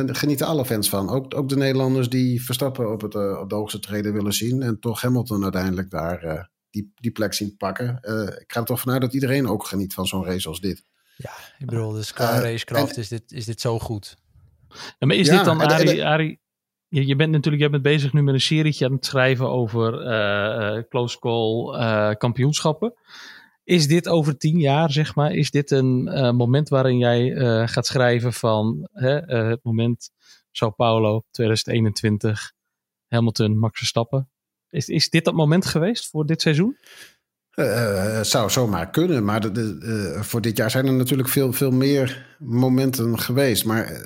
genieten 0.06 0.47
alle 0.47 0.65
fans 0.65 0.89
van. 0.89 1.10
Ook, 1.10 1.36
ook 1.36 1.49
de 1.49 1.56
Nederlanders 1.56 2.10
die 2.10 2.43
Verstappen 2.43 2.91
op, 2.91 3.01
het, 3.01 3.13
uh, 3.13 3.39
op 3.39 3.49
de 3.49 3.56
hoogste 3.56 3.79
treden 3.79 4.13
willen 4.13 4.34
zien. 4.34 4.62
En 4.62 4.79
toch 4.79 5.01
Hamilton 5.01 5.43
uiteindelijk 5.43 5.89
daar 5.89 6.49
die, 6.69 6.91
die 6.95 7.12
plek 7.12 7.34
zien 7.34 7.58
pakken. 7.58 7.95
ik 8.39 8.51
ga 8.51 8.60
er 8.60 8.65
toch 8.65 8.79
vanuit 8.79 9.01
dat 9.01 9.13
iedereen 9.13 9.47
ook 9.47 9.65
geniet 9.65 9.93
van 9.93 10.06
zo'n 10.06 10.25
race 10.25 10.47
als 10.47 10.60
dit. 10.60 10.84
Ja, 11.17 11.32
ik 11.60 11.65
bedoel, 11.65 11.91
dus 11.91 12.13
qua 12.13 12.39
racecraft 12.39 12.97
is, 12.97 13.08
dit, 13.08 13.32
is 13.32 13.45
dit 13.45 13.62
zo 13.62 13.79
goed. 13.79 14.17
Ja, 14.99 15.08
maar 15.08 15.15
is 15.15 15.27
ja, 15.27 15.36
dit 15.36 15.45
dan, 15.45 15.62
Arie, 15.62 16.41
je, 16.93 17.08
je 17.08 17.15
bent 17.15 17.32
natuurlijk 17.32 17.63
je 17.63 17.69
bent 17.69 17.84
bezig 17.84 18.13
nu 18.13 18.23
met 18.23 18.34
een 18.34 18.41
serietje 18.41 18.86
aan 18.86 18.91
het 18.91 19.06
schrijven 19.06 19.49
over 19.49 19.93
uh, 19.93 20.77
uh, 20.77 20.84
close 20.89 21.19
call 21.19 21.75
uh, 21.75 22.12
kampioenschappen. 22.17 22.93
Is 23.63 23.88
dit 23.88 24.08
over 24.08 24.38
tien 24.38 24.60
jaar, 24.60 24.91
zeg 24.91 25.15
maar, 25.15 25.32
is 25.32 25.51
dit 25.51 25.71
een 25.71 26.03
moment 26.36 26.69
waarin 26.69 26.97
jij 26.97 27.32
gaat 27.67 27.86
schrijven 27.86 28.34
van 28.34 28.89
het 28.91 29.63
moment 29.63 30.10
Sao 30.51 30.69
Paulo 30.69 31.23
2021, 31.32 32.51
Hamilton, 33.08 33.60
Max 33.60 33.77
Verstappen? 33.77 34.29
Is, 34.69 34.88
is 34.88 35.10
dit 35.10 35.25
dat 35.25 35.34
moment 35.34 35.65
geweest 35.65 36.10
voor 36.10 36.25
dit 36.25 36.41
seizoen? 36.41 36.77
Uh, 37.55 38.21
zou 38.21 38.49
zomaar 38.49 38.89
kunnen, 38.89 39.23
maar 39.23 39.53
de, 39.53 39.77
uh, 40.15 40.21
voor 40.21 40.41
dit 40.41 40.57
jaar 40.57 40.71
zijn 40.71 40.85
er 40.85 40.93
natuurlijk 40.93 41.29
veel, 41.29 41.53
veel 41.53 41.71
meer 41.71 42.35
momenten 42.39 43.19
geweest. 43.19 43.65
Maar 43.65 44.05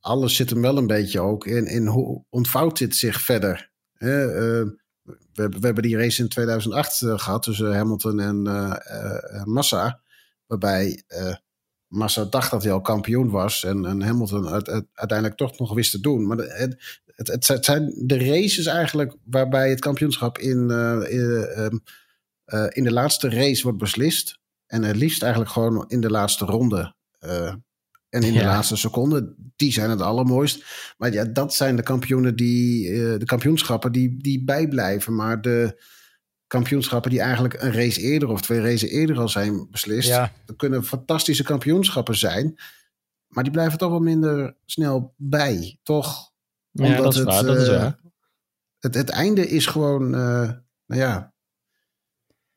alles 0.00 0.36
zit 0.36 0.50
hem 0.50 0.62
wel 0.62 0.76
een 0.76 0.86
beetje 0.86 1.20
ook 1.20 1.46
in, 1.46 1.66
in 1.66 1.86
hoe 1.86 2.24
ontvouwt 2.28 2.78
dit 2.78 2.96
zich 2.96 3.20
verder. 3.20 3.70
we, 3.98 4.76
we, 5.32 5.58
hebben 5.60 5.82
die 5.82 5.96
race 5.96 6.22
in 6.22 6.28
2008 6.28 6.96
gehad 6.96 7.42
tussen 7.42 7.76
Hamilton 7.76 8.20
en 8.20 8.42
Massa, 9.44 10.00
waarbij 10.46 11.02
Massa 11.88 12.24
dacht 12.24 12.50
dat 12.50 12.62
hij 12.62 12.72
al 12.72 12.80
kampioen 12.80 13.30
was 13.30 13.64
en, 13.64 13.86
en 13.86 14.02
Hamilton 14.02 14.52
het, 14.52 14.66
het, 14.66 14.86
uiteindelijk 14.92 15.38
toch 15.38 15.58
nog 15.58 15.74
wist 15.74 15.90
te 15.90 16.00
doen. 16.00 16.26
Maar 16.26 16.36
het, 16.36 17.00
het, 17.06 17.46
het, 17.46 17.64
zijn 17.64 17.92
de 17.96 18.18
races 18.18 18.66
eigenlijk 18.66 19.16
waarbij 19.24 19.70
het 19.70 19.80
kampioenschap 19.80 20.38
in... 20.38 20.70
in 21.08 21.82
uh, 22.46 22.66
in 22.68 22.84
de 22.84 22.92
laatste 22.92 23.30
race 23.30 23.62
wordt 23.62 23.78
beslist. 23.78 24.38
En 24.66 24.82
het 24.82 24.96
liefst 24.96 25.22
eigenlijk 25.22 25.52
gewoon 25.52 25.84
in 25.88 26.00
de 26.00 26.10
laatste 26.10 26.44
ronde. 26.44 26.94
Uh, 27.20 27.54
en 28.08 28.22
in 28.22 28.32
ja. 28.32 28.38
de 28.38 28.44
laatste 28.44 28.76
seconde. 28.76 29.34
Die 29.56 29.72
zijn 29.72 29.90
het 29.90 30.00
allermooist. 30.00 30.64
Maar 30.96 31.12
ja, 31.12 31.24
dat 31.24 31.54
zijn 31.54 31.76
de 31.76 31.82
kampioenen 31.82 32.36
die. 32.36 32.88
Uh, 32.88 33.18
de 33.18 33.24
kampioenschappen 33.24 33.92
die, 33.92 34.16
die 34.22 34.44
bijblijven. 34.44 35.14
Maar 35.14 35.40
de 35.40 35.82
kampioenschappen 36.46 37.10
die 37.10 37.20
eigenlijk 37.20 37.62
een 37.62 37.72
race 37.72 38.00
eerder 38.00 38.28
of 38.28 38.42
twee 38.42 38.60
races 38.60 38.90
eerder 38.90 39.18
al 39.18 39.28
zijn 39.28 39.70
beslist. 39.70 40.08
Ja. 40.08 40.32
Dat 40.44 40.56
kunnen 40.56 40.84
fantastische 40.84 41.42
kampioenschappen 41.42 42.16
zijn. 42.16 42.54
Maar 43.26 43.44
die 43.44 43.52
blijven 43.52 43.78
toch 43.78 43.90
wel 43.90 44.00
minder 44.00 44.56
snel 44.64 45.14
bij. 45.16 45.78
Toch? 45.82 46.32
Omdat 46.72 46.96
ja, 46.96 47.02
dat 47.02 47.12
is 47.12 47.18
het, 47.18 47.28
waar, 47.28 47.44
dat 47.44 47.56
is 47.56 47.68
waar. 47.68 47.98
Het, 48.78 48.94
het 48.94 49.08
einde 49.08 49.48
is 49.48 49.66
gewoon. 49.66 50.10
nou 50.10 51.00
ja, 51.00 51.34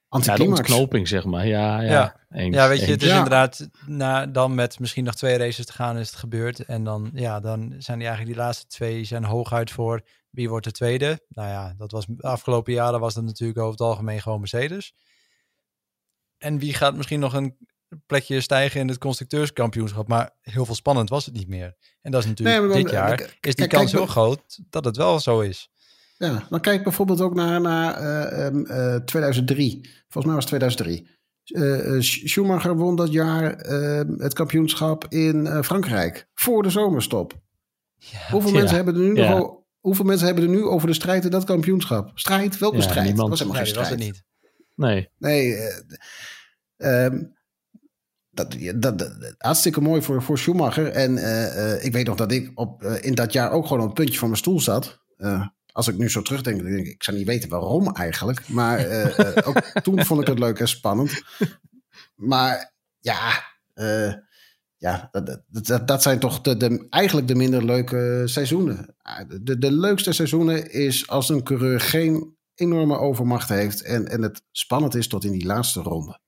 ja, 0.10 0.36
de 0.36 0.44
ontknoping, 0.44 1.08
zeg 1.08 1.26
maar. 1.26 1.48
Ja, 1.48 1.82
ja, 1.82 1.92
ja. 1.92 2.16
Eens, 2.30 2.56
ja 2.56 2.68
weet 2.68 2.80
je, 2.80 2.84
eens. 2.84 2.94
het 2.94 3.02
is 3.02 3.10
ja. 3.10 3.16
inderdaad, 3.16 3.70
na, 3.86 4.26
dan 4.26 4.56
met 4.56 4.80
misschien 4.80 5.04
nog 5.04 5.16
twee 5.16 5.38
races 5.38 5.66
te 5.66 5.74
gaan 5.74 5.98
is 5.98 6.08
het 6.08 6.20
gebeurd. 6.20 6.60
En 6.60 6.84
dan, 6.84 7.12
ja, 7.14 7.40
dan 7.40 7.76
zijn 7.78 7.98
die 7.98 8.08
eigenlijk 8.08 8.38
die 8.38 8.46
laatste 8.46 8.68
twee 8.68 9.04
zijn 9.04 9.24
hooguit 9.24 9.72
voor 9.72 10.02
wie 10.30 10.50
wordt 10.50 10.66
de 10.66 10.72
tweede. 10.72 11.26
Nou 11.30 11.48
ja, 11.50 11.74
dat 11.78 11.92
was 11.92 12.06
de 12.06 12.22
afgelopen 12.22 12.74
jaren 12.74 13.00
was 13.00 13.14
dat 13.14 13.24
natuurlijk 13.24 13.60
over 13.60 13.72
het 13.72 13.82
algemeen 13.82 14.22
gewoon 14.22 14.40
Mercedes. 14.40 14.94
En 16.38 16.60
wie 16.60 16.74
gaat 16.74 16.96
misschien 16.96 17.20
nog 17.20 17.34
een 17.34 17.58
plekje 18.06 18.42
stijgen 18.42 18.80
in 18.80 18.88
het 18.88 18.98
constructeurskampioenschap. 18.98 20.08
Maar 20.08 20.36
heel 20.42 20.66
veel 20.66 20.76
spannend 20.76 21.10
was 21.10 21.26
het 21.26 21.34
niet 21.34 21.48
meer. 21.48 21.76
En 22.02 22.12
dat 22.12 22.22
is 22.22 22.28
natuurlijk 22.28 22.60
nee, 22.60 22.68
dan, 22.68 22.78
dit 22.78 22.92
jaar, 22.92 23.20
is 23.22 23.30
die 23.42 23.54
kijk, 23.56 23.70
kans 23.70 23.92
heel 23.92 24.06
groot 24.06 24.60
dat 24.70 24.86
het 24.86 24.98
wel 24.98 25.20
zo 25.20 25.40
is. 25.40 25.70
Ja, 26.20 26.46
dan 26.50 26.62
kijk 26.62 26.84
bijvoorbeeld 26.84 27.22
ook 27.22 27.34
naar, 27.34 27.62
naar 27.62 28.02
uh, 28.54 28.62
uh, 28.62 28.96
2003. 28.96 29.90
Volgens 30.08 30.26
mij 30.26 30.34
was 30.34 30.50
het 30.50 30.60
2003. 30.60 31.18
Uh, 31.46 32.02
Schumacher 32.02 32.76
won 32.76 32.96
dat 32.96 33.12
jaar 33.12 33.58
het 34.18 34.34
kampioenschap 34.34 35.06
in 35.10 35.64
Frankrijk. 35.64 36.28
Voor 36.34 36.64
de 36.64 36.70
zomerstop. 36.70 37.40
Ja, 37.96 38.18
hoeveel, 38.32 38.52
mensen 38.52 38.76
hebben 38.76 38.96
er 38.96 39.02
nu 39.02 39.14
nog, 39.14 39.56
hoeveel 39.80 40.06
mensen 40.06 40.26
hebben 40.26 40.44
er 40.44 40.50
nu 40.50 40.64
over 40.64 40.88
de 40.88 40.94
strijd 40.94 41.26
in 41.26 41.32
dat 41.32 41.44
kampioenschap? 41.44 42.12
Strijd? 42.14 42.58
Welke 42.58 42.82
strijd? 42.82 43.08
Niemand. 43.08 43.30
was 43.30 43.40
helemaal 43.40 43.62
geen 43.62 43.70
strijd. 43.70 43.90
Was 43.90 43.98
het 43.98 44.06
niet. 44.06 44.24
Nee. 44.76 45.10
Nee. 45.18 45.58
Um, 46.78 47.38
dat, 48.32 48.56
dat, 48.76 49.00
dat, 49.00 49.36
hartstikke 49.38 49.82
mooi 49.82 50.02
voor, 50.02 50.22
voor 50.22 50.38
Schumacher. 50.38 50.92
En 50.92 51.12
uh, 51.12 51.84
ik 51.84 51.92
weet 51.92 52.06
nog 52.06 52.16
dat 52.16 52.32
ik 52.32 52.52
op, 52.56 52.84
uh, 52.84 53.04
in 53.04 53.16
dat 53.16 53.34
jaar 53.34 53.52
ook 53.52 53.68
gewoon 53.68 53.84
op 53.84 53.88
een 53.88 53.94
puntje 53.94 54.20
van 54.20 54.28
mijn 54.28 54.40
stoel 54.40 54.60
zat. 54.60 55.00
Als 55.72 55.88
ik 55.88 55.98
nu 55.98 56.10
zo 56.10 56.22
terugdenk, 56.22 56.64
denk 56.64 56.78
ik, 56.78 56.94
ik 56.94 57.04
zou 57.04 57.18
niet 57.18 57.28
weten 57.28 57.50
waarom 57.50 57.94
eigenlijk. 57.94 58.48
Maar 58.48 58.80
ook 59.46 59.60
toen 59.84 60.06
vond 60.06 60.22
ik 60.22 60.28
het 60.28 60.40
leuk 60.40 60.60
en 60.60 60.68
spannend. 60.68 61.22
Maar 62.16 62.74
ja, 63.00 63.44
ja 64.78 65.10
dat, 65.12 65.42
dat, 65.48 65.88
dat, 65.88 66.02
zijn 66.02 66.20
toch 66.20 66.42
de, 66.42 66.58
de, 66.58 66.88
eigenlijk 66.90 67.28
de 67.28 67.36
minder 67.36 67.66
leuke 67.66 68.22
seizoenen. 68.26 68.96
De, 69.42 69.58
de 69.58 69.72
leukste 69.72 70.14
seizoenen 70.14 70.72
is 70.72 71.08
als 71.08 71.30
een 71.30 71.44
coureur 71.44 71.80
geen 71.80 72.38
enorme 72.56 72.98
overmacht 72.98 73.50
heeft 73.50 73.82
en, 73.82 74.08
en 74.08 74.22
het 74.22 74.42
spannend 74.52 74.96
is 74.96 75.08
tot 75.08 75.24
in 75.24 75.32
die 75.32 75.46
laatste 75.46 75.82
ronde. 75.82 76.20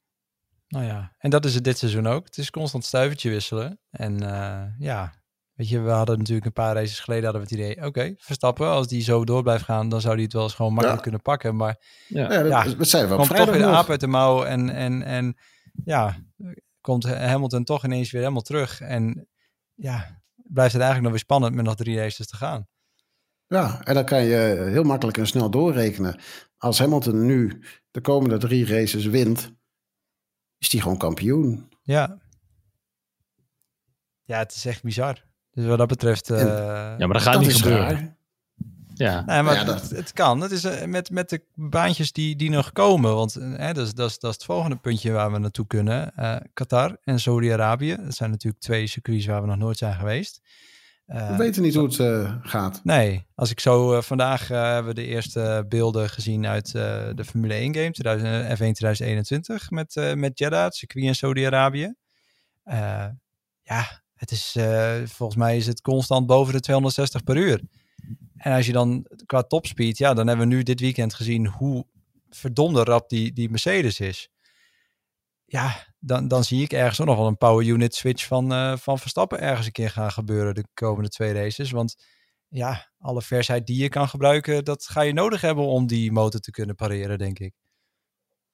Nou 0.67 0.85
ja, 0.85 1.15
en 1.17 1.29
dat 1.29 1.45
is 1.45 1.55
het 1.55 1.63
dit 1.63 1.77
seizoen 1.77 2.07
ook. 2.07 2.25
Het 2.25 2.37
is 2.37 2.51
constant 2.51 2.85
stuivertje 2.85 3.29
wisselen. 3.29 3.79
En 3.89 4.23
uh, 4.23 4.63
ja, 4.77 5.13
weet 5.61 5.69
je, 5.69 5.79
we 5.81 5.89
hadden 5.89 6.17
natuurlijk 6.17 6.45
een 6.45 6.53
paar 6.53 6.75
races 6.75 6.99
geleden 6.99 7.23
hadden 7.23 7.41
we 7.41 7.47
het 7.47 7.57
idee, 7.57 7.85
oké, 7.85 8.13
Verstappen, 8.17 8.67
als 8.67 8.87
die 8.87 9.01
zo 9.01 9.23
door 9.25 9.43
blijft 9.43 9.63
gaan, 9.63 9.89
dan 9.89 10.01
zou 10.01 10.15
die 10.15 10.23
het 10.23 10.33
wel 10.33 10.43
eens 10.43 10.53
gewoon 10.53 10.73
makkelijk 10.73 11.01
kunnen 11.01 11.21
pakken. 11.21 11.55
Maar 11.55 11.79
ja, 12.07 12.33
ja, 12.33 12.63
dat, 12.63 12.87
zijn 12.87 13.09
we 13.09 13.15
komt 13.15 13.35
toch 13.35 13.49
weer 13.49 13.57
de 13.57 13.65
aap 13.65 13.89
uit 13.89 13.99
de 13.99 14.07
mouw 14.07 14.43
en, 14.43 14.69
en, 14.69 15.03
en 15.03 15.37
ja, 15.83 16.17
komt 16.81 17.03
Hamilton 17.03 17.63
toch 17.63 17.85
ineens 17.85 18.11
weer 18.11 18.21
helemaal 18.21 18.41
terug. 18.41 18.81
En 18.81 19.27
ja, 19.75 20.21
blijft 20.35 20.73
het 20.73 20.81
eigenlijk 20.81 21.01
nog 21.01 21.11
weer 21.11 21.19
spannend 21.19 21.55
met 21.55 21.65
nog 21.65 21.75
drie 21.75 21.97
races 21.97 22.27
te 22.27 22.35
gaan. 22.35 22.67
Ja, 23.47 23.83
en 23.83 23.93
dan 23.93 24.05
kan 24.05 24.23
je 24.23 24.67
heel 24.71 24.83
makkelijk 24.83 25.17
en 25.17 25.27
snel 25.27 25.49
doorrekenen. 25.49 26.19
Als 26.57 26.79
Hamilton 26.79 27.25
nu 27.25 27.63
de 27.91 28.01
komende 28.01 28.37
drie 28.37 28.65
races 28.65 29.05
wint, 29.05 29.51
is 30.57 30.69
die 30.69 30.81
gewoon 30.81 30.97
kampioen. 30.97 31.69
Ja. 31.81 32.21
Ja, 34.23 34.37
het 34.37 34.51
is 34.55 34.65
echt 34.65 34.83
bizar. 34.83 35.29
Dus 35.51 35.65
wat 35.65 35.77
dat 35.77 35.87
betreft... 35.87 36.29
Uh, 36.29 36.37
ja, 36.37 36.95
maar 36.97 37.13
dat 37.13 37.21
gaat 37.21 37.39
niet 37.39 37.55
gebeuren. 37.55 38.15
Ja, 38.93 39.23
nee, 39.25 39.41
maar 39.41 39.55
ja, 39.55 39.79
het, 39.95 40.13
kan. 40.13 40.41
Het 40.41 40.51
is 40.51 40.65
uh, 40.65 40.83
met, 40.83 41.09
met 41.09 41.29
de 41.29 41.43
baantjes 41.53 42.11
die, 42.11 42.35
die 42.35 42.49
nog 42.49 42.71
komen. 42.71 43.15
Want 43.15 43.37
uh, 43.37 43.67
dat, 43.73 43.77
is, 43.77 43.93
dat, 43.93 44.09
is, 44.09 44.19
dat 44.19 44.29
is 44.29 44.35
het 44.35 44.45
volgende 44.45 44.75
puntje 44.75 45.11
waar 45.11 45.31
we 45.31 45.37
naartoe 45.37 45.67
kunnen. 45.67 46.13
Qatar 46.53 46.97
en 47.03 47.19
Saudi-Arabië. 47.19 47.95
Dat 47.95 48.15
zijn 48.15 48.29
natuurlijk 48.29 48.63
twee 48.63 48.87
circuits 48.87 49.25
waar 49.25 49.41
we 49.41 49.47
nog 49.47 49.57
nooit 49.57 49.77
zijn 49.77 49.93
geweest. 49.93 50.41
Uh, 51.07 51.29
we 51.29 51.35
weten 51.35 51.61
niet 51.61 51.75
hoe 51.75 51.85
het 51.85 51.97
uh, 51.97 52.35
gaat. 52.41 52.79
Nee, 52.83 53.27
als 53.35 53.51
ik 53.51 53.59
zo 53.59 53.95
uh, 53.95 54.01
vandaag 54.01 54.47
hebben 54.47 54.85
we 54.95 55.01
de 55.01 55.05
eerste 55.05 55.65
beelden 55.69 56.09
gezien 56.09 56.47
uit 56.47 56.71
de 56.71 57.23
Formule 57.25 57.53
1 57.53 57.75
game 57.75 57.91
2000, 57.91 58.43
F1 58.43 58.55
2021 58.57 59.71
met, 59.71 60.13
met 60.15 60.39
Jeddah, 60.39 60.63
het 60.63 60.75
circuit 60.75 61.05
in 61.05 61.15
Saudi-Arabië. 61.15 61.93
ja, 63.61 64.01
het 64.21 64.31
is, 64.31 64.55
volgens 65.11 65.37
mij 65.37 65.57
is 65.57 65.67
het 65.67 65.81
constant 65.81 66.25
boven 66.25 66.53
de 66.53 66.59
260 66.59 67.23
per 67.23 67.37
uur. 67.37 67.61
En 68.37 68.53
als 68.53 68.65
je 68.65 68.71
dan 68.71 69.05
qua 69.25 69.41
topspeed, 69.41 69.97
ja, 69.97 70.13
dan 70.13 70.27
hebben 70.27 70.47
we 70.47 70.55
nu 70.55 70.63
dit 70.63 70.79
weekend 70.79 71.13
gezien 71.13 71.47
hoe 71.47 71.85
verdomde 72.29 72.83
rap 72.83 73.09
die, 73.09 73.33
die 73.33 73.49
Mercedes 73.49 73.99
is. 73.99 74.29
Ja, 75.45 75.87
dan, 75.99 76.27
dan 76.27 76.43
zie 76.43 76.63
ik 76.63 76.73
ergens 76.73 76.97
nog 76.97 77.17
wel 77.17 77.27
een 77.27 77.37
power 77.37 77.65
unit 77.65 77.95
switch 77.95 78.27
van, 78.27 78.53
uh, 78.53 78.77
van 78.77 78.99
Verstappen 78.99 79.39
ergens 79.39 79.65
een 79.65 79.71
keer 79.71 79.89
gaan 79.89 80.11
gebeuren 80.11 80.53
de 80.53 80.65
komende 80.73 81.09
twee 81.09 81.33
races. 81.33 81.71
Want 81.71 81.95
ja, 82.47 82.91
alle 82.97 83.21
versheid 83.21 83.67
die 83.67 83.81
je 83.81 83.89
kan 83.89 84.09
gebruiken, 84.09 84.65
dat 84.65 84.87
ga 84.87 85.01
je 85.01 85.13
nodig 85.13 85.41
hebben 85.41 85.65
om 85.65 85.87
die 85.87 86.11
motor 86.11 86.39
te 86.39 86.51
kunnen 86.51 86.75
pareren, 86.75 87.17
denk 87.17 87.39
ik. 87.39 87.53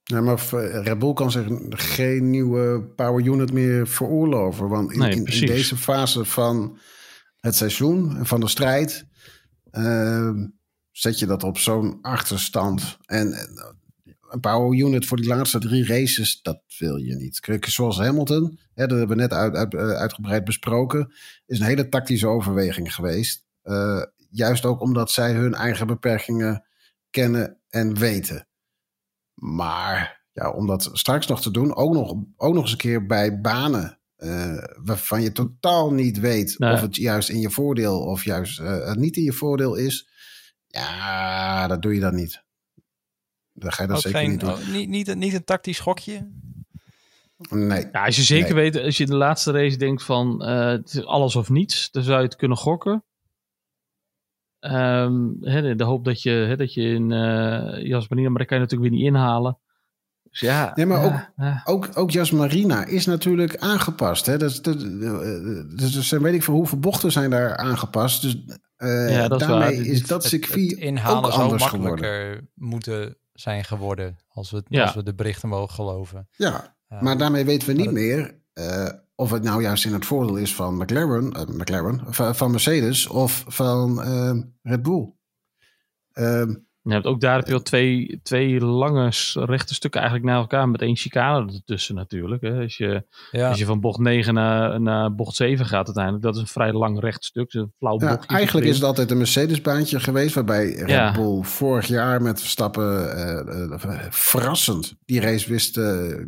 Ja, 0.07 0.21
maar 0.21 0.49
Red 0.83 0.99
Bull 0.99 1.13
kan 1.13 1.31
zich 1.31 1.47
geen 1.69 2.29
nieuwe 2.29 2.81
power 2.95 3.25
unit 3.25 3.53
meer 3.53 3.87
veroorloven. 3.87 4.69
Want 4.69 4.91
in, 4.91 5.25
in, 5.25 5.45
deze 5.45 5.77
fase 5.77 6.25
van 6.25 6.77
het 7.39 7.55
seizoen, 7.55 8.25
van 8.25 8.39
de 8.39 8.47
strijd, 8.47 9.05
uh, 9.71 10.31
zet 10.91 11.19
je 11.19 11.25
dat 11.25 11.43
op 11.43 11.57
zo'n 11.57 11.97
achterstand. 12.01 12.97
En 13.05 13.35
een 14.29 14.39
power 14.39 14.79
unit 14.79 15.05
voor 15.05 15.17
die 15.17 15.27
laatste 15.27 15.59
drie 15.59 15.85
races, 15.85 16.41
dat 16.41 16.61
wil 16.77 16.95
je 16.95 17.15
niet. 17.15 17.59
Zoals 17.59 17.97
Hamilton, 17.97 18.59
hè, 18.73 18.87
dat 18.87 18.97
hebben 18.97 19.17
we 19.17 19.21
net 19.21 19.33
uit, 19.33 19.55
uit, 19.55 19.73
eh, 19.73 19.89
uitgebreid 19.89 20.43
besproken, 20.43 21.13
is 21.45 21.59
een 21.59 21.65
hele 21.65 21.89
tactische 21.89 22.27
overweging 22.27 22.95
geweest. 22.95 23.45
Uh, 23.63 24.03
juist 24.29 24.65
ook 24.65 24.81
omdat 24.81 25.11
zij 25.11 25.33
hun 25.33 25.53
eigen 25.53 25.87
beperkingen 25.87 26.65
kennen 27.09 27.57
en 27.69 27.97
weten. 27.97 28.46
Maar 29.37 30.25
ja, 30.33 30.51
om 30.51 30.67
dat 30.67 30.89
straks 30.93 31.27
nog 31.27 31.41
te 31.41 31.51
doen, 31.51 31.75
ook 31.75 31.93
nog, 31.93 32.15
ook 32.37 32.53
nog 32.53 32.63
eens 32.63 32.71
een 32.71 32.77
keer 32.77 33.05
bij 33.05 33.41
banen 33.41 33.99
uh, 34.17 34.63
waarvan 34.83 35.21
je 35.21 35.31
totaal 35.31 35.93
niet 35.93 36.19
weet 36.19 36.59
of 36.59 36.81
het 36.81 36.95
juist 36.95 37.29
in 37.29 37.39
je 37.39 37.49
voordeel 37.49 37.99
of 37.99 38.23
juist 38.23 38.59
uh, 38.59 38.93
niet 38.93 39.17
in 39.17 39.23
je 39.23 39.33
voordeel 39.33 39.75
is. 39.75 40.09
Ja, 40.67 41.67
dat 41.67 41.81
doe 41.81 41.93
je 41.93 41.99
dan 41.99 42.15
niet. 42.15 42.43
Dan 43.53 43.71
ga 43.71 43.81
je 43.83 43.89
dat 43.89 44.01
zeker 44.01 44.29
niet 44.29 44.39
doen. 44.39 44.49
Oh, 44.49 44.67
niet, 44.67 44.89
niet, 44.89 45.15
niet 45.15 45.33
een 45.33 45.43
tactisch 45.43 45.79
gokje? 45.79 46.31
Nee. 47.49 47.87
Ja, 47.91 48.05
als 48.05 48.15
je 48.15 48.23
zeker 48.23 48.55
weet, 48.55 48.79
als 48.79 48.97
je 48.97 49.05
de 49.05 49.15
laatste 49.15 49.51
race 49.51 49.77
denkt 49.77 50.03
van 50.03 50.49
uh, 50.49 50.67
het 50.67 50.93
is 50.93 51.05
alles 51.05 51.35
of 51.35 51.49
niets, 51.49 51.91
dan 51.91 52.03
zou 52.03 52.17
je 52.17 52.25
het 52.25 52.35
kunnen 52.35 52.57
gokken. 52.57 53.03
Um, 54.59 55.37
hè, 55.41 55.75
de 55.75 55.83
hoop 55.83 56.05
dat 56.05 56.21
je, 56.21 56.29
hè, 56.29 56.55
dat 56.55 56.73
je 56.73 56.81
in 56.81 57.11
uh, 57.11 57.85
Jasmarina, 57.85 58.29
maar 58.29 58.37
dat 58.37 58.47
kan 58.47 58.57
je 58.57 58.63
natuurlijk 58.63 58.89
weer 58.89 58.99
niet 58.99 59.09
inhalen. 59.13 59.57
Dus 60.29 60.39
ja, 60.39 60.71
nee, 60.75 60.85
maar 60.85 61.03
ook, 61.05 61.31
ook, 61.65 61.89
ook 61.93 62.11
Jasmarina 62.11 62.85
is 62.85 63.05
natuurlijk 63.05 63.57
aangepast. 63.57 64.25
Hè? 64.25 64.37
Dat, 64.37 64.59
dat, 64.63 64.79
dus, 65.77 65.91
dus 65.91 66.09
weet 66.09 66.33
ik 66.33 66.43
veel 66.43 66.53
hoeveel 66.53 66.79
bochten 66.79 67.11
zijn 67.11 67.29
daar 67.29 67.57
aangepast. 67.57 68.21
Dus 68.21 68.37
uh, 68.77 69.09
ja, 69.09 69.27
dat 69.27 69.39
daarmee 69.39 69.75
is, 69.75 69.87
is 69.87 70.07
dat 70.07 70.23
circuit 70.23 70.69
het, 70.69 70.69
het 70.69 70.79
inhalen 70.79 71.23
ook 71.23 71.31
anders 71.31 71.61
makkelijker 71.61 72.23
geworden. 72.23 72.49
moeten 72.53 73.17
zijn 73.33 73.63
geworden. 73.63 74.17
Als 74.27 74.51
we, 74.51 74.63
ja. 74.67 74.83
als 74.83 74.93
we 74.93 75.03
de 75.03 75.15
berichten 75.15 75.49
mogen 75.49 75.75
geloven. 75.75 76.27
Ja, 76.31 76.75
uh, 76.89 77.01
maar 77.01 77.17
daarmee 77.17 77.45
weten 77.45 77.67
we 77.67 77.73
niet 77.73 77.91
meer 77.91 78.39
uh, 78.53 78.89
of 79.19 79.31
het 79.31 79.43
nou 79.43 79.61
juist 79.61 79.85
in 79.85 79.93
het 79.93 80.05
voordeel 80.05 80.35
is 80.35 80.55
van 80.55 80.77
McLaren, 80.77 81.33
uh, 81.37 81.55
McLaren 81.55 82.01
van 82.35 82.51
Mercedes 82.51 83.07
of 83.07 83.43
van 83.47 84.01
Red 84.61 84.81
Bull. 84.81 85.13
Ehm, 86.11 86.55
je 86.87 86.93
hebt 86.93 87.05
ook 87.05 87.21
daar 87.21 87.37
heb 87.37 87.47
je 87.47 87.53
al 87.53 87.61
twee, 87.61 88.19
twee 88.23 88.59
lange 88.59 89.11
rechte 89.33 89.73
stukken 89.73 90.01
eigenlijk 90.01 90.31
naar 90.31 90.39
elkaar 90.39 90.69
met 90.69 90.81
één 90.81 90.95
chicane 90.95 91.53
ertussen 91.53 91.95
natuurlijk. 91.95 92.41
Hè. 92.41 92.61
Als, 92.61 92.77
je, 92.77 93.03
als 93.31 93.59
je 93.59 93.65
van 93.65 93.79
bocht 93.79 93.99
9 93.99 94.33
naar, 94.33 94.81
naar 94.81 95.15
bocht 95.15 95.35
7 95.35 95.65
gaat 95.65 95.85
uiteindelijk, 95.85 96.23
dat 96.23 96.35
is 96.35 96.41
een 96.41 96.47
vrij 96.47 96.73
lang 96.73 96.99
recht 96.99 97.23
stuk. 97.23 97.53
Een 97.53 97.73
flauw 97.77 97.99
ja, 97.99 98.19
eigenlijk 98.27 98.67
is 98.67 98.75
het 98.75 98.83
altijd 98.83 99.11
een 99.11 99.17
Mercedes-baantje 99.17 99.99
geweest, 99.99 100.35
waarbij 100.35 100.71
Red 100.71 101.13
Bull 101.13 101.43
vorig 101.43 101.87
jaar 101.87 102.21
met 102.21 102.39
Verstappen 102.39 103.17
uh, 103.17 103.79
uh, 103.85 104.05
verrassend 104.09 104.95
die 105.05 105.21
race 105.21 105.49
wist, 105.49 105.75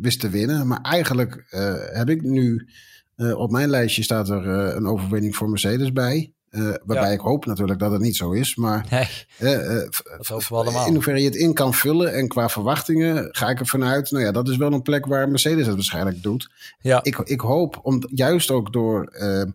wist 0.00 0.20
te 0.20 0.28
winnen. 0.28 0.66
Maar 0.66 0.80
eigenlijk 0.80 1.46
heb 1.92 2.08
ik 2.08 2.22
nu, 2.22 2.68
op 3.16 3.50
mijn 3.50 3.68
lijstje 3.68 4.02
staat 4.02 4.28
er 4.28 4.46
een 4.46 4.86
overwinning 4.86 5.36
voor 5.36 5.48
Mercedes 5.48 5.92
bij. 5.92 6.32
Uh, 6.50 6.74
waarbij 6.84 7.12
ik 7.12 7.20
hoop 7.20 7.46
natuurlijk 7.46 7.78
dat 7.78 7.92
het 7.92 8.00
niet 8.00 8.16
zo 8.16 8.30
is. 8.30 8.56
Maar 8.56 8.86
nee, 8.90 9.08
uh, 9.38 9.50
uh, 9.50 10.86
in 10.86 10.92
hoeverre 10.92 11.18
je 11.18 11.24
het 11.24 11.34
in 11.34 11.54
kan 11.54 11.74
vullen 11.74 12.14
en 12.14 12.28
qua 12.28 12.48
verwachtingen 12.48 13.28
ga 13.30 13.48
ik 13.48 13.60
ervan 13.60 13.84
uit. 13.84 14.10
Nou 14.10 14.24
ja, 14.24 14.32
dat 14.32 14.48
is 14.48 14.56
wel 14.56 14.72
een 14.72 14.82
plek 14.82 15.06
waar 15.06 15.28
Mercedes 15.28 15.66
het 15.66 15.74
waarschijnlijk 15.74 16.22
doet. 16.22 16.50
Ja. 16.80 17.00
Ik, 17.02 17.18
ik 17.18 17.40
hoop, 17.40 17.80
om, 17.82 18.02
juist 18.08 18.50
ook 18.50 18.72
door 18.72 19.04
ehm, 19.04 19.50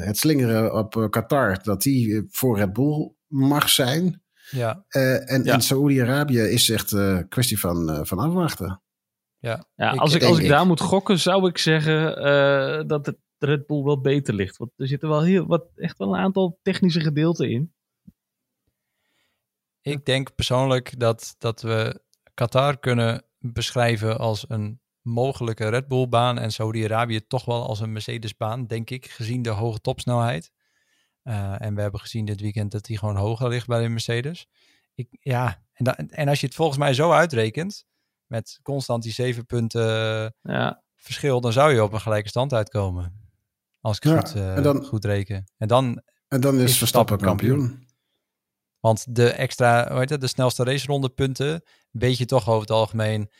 het 0.00 0.18
slingeren 0.18 0.74
op 0.74 1.06
Qatar, 1.10 1.58
dat 1.62 1.82
die 1.82 2.26
voor 2.30 2.58
Red 2.58 2.72
Bull 2.72 3.12
mag 3.26 3.68
zijn. 3.68 4.22
Ja. 4.50 4.84
en 4.88 5.44
in 5.44 5.60
Saoedi-Arabië 5.60 6.40
is 6.40 6.70
echt 6.70 6.92
een 6.92 7.28
kwestie 7.28 7.60
van, 7.60 8.06
van 8.06 8.18
afwachten. 8.18 8.82
Ja, 9.38 9.64
ja 9.74 9.90
als 9.90 10.14
ik, 10.14 10.22
als 10.22 10.38
ik 10.38 10.48
daar 10.48 10.66
moet 10.66 10.80
gokken, 10.80 11.18
zou 11.18 11.48
ik 11.48 11.58
zeggen 11.58 12.16
dat 12.88 13.06
het 13.06 13.16
Red 13.38 13.66
Bull 13.66 13.82
wel 13.82 14.00
beter 14.00 14.34
ligt. 14.34 14.56
Want 14.56 14.70
er 14.76 14.88
zitten 14.88 15.08
wel 15.08 15.22
heel, 15.22 15.46
wat, 15.46 15.66
echt 15.76 15.98
wel 15.98 16.14
een 16.14 16.20
aantal 16.20 16.58
technische 16.62 17.00
gedeelten 17.00 17.50
in. 17.50 17.72
Ik 19.80 20.04
denk 20.04 20.34
persoonlijk 20.34 20.98
dat, 20.98 21.34
dat 21.38 21.62
we 21.62 22.02
Qatar 22.34 22.78
kunnen 22.78 23.24
beschrijven 23.38 24.18
als 24.18 24.44
een 24.48 24.80
mogelijke 25.02 25.68
Red 25.68 25.88
Bull 25.88 26.08
baan 26.08 26.38
en 26.38 26.52
Saudi-Arabië 26.52 27.26
toch 27.26 27.44
wel 27.44 27.66
als 27.66 27.80
een 27.80 27.92
Mercedes 27.92 28.36
baan, 28.36 28.66
denk 28.66 28.90
ik, 28.90 29.10
gezien 29.10 29.42
de 29.42 29.50
hoge 29.50 29.80
topsnelheid. 29.80 30.52
Uh, 31.24 31.62
en 31.62 31.74
we 31.74 31.80
hebben 31.80 32.00
gezien 32.00 32.24
dit 32.24 32.40
weekend 32.40 32.72
dat 32.72 32.84
die 32.84 32.98
gewoon 32.98 33.16
hoger 33.16 33.48
ligt 33.48 33.66
bij 33.66 33.82
de 33.82 33.88
Mercedes. 33.88 34.46
Ik, 34.94 35.08
ja, 35.20 35.62
en, 35.72 35.84
da, 35.84 35.96
en 35.96 36.28
als 36.28 36.40
je 36.40 36.46
het 36.46 36.54
volgens 36.54 36.78
mij 36.78 36.94
zo 36.94 37.12
uitrekent, 37.12 37.86
met 38.26 38.58
constant 38.62 39.02
die 39.02 39.12
zeven 39.12 39.46
punten 39.46 39.82
Ja, 40.42 40.82
verschil, 40.96 41.40
dan 41.40 41.52
zou 41.52 41.72
je 41.72 41.82
op 41.82 41.92
een 41.92 42.00
gelijke 42.00 42.28
stand 42.28 42.52
uitkomen. 42.52 43.17
Als 43.88 43.96
ik 43.96 44.04
Ja, 44.04 44.20
goed, 44.20 44.34
eh, 44.34 44.56
en 44.56 44.62
dan- 44.62 44.84
goed 44.84 45.04
reken. 45.04 45.44
En 45.56 45.68
dan, 45.68 46.02
En 46.28 46.40
dan 46.40 46.54
is, 46.58 46.70
Is 46.70 46.78
Verstappen 46.78 47.18
kampioen. 47.18 47.86
want 48.80 49.14
de 49.14 49.30
extra, 49.32 49.88
hoe 49.90 49.98
heet 49.98 50.10
het, 50.10 50.20
de 50.20 50.26
snelste 50.26 50.64
raceronde 50.64 51.08
punten, 51.08 51.62
weet 51.90 52.18
je 52.18 52.24
toch 52.26 52.48
over 52.48 52.60
het 52.60 52.70
algemeen 52.70 53.30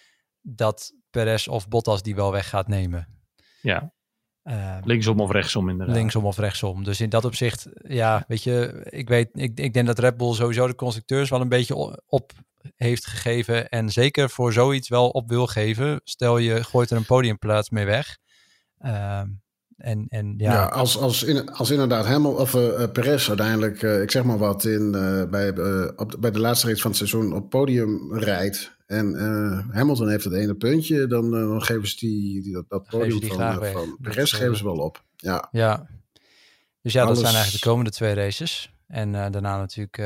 dat 0.40 0.92
Perez 1.11 1.46
of 1.46 1.68
Bottas 1.68 2.02
die 2.02 2.14
wel 2.14 2.32
weg 2.32 2.48
gaat 2.48 2.68
nemen. 2.68 3.08
ja. 3.61 3.92
Eh, 4.42 4.78
linksom 4.84 5.20
of 5.20 5.30
rechtsom 5.30 5.68
inderdaad. 5.68 5.96
linksom 5.96 6.24
of 6.24 6.37
rechtsom. 6.38 6.84
Dus 6.84 7.00
in 7.00 7.08
dat 7.08 7.24
opzicht, 7.24 7.68
ja, 7.74 8.24
weet 8.28 8.42
je, 8.42 8.87
ik 8.90 9.08
weet, 9.08 9.28
ik, 9.32 9.58
ik 9.61 9.72
denk 9.74 9.87
dat 9.87 9.98
Red 9.98 10.16
Bull 10.16 10.34
sowieso 10.34 10.66
de 10.66 10.74
constructeurs 10.74 11.30
wel 11.30 11.40
een 11.40 11.48
beetje 11.48 12.02
op 12.06 12.32
heeft 12.76 13.06
gegeven 13.06 13.68
en 13.68 13.90
zeker 13.90 14.30
voor 14.30 14.52
zoiets 14.52 14.88
wel 14.88 15.08
op 15.08 15.28
wil 15.28 15.46
geven. 15.46 16.00
Stel 16.04 16.38
je 16.38 16.64
gooit 16.64 16.90
er 16.90 16.96
een 16.96 17.06
podiumplaats 17.06 17.70
mee 17.70 17.84
weg. 17.84 18.18
Ehm, 18.78 19.28
en, 19.78 20.06
en 20.08 20.34
ja, 20.36 20.52
Ja, 20.52 20.64
als, 20.66 20.98
als, 20.98 21.22
in, 21.22 21.50
als 21.52 21.70
inderdaad 21.70 22.06
Hamel, 22.06 22.32
of, 22.32 22.54
eh, 22.54 22.82
eh, 22.82 22.90
Perez 22.92 23.28
uiteindelijk, 23.28 23.82
eh, 23.82 24.02
ik 24.02 24.10
zeg 24.10 24.24
maar 24.24 24.38
wat, 24.38 24.64
in, 24.64 24.90
bij, 25.30 25.48
op, 25.96 26.10
de- 26.10 26.18
bij 26.18 26.30
de 26.30 26.38
laatste 26.38 26.66
race 26.68 26.80
van 26.80 26.90
het 26.90 26.98
seizoen 26.98 27.32
op 27.32 27.50
podium 27.50 28.14
rijdt. 28.18 28.76
En 28.86 29.14
Hamilton 29.72 30.08
heeft 30.08 30.24
het 30.24 30.32
ene 30.34 30.54
puntje, 30.54 31.06
dan, 31.06 31.30
dan 31.30 31.62
geven 31.62 31.88
ze 31.88 31.96
die, 31.96 32.42
die, 32.42 32.64
dat, 32.68 32.88
podium 32.88 33.20
die 33.20 33.32
van, 33.32 33.64
van 33.64 33.98
Perez 34.00 34.34
geven 34.34 34.56
ze 34.56 34.64
wel 34.64 34.76
op. 34.78 35.04
Ja, 35.16 35.48
ja. 35.50 35.86
Dus 36.82 36.92
ja, 36.92 37.04
dat 37.06 37.18
zijn 37.18 37.34
eigenlijk 37.34 37.62
de 37.62 37.68
komende 37.68 37.90
twee 37.90 38.14
races. 38.14 38.72
En 38.86 39.12
daarna 39.12 39.56
natuurlijk 39.58 40.02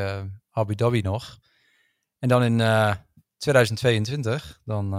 Abu 0.51 0.75
Dhabi 0.75 1.01
nog. 1.01 1.39
En 2.19 2.29
dan 2.29 2.43
in 2.43 2.61
eh, 2.61 2.95
2022, 3.37 4.61
dan 4.65 4.91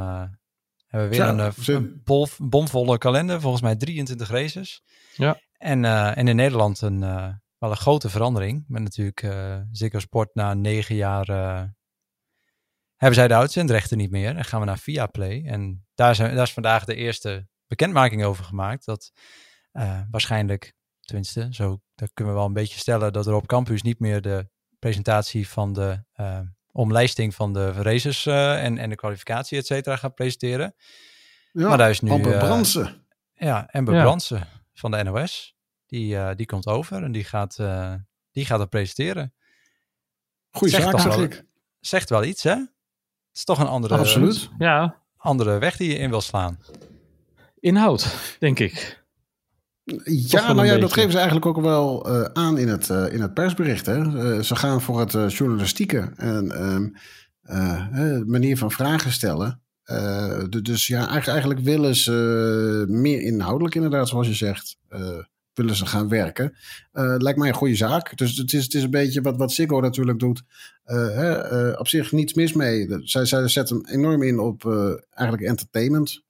hebben 0.94 1.10
we 1.12 1.16
weer 1.18 1.26
Ja, 1.26 1.32
een, 1.32 1.40
eh, 1.40 1.68
een 1.76 2.02
bol- 2.04 2.28
bomvolle 2.38 2.98
kalender. 2.98 3.42
Volgens 3.42 3.62
mij 3.62 3.76
23 3.76 4.30
races. 4.30 4.84
Ja. 5.16 5.40
En, 5.58 5.86
eh, 5.86 6.18
en 6.18 6.28
in 6.28 6.36
Nederland 6.36 6.82
een, 6.82 7.04
eh, 7.04 7.30
wel 7.58 7.70
een 7.72 7.78
grote 7.78 8.10
verandering. 8.10 8.64
Met 8.68 8.82
natuurlijk 8.82 9.22
eh 9.24 9.62
Ziggo 9.72 10.00
Sport 10.00 10.36
na 10.36 10.54
negen 10.54 10.96
jaar 10.96 11.30
eh, 11.30 11.64
hebben 12.96 13.20
zij 13.20 13.28
de 13.28 13.36
uitzendrechten 13.36 13.98
niet 13.98 14.12
meer. 14.12 14.36
En 14.36 14.46
gaan 14.46 14.60
we 14.60 14.66
naar 14.66 14.78
Viaplay. 14.80 15.44
En 15.46 15.86
daar, 15.96 16.16
zijn, 16.16 16.36
daar 16.36 16.44
is 16.44 16.54
vandaag 16.54 16.86
de 16.86 16.96
eerste 16.96 17.48
bekendmaking 17.68 18.24
over 18.24 18.44
gemaakt. 18.44 18.86
Dat 18.86 19.12
eh, 19.72 20.02
waarschijnlijk, 20.12 20.74
tenminste, 21.00 21.48
zo 21.52 21.82
dat 21.96 22.12
kunnen 22.14 22.34
we 22.34 22.40
wel 22.40 22.48
een 22.48 22.54
beetje 22.56 22.80
stellen, 22.80 23.14
dat 23.14 23.28
er 23.28 23.34
op 23.34 23.48
campus 23.48 23.82
niet 23.82 24.00
meer 24.00 24.22
de 24.22 24.50
presentatie 24.80 25.48
van 25.48 25.74
de 25.74 26.04
eh, 26.12 26.40
omlijsting 26.74 27.36
van 27.36 27.54
de 27.54 27.72
races 27.72 28.26
eh, 28.26 28.64
en, 28.64 28.78
en 28.78 28.90
de 28.90 28.96
kwalificatie, 28.96 29.58
et 29.58 29.66
cetera, 29.66 29.96
gaat 29.96 30.16
presenteren. 30.16 30.76
ja 31.52 31.68
maar 31.68 31.78
daar 31.78 31.90
is 31.90 32.00
nu, 32.00 32.12
Amper 32.12 32.34
eh, 32.34 32.40
Brandsen. 32.40 33.06
Ja, 33.34 33.70
Amber 33.72 33.94
Ja. 33.96 34.48
Van 34.74 34.92
de 34.92 35.04
NOS. 35.04 35.56
Die, 35.86 36.18
eh, 36.18 36.36
die 36.36 36.46
komt 36.46 36.68
over 36.68 37.04
en 37.04 37.12
die 37.12 37.24
gaat, 37.24 37.60
eh, 37.60 37.94
die 38.32 38.46
gaat 38.46 38.60
het 38.60 38.70
presenteren. 38.70 39.34
Goeie 40.52 40.74
zegt 40.74 40.90
zaak, 40.90 41.00
zeg 41.00 41.18
ik. 41.18 41.46
Zegt 41.80 42.10
wel 42.10 42.24
iets, 42.24 42.44
hè? 42.44 42.52
Het 42.56 42.70
is 43.34 43.44
toch 43.44 43.60
een 43.60 43.68
andere, 43.68 43.98
Absoluut. 43.98 44.50
Ja, 44.58 45.02
andere 45.18 45.58
weg 45.58 45.78
die 45.78 45.90
je 45.90 45.98
in 45.98 46.10
wil 46.10 46.22
slaan. 46.22 46.60
inhoud, 47.60 48.36
denk 48.40 48.60
ik. 48.60 49.03
Ja, 50.04 50.54
nou 50.54 50.68
ja, 50.68 50.78
dat 50.78 50.94
geven 50.94 51.12
ze 51.12 51.18
eigenlijk 51.18 51.46
ook 51.46 51.62
wel 51.62 52.06
eh, 52.10 52.24
aan 52.34 52.58
in 52.58 52.68
het, 52.68 52.90
eh, 52.90 53.14
in 53.14 53.22
het 53.22 53.34
persbericht. 53.34 53.86
Hè. 53.86 53.98
Eh, 54.36 54.40
ze 54.42 54.56
gaan 54.56 54.82
voor 54.82 55.00
het 55.00 55.34
journalistieke 55.34 56.12
en 56.16 56.52
ehm, 56.52 56.88
eh, 57.42 58.16
eh, 58.18 58.26
manier 58.26 58.58
van 58.58 58.72
vragen 58.72 59.12
stellen. 59.12 59.62
Du- 60.50 60.62
dus 60.62 60.88
ja, 60.88 60.98
eigenlijk, 60.98 61.28
eigenlijk 61.28 61.60
willen 61.60 61.96
ze 61.96 62.86
meer 62.90 63.22
inhoudelijk 63.22 63.76
inderdaad, 63.76 64.10
zoals 64.10 64.28
je 64.28 64.34
zegt, 64.34 64.78
willen 65.54 65.76
ze 65.76 65.86
gaan 65.86 66.10
werken. 66.10 66.56
Lijkt 66.92 67.40
mij 67.40 67.48
een 67.48 67.54
goede 67.56 67.76
zaak. 67.76 68.18
Dus 68.18 68.38
het 68.38 68.54
is, 68.54 68.64
het 68.64 68.74
is 68.74 68.84
een 68.84 68.90
beetje 68.92 69.22
wat, 69.22 69.38
wat 69.38 69.52
Ziggo 69.52 69.80
natuurlijk 69.80 70.20
doet. 70.20 70.44
Hè, 70.84 71.70
op 71.72 71.88
zich 71.88 72.12
niets 72.12 72.34
mis 72.34 72.54
mee. 72.54 72.88
Zij, 73.04 73.26
zij 73.26 73.48
zetten 73.48 73.88
enorm 73.90 74.24
in 74.24 74.40
op 74.40 74.66
eigenlijk 75.10 75.48
entertainment. 75.50 76.24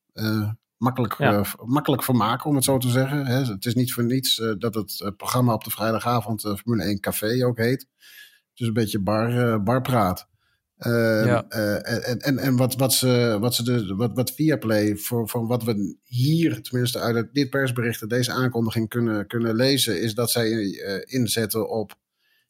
Makkelijk, 0.83 1.17
Ja. 1.17 1.33
eh, 1.39 1.53
makkelijk 1.65 2.03
vermaken, 2.03 2.49
om 2.49 2.55
het 2.55 2.63
zo 2.63 2.77
te 2.77 2.89
zeggen. 2.89 3.25
Hè. 3.25 3.43
Het 3.43 3.65
is 3.65 3.73
niet 3.75 3.93
voor 3.93 4.03
niets 4.03 4.39
eh, 4.39 4.51
dat 4.57 4.73
het 4.73 5.01
eh, 5.01 5.09
programma 5.17 5.53
op 5.53 5.63
de 5.63 5.69
vrijdagavond 5.69 6.41
Formule 6.41 6.83
1 6.83 6.99
Café 6.99 7.45
ook 7.45 7.57
heet. 7.57 7.87
Het 8.49 8.59
is 8.61 8.67
een 8.67 8.73
beetje 8.73 8.99
bar, 8.99 9.63
barpraat. 9.63 10.27
Ehm, 10.77 11.25
Ja. 11.25 11.45
eh, 11.49 12.09
en 12.09 12.19
en, 12.19 12.37
en 12.37 12.55
wat, 12.55 12.75
wat, 12.75 12.93
ze, 12.93 13.37
wat, 13.39 13.55
ze 13.55 13.63
de, 13.63 13.95
wat, 13.95 14.11
wat 14.13 14.31
Viaplay, 14.31 14.95
voor, 14.95 15.29
voor 15.29 15.47
wat 15.47 15.63
we 15.63 15.97
hier, 16.03 16.61
tenminste 16.61 16.99
uit 16.99 17.15
het- 17.15 17.33
dit 17.33 17.49
persbericht, 17.49 18.01
en 18.01 18.07
deze 18.07 18.31
aankondiging 18.31 18.89
kunnen, 18.89 19.27
kunnen 19.27 19.55
lezen, 19.55 20.01
is 20.01 20.13
dat 20.13 20.31
zij 20.31 20.51
inzetten 21.05 21.69
op 21.69 21.95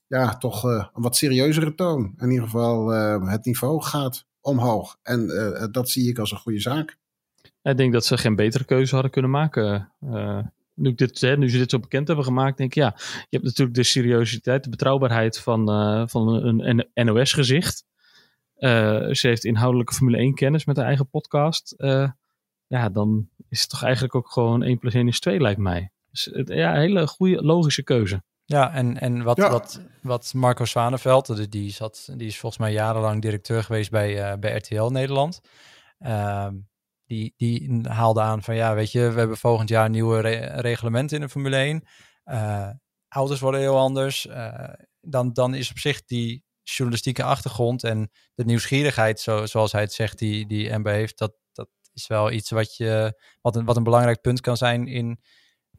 ja, 0.08 0.38
toch 0.38 0.64
een 0.64 0.90
wat 0.94 1.16
serieuzere 1.16 1.76
toon. 1.76 2.14
In 2.18 2.30
ieder 2.30 2.46
geval, 2.46 2.88
het 3.28 3.46
niveau 3.46 3.82
gaat 3.82 4.26
omhoog. 4.42 4.98
En 5.04 5.28
dat 5.72 5.90
zie 5.90 6.10
ik 6.10 6.20
als 6.20 6.32
een 6.32 6.38
goede 6.38 6.60
zaak. 6.60 7.02
Ik 7.64 7.78
denk 7.78 7.94
dat 7.94 8.06
ze 8.06 8.18
geen 8.18 8.36
betere 8.36 8.64
keuze 8.64 8.94
hadden 8.94 9.12
kunnen 9.12 9.32
maken. 9.32 9.92
Eh, 10.02 10.40
nu, 10.74 10.90
ik 10.90 10.98
dit, 10.98 11.22
hè, 11.22 11.38
nu 11.38 11.50
ze 11.50 11.58
dit 11.58 11.70
zo 11.70 11.80
bekend 11.80 12.08
hebben 12.08 12.26
gemaakt, 12.26 12.58
denk 12.58 12.70
ik 12.70 12.76
ja. 12.76 12.94
Je 12.98 13.28
hebt 13.30 13.44
natuurlijk 13.44 13.78
de 13.78 13.84
seriositeit, 13.84 14.64
de 14.64 14.70
betrouwbaarheid 14.70 15.40
van, 15.40 15.70
eh, 15.70 16.04
van 16.06 16.28
een, 16.28 16.88
een 16.94 17.06
NOS-gezicht. 17.06 17.86
ze 19.12 19.20
heeft 19.22 19.44
inhoudelijke 19.46 19.94
Formule 19.94 20.18
1 20.18 20.34
kennis 20.34 20.66
met 20.66 20.78
haar 20.78 20.86
eigen 20.86 21.10
podcast. 21.10 21.72
Eh, 21.72 22.10
ja, 22.68 22.90
dan 22.90 23.30
is 23.50 23.62
het 23.62 23.70
toch 23.70 23.84
eigenlijk 23.84 24.16
ook 24.16 24.32
gewoon 24.32 24.64
1 24.64 24.80
plus 24.80 24.94
1 24.94 25.08
is 25.08 25.20
2, 25.20 25.40
lijkt 25.42 25.60
mij. 25.60 25.92
Dus, 26.12 26.30
ja, 26.46 26.74
een 26.76 26.82
hele 26.82 27.08
goede, 27.08 27.44
logische 27.44 27.84
keuze. 27.84 28.24
Ja, 28.46 28.74
en, 28.74 29.00
en 29.00 29.24
wat, 29.24 29.38
Ja. 29.38 29.50
wat, 29.50 29.82
wat 30.02 30.34
Marco 30.34 30.66
Zwaneveld, 30.66 31.36
die, 31.36 31.48
die, 31.48 31.72
zat, 31.72 32.10
die 32.18 32.28
is 32.28 32.40
volgens 32.40 32.62
mij 32.62 32.72
jarenlang 32.72 33.22
directeur 33.22 33.64
geweest 33.64 33.92
bij, 33.92 34.24
eh, 34.32 34.38
bij 34.38 34.56
RTL 34.58 34.84
Nederland. 34.84 35.42
Ehm, 36.00 36.56
die, 37.14 37.34
die 37.38 37.82
haalde 37.90 38.22
aan 38.22 38.44
van 38.44 38.56
ja, 38.56 38.74
weet 38.76 38.92
je, 38.92 39.12
we 39.12 39.20
hebben 39.20 39.38
volgend 39.38 39.70
jaar 39.70 39.90
nieuwe 39.90 40.20
re- 40.20 40.46
reglementen 40.62 41.16
in 41.18 41.24
de 41.24 41.30
Formule 41.30 41.56
1. 41.56 41.84
Eh, 42.24 42.70
auto's 43.08 43.40
worden 43.40 43.60
heel 43.60 43.78
anders. 43.78 44.28
Eh, 44.28 44.74
dan, 45.02 45.34
dan 45.34 45.54
is 45.54 45.70
op 45.70 45.78
zich 45.78 46.04
die 46.06 46.44
journalistieke 46.64 47.24
achtergrond 47.24 47.84
en 47.84 48.12
de 48.36 48.46
nieuwsgierigheid, 48.46 49.20
zo, 49.20 49.46
zoals 49.46 49.72
hij 49.72 49.82
het 49.82 49.94
zegt, 49.94 50.18
die, 50.18 50.48
die 50.48 50.78
MB 50.78 50.86
heeft, 50.88 51.18
dat, 51.18 51.34
dat 51.52 51.70
is 51.94 52.08
wel 52.08 52.32
iets 52.32 52.50
wat, 52.50 52.76
je, 52.76 53.22
wat, 53.42 53.56
een, 53.56 53.66
wat 53.66 53.78
een 53.78 53.84
belangrijk 53.84 54.22
punt 54.22 54.42
kan 54.42 54.58
zijn 54.58 54.88
in 54.88 55.20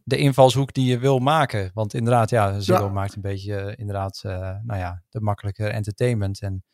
de 0.02 0.16
invalshoek 0.16 0.72
die 0.72 0.86
je 0.86 0.98
wil 0.98 1.18
maken. 1.18 1.70
Want 1.74 1.94
inderdaad, 1.94 2.30
ja, 2.30 2.60
Ziggo 2.60 2.84
Ja. 2.84 2.90
maakt 2.90 3.14
een 3.14 3.22
beetje 3.22 3.56
eh, 3.56 3.72
inderdaad, 3.76 4.20
nou 4.62 4.76
ja, 4.76 5.02
de 5.10 5.20
makkelijke 5.20 5.66
entertainment. 5.68 6.40
En 6.40 6.64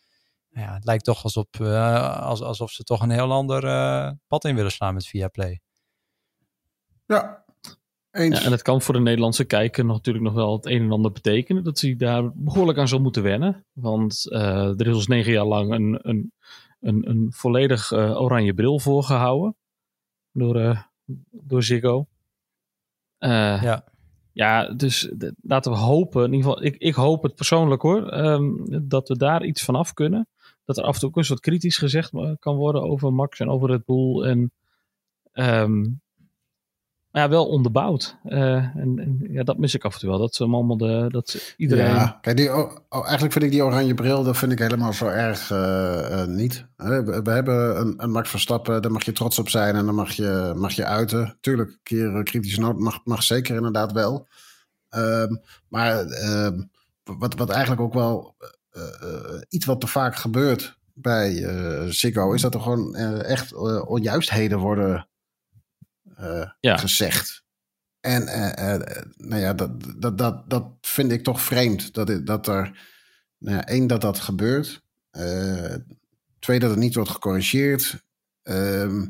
ja, 0.51 0.75
het 0.75 0.85
lijkt 0.85 1.05
toch 1.05 1.25
alsof, 1.25 1.47
eh, 1.51 2.21
als, 2.23 2.41
alsof 2.43 2.71
ze 2.71 2.83
toch 2.83 3.03
een 3.03 3.11
heel 3.11 3.33
ander 3.33 3.65
eh, 3.65 4.11
pad 4.27 4.45
in 4.45 4.55
willen 4.55 4.71
slaan 4.73 4.95
met 4.95 5.07
Viaplay. 5.07 5.61
Ja, 7.07 7.45
eens. 8.11 8.39
Ja, 8.39 8.45
en 8.45 8.51
het 8.51 8.63
kan 8.63 8.83
voor 8.83 8.95
de 8.95 9.01
Nederlandse 9.01 9.45
kijker 9.45 9.85
nog, 9.85 9.97
natuurlijk 9.97 10.25
nog 10.25 10.35
wel 10.35 10.53
het 10.53 10.67
een 10.67 10.83
en 10.83 10.93
ander 10.93 11.13
betekenen. 11.13 11.65
Dat 11.65 11.81
hij 11.81 11.97
daar 11.97 12.31
behoorlijk 12.35 12.79
aan 12.79 12.89
zal 12.89 13.01
moeten 13.01 13.23
wennen. 13.23 13.67
Want 13.73 14.31
eh, 14.31 14.81
er 14.81 14.87
is 14.87 14.95
ons 14.95 15.07
negen 15.07 15.33
jaar 15.33 15.45
lang 15.47 15.73
een, 15.73 15.99
een, 16.09 16.33
een, 16.81 17.09
een 17.11 17.33
volledig 17.33 17.93
eh, 17.93 18.21
oranje 18.21 18.55
bril 18.55 18.79
voorgehouden. 18.81 19.57
Door, 20.33 20.57
eh, 20.61 20.83
door 21.31 21.63
Ziggo. 21.63 22.07
Eh, 23.19 23.63
Ja. 23.63 23.85
ja, 24.33 24.73
dus 24.73 25.11
de- 25.15 25.35
laten 25.43 25.73
we 25.73 25.79
hopen, 25.79 26.25
in 26.25 26.33
ieder 26.33 26.51
geval, 26.51 26.65
ik, 26.65 26.77
ik 26.77 26.95
hoop 26.95 27.23
het 27.23 27.35
persoonlijk 27.35 27.83
hoor, 27.83 28.09
ehm, 28.09 28.51
dat 28.89 29.09
we 29.09 29.17
daar 29.17 29.45
iets 29.45 29.65
van 29.65 29.75
af 29.75 29.93
kunnen. 29.93 30.29
Dat 30.74 30.78
er 30.78 30.85
af 30.85 30.94
en 30.94 31.00
toe 31.00 31.09
ook 31.09 31.16
eens 31.16 31.28
wat 31.28 31.40
kritisch 31.40 31.76
gezegd 31.76 32.11
kan 32.38 32.56
worden 32.56 32.83
over 32.83 33.12
Max 33.12 33.40
en 33.40 33.48
over 33.48 33.68
Red 33.68 33.85
Bull. 33.85 34.22
En 34.22 34.52
ehm, 35.33 35.85
ja, 37.12 37.28
wel 37.28 37.46
onderbouwd. 37.46 38.16
Eh, 38.24 38.76
en, 38.76 39.18
ja, 39.30 39.42
dat 39.42 39.59
mis 39.59 39.74
ik 39.74 39.85
af 39.85 39.94
en 39.94 40.00
toe 40.00 40.09
wel. 40.09 40.18
Dat 40.18 40.35
ze 40.35 40.44
allemaal 40.44 40.76
dat 41.09 41.54
iedereen. 41.56 41.85
Ja, 41.85 42.18
kijk, 42.21 42.40
oh, 42.88 43.02
eigenlijk 43.02 43.33
vind 43.33 43.44
ik 43.44 43.50
die 43.50 43.64
oranje 43.64 43.94
bril, 43.94 44.23
dat 44.23 44.37
vind 44.37 44.52
ik 44.52 44.58
helemaal 44.58 44.92
zo 44.92 45.06
erg 45.06 45.50
eh, 45.50 46.23
eh, 46.23 46.29
niet. 46.29 46.66
We, 46.77 47.21
we 47.23 47.31
hebben 47.31 47.81
een, 47.81 47.94
een 47.96 48.10
Max 48.10 48.31
Verstappen, 48.31 48.83
daar 48.83 48.92
mag 48.92 49.04
je 49.04 49.12
trots 49.12 49.38
op 49.38 49.48
zijn 49.48 49.77
en 49.77 49.87
dan 49.87 49.94
mag 49.94 50.12
je, 50.12 50.52
mag 50.56 50.73
je 50.73 50.85
uiten. 50.85 51.37
Tuurlijk, 51.40 51.71
een 51.71 51.79
keer 51.83 52.23
kritische 52.23 52.60
noot 52.60 52.79
mag, 52.79 53.04
mag 53.04 53.23
zeker 53.23 53.56
inderdaad 53.56 53.92
wel. 53.92 54.29
Ehm, 54.88 55.37
maar 55.68 56.04
ehm, 56.06 56.62
wat, 57.04 57.35
wat 57.35 57.50
eigenlijk 57.50 57.81
ook 57.81 57.94
wel 57.94 58.37
iets 59.48 59.64
wat 59.64 59.81
te 59.81 59.87
vaak 59.87 60.16
gebeurt 60.16 60.79
bij 60.94 61.44
eh 61.44 61.87
Ziggo, 61.88 62.33
is 62.33 62.42
dat 62.42 62.54
er 62.54 62.60
gewoon 62.60 62.94
eh, 62.94 63.25
echt 63.25 63.52
eh, 63.52 63.88
onjuistheden 63.90 64.58
worden 64.58 65.08
eh, 66.16 66.50
Ja. 66.60 66.77
gezegd. 66.77 67.42
En 68.00 68.27
eh, 68.29 68.75
eh, 68.75 69.02
nou 69.16 69.40
ja, 69.40 69.54
dat, 69.54 69.71
dat, 69.98 70.18
dat, 70.18 70.50
dat 70.50 70.66
vind 70.81 71.12
ik 71.12 71.25
toch 71.25 71.40
vreemd. 71.42 71.94
Dat, 71.94 72.27
dat 72.27 72.46
er, 72.48 72.79
nou 73.38 73.56
ja, 73.56 73.66
één, 73.66 73.87
dat 73.87 74.00
dat 74.00 74.18
gebeurt. 74.18 74.83
Eh, 75.10 75.75
twee, 76.38 76.58
dat 76.58 76.71
het 76.71 76.79
niet 76.79 76.94
wordt 76.94 77.10
gecorrigeerd. 77.10 78.04
Ehm, 78.42 79.06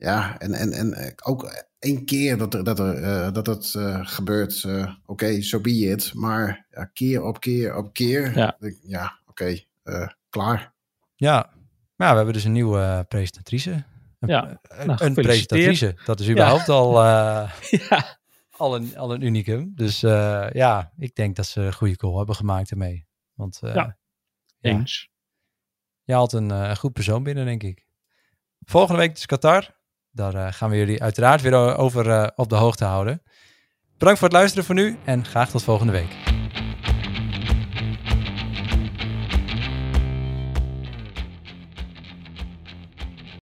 ja, 0.00 0.38
en, 0.38 0.52
en, 0.52 0.72
en 0.72 1.14
ook 1.24 1.66
één 1.78 2.04
keer 2.04 2.38
dat 2.38 2.54
er, 2.54 2.64
dat, 2.64 2.78
er, 2.78 3.00
uh, 3.00 3.32
dat 3.32 3.46
het 3.46 3.74
uh, 3.76 3.98
gebeurt, 4.02 4.62
uh, 4.62 4.80
oké, 4.82 4.96
okay, 5.06 5.40
so 5.40 5.60
be 5.60 5.70
it. 5.70 6.14
Maar 6.14 6.66
ja, 6.70 6.84
keer 6.84 7.22
op 7.22 7.40
keer 7.40 7.76
op 7.76 7.92
keer, 7.92 8.36
ja, 8.36 8.56
ja 8.82 9.20
oké, 9.26 9.30
okay, 9.30 9.66
klaar. 10.28 10.74
Ja, 11.14 11.50
maar 11.96 12.10
we 12.10 12.16
hebben 12.16 12.34
dus 12.34 12.44
een 12.44 12.52
nieuwe 12.52 13.04
presentatrice. 13.08 13.84
Een, 14.18 14.28
ja, 14.28 14.60
een, 14.62 14.86
nou, 14.86 15.04
een 15.04 15.14
presentatrice. 15.14 15.96
Dat 16.04 16.20
is 16.20 16.30
überhaupt 16.30 16.66
ja. 16.66 16.72
al, 16.72 17.02
ja. 17.88 18.18
al, 18.50 18.74
een, 18.76 18.98
al 18.98 19.14
een 19.14 19.22
unicum. 19.22 19.72
Dus 19.74 20.00
ja, 20.00 20.92
ik 20.98 21.14
denk 21.14 21.36
dat 21.36 21.46
ze 21.46 21.60
een 21.60 21.74
goede 21.74 21.96
call 21.96 22.16
hebben 22.16 22.34
gemaakt 22.34 22.70
ermee. 22.70 23.06
Want 23.34 23.58
ja, 23.62 23.96
eens. 24.60 25.10
Je 26.04 26.12
haalt 26.12 26.32
een 26.32 26.48
uh, 26.48 26.74
goed 26.74 26.92
persoon 26.92 27.22
binnen, 27.22 27.44
denk 27.44 27.62
ik. 27.62 27.86
Volgende 28.60 29.00
week 29.00 29.16
is 29.16 29.26
Qatar. 29.26 29.78
Daar 30.12 30.34
uh, 30.34 30.46
gaan 30.50 30.70
we 30.70 30.76
jullie 30.76 31.02
uiteraard 31.02 31.40
weer 31.40 31.76
over 31.76 32.06
uh, 32.06 32.26
op 32.36 32.48
de 32.48 32.54
hoogte 32.56 32.84
houden. 32.84 33.22
Bedankt 33.98 34.18
voor 34.18 34.28
het 34.28 34.36
luisteren 34.36 34.64
voor 34.64 34.74
nu 34.74 34.98
en 35.04 35.24
graag 35.24 35.50
tot 35.50 35.62
volgende 35.62 35.92
week. 35.92 36.29